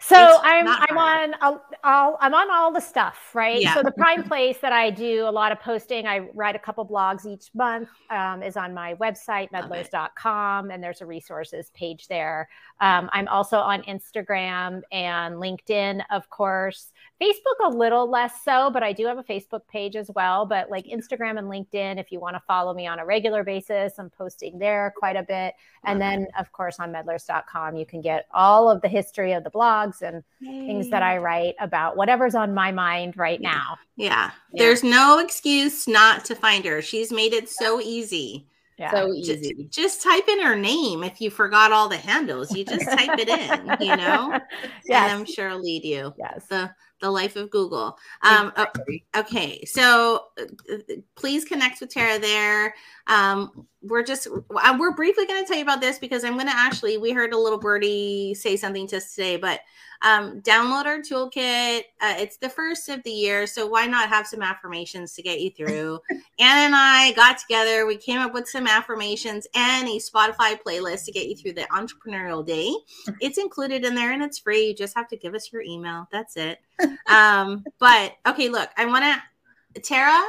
So 0.00 0.14
It's 0.16 0.38
I'm 0.44 0.68
I'm 0.68 0.96
hard. 0.96 1.30
on 1.30 1.34
all, 1.42 1.62
all 1.82 2.18
I'm 2.20 2.32
on 2.32 2.50
all 2.52 2.72
the 2.72 2.80
stuff, 2.80 3.30
right? 3.34 3.60
Yeah. 3.60 3.74
So 3.74 3.82
the 3.82 3.90
prime 3.92 4.22
place 4.28 4.58
that 4.58 4.72
I 4.72 4.90
do 4.90 5.26
a 5.26 5.30
lot 5.30 5.50
of 5.50 5.60
posting, 5.60 6.06
I 6.06 6.20
write 6.34 6.54
a 6.54 6.58
couple 6.58 6.86
blogs 6.86 7.26
each 7.26 7.50
month, 7.52 7.88
um, 8.08 8.42
is 8.42 8.56
on 8.56 8.72
my 8.72 8.94
website 8.94 9.50
medlers.com, 9.50 10.70
and 10.70 10.82
there's 10.82 11.00
a 11.00 11.06
resources 11.06 11.70
page 11.74 12.06
there. 12.06 12.48
Um, 12.80 13.10
I'm 13.12 13.26
also 13.26 13.58
on 13.58 13.82
Instagram 13.82 14.82
and 14.92 15.34
LinkedIn, 15.34 16.02
of 16.10 16.30
course. 16.30 16.92
Facebook 17.20 17.64
a 17.64 17.68
little 17.68 18.08
less 18.08 18.44
so, 18.44 18.70
but 18.70 18.82
I 18.82 18.92
do 18.92 19.06
have 19.06 19.18
a 19.18 19.22
Facebook 19.22 19.66
page 19.68 19.96
as 19.96 20.10
well. 20.14 20.46
But 20.46 20.70
like 20.70 20.86
Instagram 20.86 21.38
and 21.38 21.48
LinkedIn, 21.48 21.98
if 21.98 22.12
you 22.12 22.20
want 22.20 22.36
to 22.36 22.42
follow 22.46 22.74
me 22.74 22.86
on 22.86 22.98
a 22.98 23.04
regular 23.04 23.42
basis, 23.44 23.98
I'm 23.98 24.10
posting 24.10 24.58
there 24.58 24.92
quite 24.96 25.16
a 25.16 25.22
bit. 25.22 25.54
And 25.84 26.00
then, 26.00 26.26
of 26.38 26.52
course, 26.52 26.78
on 26.78 26.92
medlers.com, 26.92 27.76
you 27.76 27.86
can 27.86 28.00
get 28.00 28.26
all 28.32 28.70
of 28.70 28.82
the 28.82 28.88
history 28.88 29.32
of 29.32 29.44
the 29.44 29.50
blogs 29.50 30.02
and 30.02 30.22
things 30.40 30.90
that 30.90 31.02
I 31.02 31.18
write 31.18 31.54
about 31.60 31.96
whatever's 31.96 32.34
on 32.34 32.54
my 32.54 32.70
mind 32.72 33.16
right 33.16 33.40
now. 33.40 33.78
Yeah. 33.96 34.08
Yeah. 34.08 34.30
There's 34.52 34.82
no 34.82 35.18
excuse 35.18 35.86
not 35.86 36.24
to 36.26 36.34
find 36.34 36.64
her. 36.64 36.80
She's 36.80 37.12
made 37.12 37.32
it 37.32 37.48
so 37.48 37.80
easy. 37.80 38.46
Yeah. 38.78 38.92
So 38.92 39.12
easy. 39.12 39.66
Just, 39.70 40.02
type 40.02 40.28
in 40.28 40.40
her 40.40 40.54
name 40.54 41.02
if 41.02 41.20
you 41.20 41.30
forgot 41.30 41.72
all 41.72 41.88
the 41.88 41.96
handles. 41.96 42.54
You 42.54 42.64
just 42.64 42.86
type 42.86 43.18
it 43.18 43.28
in, 43.28 43.76
you 43.86 43.96
know, 43.96 44.32
and. 44.88 45.12
I'm 45.12 45.24
sure 45.24 45.48
it'll 45.48 45.60
lead 45.60 45.84
you. 45.84 46.14
yes. 46.16 46.46
The 46.48 46.70
the 47.00 47.10
life 47.10 47.36
of 47.36 47.50
Google. 47.50 47.98
Um, 48.22 48.48
Exactly. 48.48 49.04
okay, 49.16 49.64
so 49.64 50.24
uh, 50.38 50.74
uh, 50.74 50.94
please 51.14 51.44
connect 51.44 51.80
with 51.80 51.90
Tara 51.90 52.18
there. 52.18 52.74
Um, 53.06 53.66
we're 53.82 54.02
just 54.02 54.26
uh, 54.26 54.76
we're 54.78 54.94
briefly 54.94 55.26
going 55.26 55.42
to 55.42 55.46
tell 55.46 55.56
you 55.56 55.62
about 55.62 55.80
this 55.80 55.98
because 55.98 56.24
I'm 56.24 56.34
going 56.34 56.46
to 56.46 56.56
actually 56.56 56.98
we 56.98 57.12
heard 57.12 57.32
a 57.32 57.38
little 57.38 57.58
birdie 57.58 58.34
say 58.34 58.56
something 58.56 58.86
to 58.88 58.96
us 58.96 59.14
today, 59.14 59.36
but 59.36 59.60
um, 60.02 60.40
download 60.42 60.86
our 60.86 60.98
toolkit. 60.98 61.82
Uh, 62.00 62.14
it's 62.18 62.36
the 62.36 62.48
first 62.48 62.88
of 62.88 63.02
the 63.02 63.10
year, 63.10 63.46
so 63.46 63.66
why 63.66 63.86
not 63.86 64.08
have 64.08 64.26
some 64.26 64.42
affirmations 64.42 65.14
to 65.14 65.22
get 65.22 65.40
you 65.40 65.50
through? 65.50 66.00
Anna 66.38 66.60
and 66.60 66.74
I 66.74 67.12
got 67.12 67.38
together. 67.38 67.86
We 67.86 67.96
came 67.96 68.18
up 68.18 68.34
with 68.34 68.48
some 68.48 68.66
affirmations 68.66 69.46
and 69.54 69.88
a 69.88 69.98
Spotify 69.98 70.58
playlist 70.64 71.04
to 71.06 71.12
get 71.12 71.28
you 71.28 71.36
through 71.36 71.54
the 71.54 71.66
entrepreneurial 71.72 72.44
day. 72.44 72.72
It's 73.20 73.38
included 73.38 73.84
in 73.84 73.94
there 73.94 74.12
and 74.12 74.22
it's 74.22 74.38
free. 74.38 74.68
You 74.68 74.74
just 74.74 74.96
have 74.96 75.08
to 75.08 75.16
give 75.16 75.34
us 75.34 75.52
your 75.52 75.62
email. 75.62 76.08
That's 76.12 76.36
it. 76.36 76.58
Um, 77.08 77.64
but 77.78 78.14
okay, 78.26 78.48
look, 78.48 78.70
I 78.76 78.86
want 78.86 79.04
to. 79.04 79.80
Tara 79.80 80.22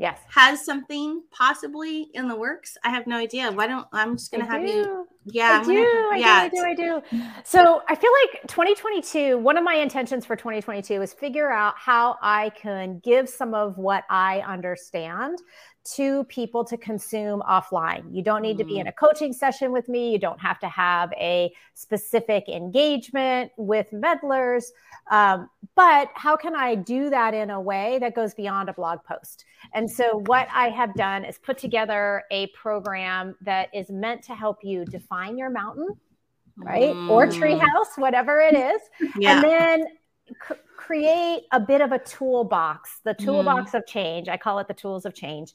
yes. 0.00 0.18
has 0.28 0.64
something 0.64 1.22
possibly 1.30 2.10
in 2.14 2.26
the 2.26 2.34
works. 2.34 2.76
I 2.84 2.90
have 2.90 3.06
no 3.06 3.16
idea. 3.16 3.52
Why 3.52 3.66
don't 3.66 3.86
I'm 3.92 4.16
just 4.16 4.32
gonna 4.32 4.44
I 4.44 4.46
have 4.48 4.66
you? 4.66 5.06
Yeah, 5.26 5.60
I 5.62 5.64
do, 5.64 5.74
gonna, 5.74 6.14
I 6.14 6.16
yeah. 6.16 6.48
do, 6.48 6.56
I 6.64 6.74
do, 6.74 6.82
I 6.82 7.00
do. 7.10 7.22
So 7.44 7.82
I 7.88 7.94
feel 7.94 8.10
like 8.24 8.42
2022, 8.48 9.38
one 9.38 9.56
of 9.58 9.64
my 9.64 9.74
intentions 9.74 10.24
for 10.24 10.34
2022 10.34 11.02
is 11.02 11.12
figure 11.12 11.52
out 11.52 11.74
how 11.76 12.16
I 12.22 12.50
can 12.50 13.00
give 13.04 13.28
some 13.28 13.54
of 13.54 13.76
what 13.76 14.04
I 14.08 14.40
understand 14.40 15.38
to 15.82 16.24
people 16.24 16.64
to 16.64 16.76
consume 16.76 17.42
offline. 17.48 18.04
You 18.14 18.22
don't 18.22 18.42
need 18.42 18.58
to 18.58 18.64
be 18.64 18.74
Mm. 18.74 18.80
in 18.82 18.86
a 18.88 18.92
coaching 18.92 19.32
session 19.32 19.72
with 19.72 19.88
me. 19.88 20.12
You 20.12 20.18
don't 20.18 20.40
have 20.40 20.58
to 20.60 20.68
have 20.68 21.12
a 21.14 21.52
specific 21.74 22.48
engagement 22.48 23.50
with 23.56 23.90
meddlers. 23.92 24.72
Um, 25.10 25.48
but 25.74 26.10
how 26.14 26.36
can 26.36 26.54
I 26.54 26.74
do 26.74 27.10
that 27.10 27.34
in 27.34 27.50
a 27.50 27.60
way 27.60 27.98
that 28.00 28.14
goes 28.14 28.34
beyond 28.34 28.68
a 28.68 28.72
blog 28.74 29.02
post? 29.04 29.44
And 29.74 29.90
so, 29.90 30.16
what 30.26 30.48
I 30.52 30.68
have 30.70 30.94
done 30.94 31.24
is 31.24 31.38
put 31.38 31.58
together 31.58 32.24
a 32.30 32.48
program 32.48 33.36
that 33.42 33.68
is 33.74 33.90
meant 33.90 34.22
to 34.24 34.34
help 34.34 34.58
you 34.62 34.84
define 34.84 35.38
your 35.38 35.50
mountain, 35.50 35.88
right? 36.56 36.94
Or 37.08 37.26
Mm, 37.26 37.38
treehouse, 37.38 37.96
whatever 37.96 38.40
it 38.40 38.54
is. 38.74 38.80
Yeah. 39.16 39.32
And 39.32 39.44
then 39.44 39.84
c- 40.48 40.54
create 40.76 41.42
a 41.52 41.60
bit 41.60 41.80
of 41.80 41.92
a 41.92 41.98
toolbox, 42.00 43.00
the 43.04 43.14
toolbox 43.14 43.74
of 43.74 43.86
change. 43.86 44.28
I 44.28 44.36
call 44.36 44.58
it 44.58 44.68
the 44.68 44.74
tools 44.74 45.04
of 45.04 45.14
change 45.14 45.54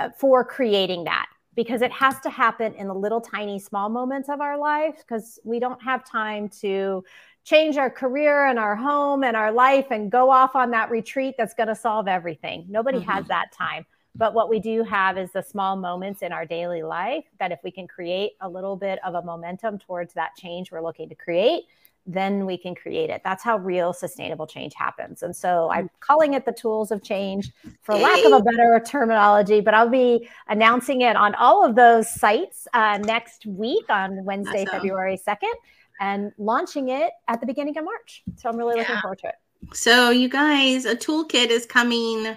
uh, 0.00 0.10
for 0.18 0.44
creating 0.44 1.04
that 1.04 1.26
because 1.54 1.82
it 1.82 1.92
has 1.92 2.18
to 2.20 2.30
happen 2.30 2.74
in 2.74 2.88
the 2.88 2.94
little 2.94 3.20
tiny 3.20 3.58
small 3.58 3.88
moments 3.88 4.28
of 4.28 4.40
our 4.40 4.58
life 4.58 4.96
because 4.98 5.38
we 5.44 5.60
don't 5.60 5.82
have 5.82 6.04
time 6.04 6.48
to 6.48 7.04
change 7.44 7.76
our 7.76 7.90
career 7.90 8.46
and 8.46 8.58
our 8.58 8.74
home 8.74 9.22
and 9.22 9.36
our 9.36 9.52
life 9.52 9.86
and 9.90 10.10
go 10.10 10.30
off 10.30 10.56
on 10.56 10.70
that 10.70 10.90
retreat 10.90 11.34
that's 11.36 11.54
going 11.54 11.68
to 11.68 11.74
solve 11.74 12.08
everything. 12.08 12.64
Nobody 12.68 13.00
has 13.00 13.26
that 13.28 13.52
time. 13.52 13.84
But 14.16 14.32
what 14.32 14.48
we 14.48 14.60
do 14.60 14.82
have 14.84 15.18
is 15.18 15.32
the 15.32 15.42
small 15.42 15.76
moments 15.76 16.22
in 16.22 16.32
our 16.32 16.46
daily 16.46 16.82
life 16.82 17.24
that 17.40 17.52
if 17.52 17.58
we 17.64 17.70
can 17.70 17.86
create 17.86 18.32
a 18.40 18.48
little 18.48 18.76
bit 18.76 18.98
of 19.04 19.14
a 19.14 19.22
momentum 19.22 19.78
towards 19.78 20.14
that 20.14 20.36
change 20.36 20.70
we're 20.70 20.80
looking 20.80 21.08
to 21.08 21.14
create, 21.14 21.64
then 22.06 22.44
we 22.46 22.56
can 22.56 22.74
create 22.74 23.10
it. 23.10 23.22
That's 23.24 23.42
how 23.42 23.56
real 23.58 23.92
sustainable 23.92 24.46
change 24.46 24.74
happens. 24.74 25.22
And 25.22 25.34
so 25.34 25.70
I'm 25.70 25.88
calling 26.00 26.34
it 26.34 26.44
the 26.44 26.52
tools 26.52 26.90
of 26.90 27.02
change 27.02 27.50
for 27.82 27.96
lack 27.96 28.24
of 28.24 28.32
a 28.32 28.42
better 28.42 28.80
terminology, 28.86 29.60
but 29.60 29.74
I'll 29.74 29.88
be 29.88 30.28
announcing 30.48 31.00
it 31.00 31.16
on 31.16 31.34
all 31.34 31.64
of 31.64 31.74
those 31.74 32.08
sites 32.08 32.68
uh, 32.74 32.98
next 32.98 33.46
week 33.46 33.86
on 33.88 34.24
Wednesday, 34.24 34.64
Awesome. 34.66 34.80
February 34.80 35.18
2nd, 35.26 35.54
and 36.00 36.32
launching 36.38 36.88
it 36.88 37.12
at 37.28 37.40
the 37.40 37.46
beginning 37.46 37.76
of 37.78 37.84
March. 37.84 38.22
So 38.36 38.48
I'm 38.48 38.56
really 38.56 38.76
looking 38.76 38.96
forward 39.00 39.18
to 39.20 39.28
it. 39.28 39.34
So 39.72 40.10
you 40.10 40.28
guys, 40.28 40.84
a 40.84 40.94
toolkit 40.94 41.48
is 41.48 41.66
coming 41.66 42.36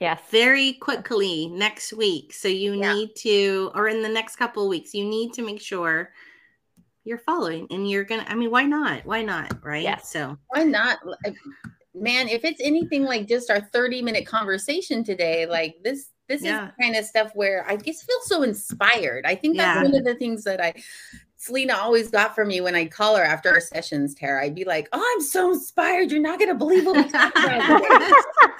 Yes. 0.00 0.20
very 0.30 0.74
quickly 0.74 1.48
next 1.48 1.92
week. 1.92 2.32
So 2.32 2.48
you 2.48 2.74
Yeah. 2.74 2.94
need 2.94 3.14
to, 3.16 3.70
or 3.74 3.88
in 3.88 4.02
the 4.02 4.08
next 4.08 4.36
couple 4.36 4.64
of 4.64 4.68
weeks, 4.68 4.94
you 4.94 5.04
need 5.04 5.32
to 5.34 5.42
make 5.42 5.60
sure 5.60 6.12
you're 7.04 7.18
following 7.18 7.66
and 7.70 7.88
you're 7.88 8.04
gonna. 8.04 8.24
I 8.26 8.34
mean, 8.34 8.50
why 8.50 8.64
not? 8.64 9.04
Why 9.04 9.22
not? 9.22 9.62
Right? 9.62 9.82
Yes. 9.82 10.10
So 10.10 10.38
Why 10.48 10.64
not? 10.64 10.98
Man, 11.94 12.28
if 12.28 12.44
it's 12.44 12.60
anything 12.60 13.04
like 13.04 13.28
just 13.28 13.50
our 13.50 13.60
30 13.60 14.02
minute 14.02 14.26
conversation 14.26 15.04
today, 15.04 15.46
like 15.46 15.76
this, 15.84 16.10
this 16.28 16.42
Yeah. 16.42 16.64
is 16.66 16.72
the 16.76 16.82
kind 16.82 16.96
of 16.96 17.04
stuff 17.04 17.30
where 17.34 17.64
I 17.68 17.76
just 17.76 18.04
feel 18.04 18.18
so 18.22 18.42
inspired. 18.42 19.26
I 19.26 19.36
think 19.36 19.56
that's 19.56 19.76
Yeah. 19.76 19.82
one 19.84 19.94
of 19.94 20.04
the 20.04 20.16
things 20.16 20.42
that 20.44 20.60
I 20.60 20.74
Selena 21.44 21.74
always 21.76 22.10
got 22.10 22.34
from 22.34 22.48
me 22.48 22.62
when 22.62 22.74
I'd 22.74 22.90
call 22.90 23.16
her 23.16 23.22
after 23.22 23.50
our 23.50 23.60
sessions, 23.60 24.14
Tara. 24.14 24.44
I'd 24.44 24.54
be 24.54 24.64
like, 24.64 24.88
Oh, 24.92 25.14
I'm 25.14 25.20
so 25.22 25.52
inspired. 25.52 26.10
You're 26.10 26.22
not 26.22 26.38
gonna 26.38 26.54
believe 26.54 26.86
what 26.86 26.96
we 26.96 27.06
talked 27.08 27.36
about 27.38 27.60
today." 27.66 27.84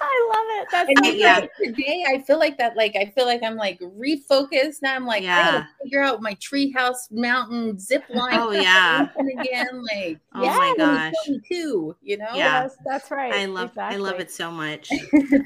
I 0.06 0.28
love 0.28 0.62
it. 0.62 0.68
That's 0.70 0.88
And 0.90 0.98
so 0.98 1.10
then, 1.12 1.18
Yeah. 1.18 1.38
like, 1.40 1.50
today 1.62 2.04
I 2.08 2.18
feel 2.22 2.38
like 2.38 2.58
that, 2.58 2.76
like 2.76 2.94
I 2.94 3.10
feel 3.14 3.24
like 3.24 3.42
I'm 3.42 3.56
like 3.56 3.80
refocused. 3.80 4.82
Now 4.82 4.94
I'm 4.96 5.06
like, 5.06 5.22
I 5.22 5.24
Yeah. 5.24 5.52
gotta 5.52 5.68
figure 5.82 6.02
out 6.02 6.20
my 6.20 6.34
treehouse 6.34 7.10
mountain 7.10 7.78
zip 7.78 8.04
line 8.10 8.38
Oh, 8.38 8.50
yeah. 8.50 9.06
again. 9.40 9.82
Like 9.94 10.18
Oh 10.34 10.40
my 10.46 10.74
gosh. 10.76 11.14
too, 11.48 11.96
you 12.02 12.18
know? 12.18 12.26
Yeah. 12.34 12.64
Yes, 12.64 12.76
that's 12.84 13.10
right. 13.10 13.32
I 13.32 13.46
love 13.46 13.70
I 13.78 13.96
love 13.96 14.20
it 14.20 14.30
so 14.30 14.50
much. 14.50 14.92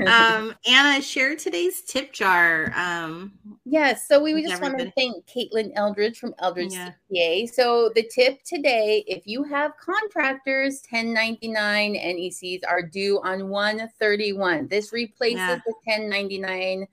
um, 0.06 0.54
Anna, 0.66 1.00
share 1.02 1.36
today's 1.36 1.82
tip 1.82 2.12
jar. 2.12 2.72
Um, 2.74 3.32
Yes. 3.64 4.08
So 4.08 4.22
we 4.22 4.34
With 4.34 4.44
just 4.48 4.60
want 4.62 4.78
to 4.78 4.90
thank 4.96 5.24
Caitlin 5.26 5.70
Eldridge 5.74 6.18
from 6.18 6.34
Eldridge 6.38 6.72
Yeah. 6.72 6.92
CPA. 7.12 7.27
So 7.52 7.90
the 7.94 8.02
tip 8.02 8.42
today, 8.44 9.04
if 9.06 9.26
you 9.26 9.42
have 9.44 9.72
contractors, 9.76 10.82
1099 10.90 11.94
NECs 11.94 12.60
are 12.68 12.82
due 12.82 13.20
on 13.22 13.48
131. 13.48 14.68
This 14.68 14.92
replaces 14.92 15.38
Yeah. 15.38 15.60
the 15.66 15.72
1099 15.84 16.86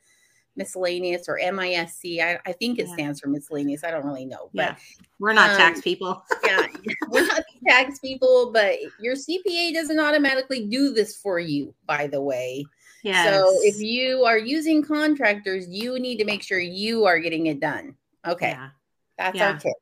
miscellaneous 0.58 1.28
or 1.28 1.38
MISC. 1.38 2.22
I, 2.22 2.40
I 2.46 2.54
think 2.54 2.80
it 2.80 2.88
Yeah. 2.88 2.94
stands 2.94 3.20
for 3.20 3.28
miscellaneous. 3.28 3.84
I 3.84 3.92
don't 3.92 4.06
really 4.06 4.26
know. 4.26 4.50
But 4.54 4.70
Yeah. 4.70 4.76
We're 5.20 5.34
not 5.34 5.52
um, 5.52 5.58
tax 5.58 5.82
people. 5.82 6.24
yeah, 6.46 6.68
we're 7.10 7.26
not 7.26 7.44
tax 7.68 8.00
people, 8.00 8.52
but 8.52 8.78
your 9.00 9.16
CPA 9.16 9.74
doesn't 9.74 10.00
automatically 10.00 10.66
do 10.68 10.94
this 10.94 11.16
for 11.16 11.40
you, 11.40 11.74
by 11.86 12.08
the 12.08 12.22
way. 12.22 12.66
Yes. 13.04 13.34
So 13.34 13.52
if 13.62 13.80
you 13.80 14.24
are 14.24 14.38
using 14.38 14.82
contractors, 14.84 15.68
you 15.70 16.00
need 16.00 16.18
to 16.18 16.26
make 16.26 16.42
sure 16.42 16.60
you 16.60 17.06
are 17.06 17.20
getting 17.20 17.48
it 17.48 17.60
done. 17.60 17.96
Okay. 18.26 18.50
Yeah. 18.50 18.70
That's 19.18 19.38
Yeah. 19.38 19.52
our 19.52 19.60
tip. 19.60 19.74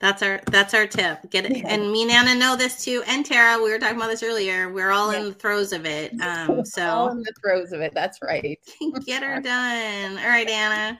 That's 0.00 0.22
our 0.22 0.40
that's 0.46 0.72
our 0.74 0.86
tip. 0.86 1.30
Get 1.30 1.44
it. 1.44 1.58
Yeah. 1.58 1.68
And 1.68 1.92
me 1.92 2.02
and 2.02 2.10
Anna 2.10 2.34
know 2.34 2.56
this 2.56 2.84
too. 2.84 3.02
And 3.06 3.24
Tara, 3.24 3.62
we 3.62 3.70
were 3.70 3.78
talking 3.78 3.96
about 3.96 4.08
this 4.08 4.22
earlier. 4.22 4.72
We're 4.72 4.90
all 4.90 5.10
in 5.10 5.24
the 5.24 5.34
throes 5.34 5.72
of 5.72 5.84
it. 5.86 6.12
Um, 6.20 6.64
so 6.64 6.86
All 6.86 7.10
in 7.10 7.20
the 7.20 7.32
throes 7.42 7.72
of 7.72 7.80
it. 7.80 7.92
That's 7.94 8.18
right. 8.22 8.58
get 9.06 9.22
her 9.22 9.40
done. 9.42 10.18
All 10.18 10.28
right, 10.28 10.48
Anna. 10.48 10.98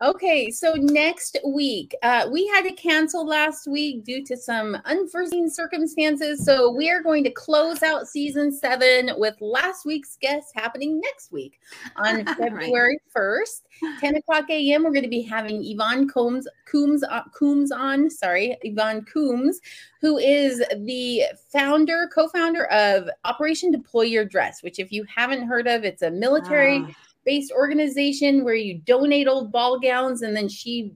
Okay, 0.00 0.48
so 0.48 0.74
next 0.74 1.38
week, 1.44 1.92
uh, 2.04 2.28
we 2.30 2.46
had 2.46 2.62
to 2.62 2.72
cancel 2.72 3.26
last 3.26 3.66
week 3.66 4.04
due 4.04 4.24
to 4.26 4.36
some 4.36 4.76
unforeseen 4.84 5.50
circumstances. 5.50 6.44
So 6.44 6.70
we 6.70 6.88
are 6.88 7.02
going 7.02 7.24
to 7.24 7.32
close 7.32 7.82
out 7.82 8.06
season 8.06 8.52
seven 8.52 9.10
with 9.16 9.34
last 9.40 9.84
week's 9.84 10.16
guest 10.20 10.52
happening 10.54 11.00
next 11.00 11.32
week 11.32 11.58
on 11.96 12.24
Right. 12.24 12.36
February 12.36 12.98
1st, 13.16 13.62
10 13.98 14.16
o'clock 14.16 14.44
a.m. 14.50 14.84
We're 14.84 14.92
going 14.92 15.02
to 15.02 15.08
be 15.08 15.22
having 15.22 15.64
Yvonne 15.64 16.08
Combs, 16.08 16.46
Coombs, 16.70 17.02
uh, 17.02 17.22
Coombs 17.34 17.72
on, 17.72 18.08
sorry, 18.08 18.56
Yvonne 18.62 19.04
Coombs, 19.04 19.60
who 20.00 20.18
is 20.18 20.62
the 20.76 21.24
founder, 21.52 22.08
co 22.14 22.28
founder 22.28 22.66
of 22.66 23.08
Operation 23.24 23.72
Deploy 23.72 24.02
Your 24.02 24.24
Dress, 24.24 24.62
which, 24.62 24.78
if 24.78 24.92
you 24.92 25.04
haven't 25.12 25.48
heard 25.48 25.66
of, 25.66 25.82
it's 25.82 26.02
a 26.02 26.10
military 26.10 26.84
Ah, 26.86 26.94
based 27.28 27.52
organization 27.52 28.42
where 28.42 28.54
you 28.54 28.78
donate 28.86 29.28
old 29.28 29.52
ball 29.52 29.78
gowns 29.78 30.22
and 30.22 30.34
then 30.34 30.48
she 30.48 30.94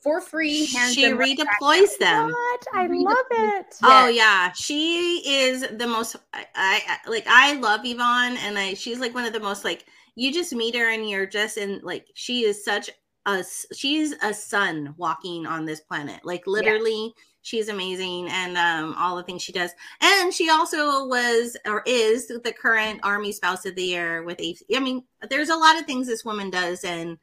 for 0.00 0.22
free 0.22 0.64
hands 0.64 0.94
she 0.94 1.02
them 1.02 1.18
right 1.18 1.36
back 1.36 1.60
them. 2.00 2.30
What? 2.30 2.64
I 2.72 2.86
Read 2.86 3.02
the 3.02 3.10
love 3.10 3.26
it. 3.30 3.74
Oh 3.82 4.08
yeah, 4.08 4.50
she 4.52 5.22
is 5.26 5.60
the 5.60 5.86
most. 5.86 6.16
I, 6.32 6.46
I 6.54 7.10
like. 7.10 7.26
I 7.26 7.52
love 7.58 7.82
Yvonne, 7.84 8.38
and 8.38 8.58
I. 8.58 8.72
She's 8.72 8.98
like 8.98 9.14
one 9.14 9.26
of 9.26 9.34
the 9.34 9.40
most 9.40 9.62
like. 9.64 9.84
You 10.14 10.32
just 10.32 10.54
meet 10.54 10.74
her, 10.74 10.90
and 10.90 11.10
you're 11.10 11.26
just 11.26 11.58
in 11.58 11.80
like. 11.82 12.06
She 12.14 12.44
is 12.44 12.64
such 12.64 12.88
a 13.26 13.44
She's 13.74 14.14
a 14.22 14.32
sun 14.32 14.94
walking 14.96 15.46
on 15.46 15.66
this 15.66 15.80
planet. 15.80 16.20
Like 16.24 16.46
literally, 16.46 17.12
she's 17.46 17.68
amazing, 17.68 18.28
and 18.28 18.58
um, 18.58 18.94
all 18.98 19.16
the 19.16 19.22
things 19.22 19.42
she 19.42 19.52
does. 19.52 19.70
And 20.00 20.34
she 20.34 20.50
also 20.50 21.06
was 21.06 21.56
or 21.64 21.82
is 21.86 22.26
the 22.26 22.52
current 22.52 23.00
Army 23.02 23.30
Spouse 23.32 23.64
of 23.66 23.76
the 23.76 23.84
Year 23.84 24.24
with. 24.24 24.40
A, 24.40 24.56
I 24.74 24.80
mean, 24.80 25.04
there's 25.30 25.50
a 25.50 25.56
lot 25.56 25.78
of 25.78 25.86
things 25.86 26.06
this 26.06 26.24
woman 26.24 26.50
does, 26.50 26.84
and. 26.84 27.18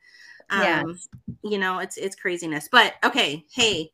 Um, 0.49 0.61
Yes. 0.61 1.07
you 1.41 1.57
know, 1.57 1.79
it's 1.79 1.95
it's 1.95 2.17
craziness. 2.17 2.67
But 2.69 2.95
okay, 3.03 3.45
hey, 3.53 3.89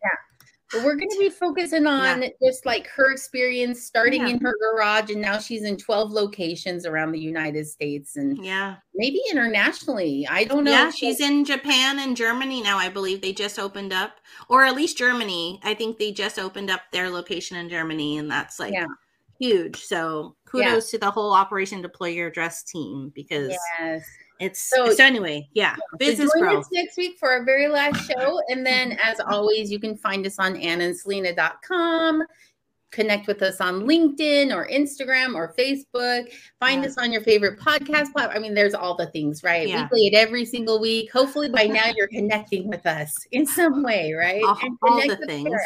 But 0.72 0.84
we're 0.84 0.96
going 0.96 1.10
to 1.10 1.18
be 1.20 1.30
focusing 1.30 1.88
on 1.88 2.24
just 2.44 2.66
like 2.66 2.88
her 2.88 3.12
experience 3.12 3.82
starting 3.82 4.22
Yeah. 4.22 4.34
in 4.34 4.40
her 4.42 4.56
garage 4.60 5.10
and 5.10 5.22
now 5.22 5.40
she's 5.40 5.64
in 5.64 5.78
12 5.78 6.12
locations 6.12 6.86
around 6.86 7.12
the 7.12 7.20
United 7.20 7.68
States 7.68 8.18
and 8.18 8.44
yeah. 8.46 8.76
maybe 8.94 9.20
internationally. 9.32 10.28
I 10.30 10.44
don't 10.44 10.64
know. 10.64 10.72
Yeah, 10.72 10.92
she's 10.92 11.22
in 11.22 11.44
Japan 11.44 12.00
and 12.00 12.16
Germany 12.16 12.62
now, 12.62 12.78
I 12.78 12.90
believe. 12.90 13.22
They 13.22 13.34
just 13.34 13.58
opened 13.58 13.94
up, 13.94 14.20
or 14.48 14.64
at 14.64 14.76
least 14.76 14.98
Germany. 14.98 15.60
I 15.64 15.74
think 15.74 15.98
they 15.98 16.12
just 16.12 16.38
opened 16.38 16.70
up 16.70 16.82
their 16.92 17.10
location 17.10 17.58
in 17.58 17.68
Germany, 17.70 18.20
and 18.20 18.30
that's 18.30 18.60
like 18.60 18.74
Yeah. 18.74 18.86
huge. 19.40 19.84
So 19.84 20.36
kudos 20.46 20.92
to 20.92 21.00
the 21.00 21.10
whole 21.10 21.34
Operation 21.34 21.82
Deploy 21.82 22.10
Your 22.10 22.30
Dress 22.30 22.62
team 22.64 23.12
because 23.16 23.56
Yes. 23.80 24.06
It's 24.40 24.60
So- 24.60 24.92
so, 24.94 25.04
anyway, 25.04 25.48
yeah, 25.54 25.76
So 25.92 25.98
business 25.98 26.32
join 26.34 26.44
growth. 26.44 26.66
us 26.66 26.72
next 26.72 26.98
week 26.98 27.18
for 27.20 27.30
our 27.32 27.44
very 27.44 27.68
last 27.68 28.10
show. 28.10 28.42
And 28.50 28.66
then, 28.66 28.98
as 29.04 29.20
always, 29.20 29.72
you 29.72 29.80
can 29.80 29.96
find 29.98 30.26
us 30.26 30.40
on 30.40 30.56
annandselena.com. 30.56 32.24
Connect 32.92 33.28
with 33.28 33.44
us 33.44 33.62
on 33.62 33.82
LinkedIn 33.84 34.52
or 34.56 34.68
Instagram 34.68 35.36
or 35.36 35.54
Facebook. 35.56 36.34
Find 36.60 36.82
Yeah. 36.82 36.90
us 36.90 36.98
on 36.98 37.12
your 37.12 37.22
favorite 37.22 37.60
podcast 37.60 38.12
platform. 38.14 38.32
I 38.36 38.40
mean, 38.40 38.56
there's 38.56 38.74
all 38.74 38.96
the 38.96 39.06
things, 39.12 39.44
right? 39.44 39.68
Yeah. 39.68 39.84
We 39.84 39.90
play 39.90 40.00
it 40.08 40.16
every 40.16 40.44
single 40.44 40.80
week. 40.80 41.12
Hopefully, 41.12 41.50
by 41.50 41.66
now 41.66 41.86
you're 41.96 42.08
connecting 42.08 42.68
with 42.68 42.86
us 42.88 43.16
in 43.32 43.46
some 43.46 43.84
way, 43.84 44.14
right? 44.14 44.42
All- 44.44 44.58
And 44.64 44.78
all 44.82 44.98
the 45.08 45.18
things. 45.28 45.50
Sarah. 45.50 45.62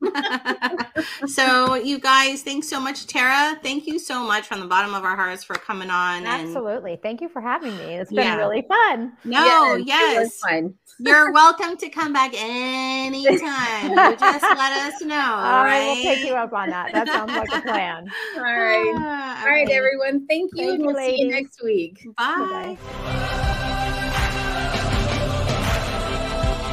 so 1.26 1.74
you 1.74 1.98
guys, 1.98 2.42
thanks 2.42 2.68
so 2.68 2.80
much, 2.80 3.06
Tara. 3.06 3.58
Thank 3.62 3.86
you 3.86 3.98
so 3.98 4.24
much 4.24 4.46
from 4.46 4.60
the 4.60 4.66
bottom 4.66 4.94
of 4.94 5.04
our 5.04 5.16
hearts 5.16 5.44
for 5.44 5.54
coming 5.54 5.90
on. 5.90 6.18
And 6.18 6.26
Absolutely. 6.26 6.98
Thank 7.02 7.20
you 7.20 7.28
for 7.28 7.40
having 7.40 7.76
me. 7.76 7.96
It's 7.96 8.10
been 8.10 8.24
Yeah. 8.24 8.36
really 8.36 8.62
fun. 8.68 9.12
no, 9.24 9.74
it 9.74 9.78
was 9.78 9.86
yes, 9.86 10.38
fun. 10.40 10.74
you're 11.00 11.32
welcome 11.32 11.76
to 11.76 11.88
come 11.88 12.12
back 12.12 12.32
anytime. 12.34 13.90
You 13.90 14.16
just 14.16 14.42
let 14.42 14.94
us 14.94 15.02
know. 15.02 15.14
I 15.16 15.64
right? 15.64 15.86
will 15.88 16.02
take 16.02 16.24
you 16.24 16.34
up 16.34 16.52
on 16.52 16.70
that. 16.70 16.92
That 16.92 17.08
sounds 17.08 17.32
like 17.32 17.52
a 17.52 17.60
plan. 17.62 18.06
All 18.36 18.42
right. 18.42 18.92
Ah, 18.96 19.40
All 19.42 19.46
right, 19.48 19.66
okay. 19.66 19.76
everyone. 19.76 20.26
Thank 20.26 20.50
you. 20.54 20.58
Thank 20.58 20.70
and 20.74 20.80
you, 20.82 20.86
we'll 20.86 20.96
see 20.96 21.20
you 21.20 21.28
next 21.28 21.62
week. 21.62 22.06
Bye. 22.16 22.76
Bye-bye. 22.88 23.44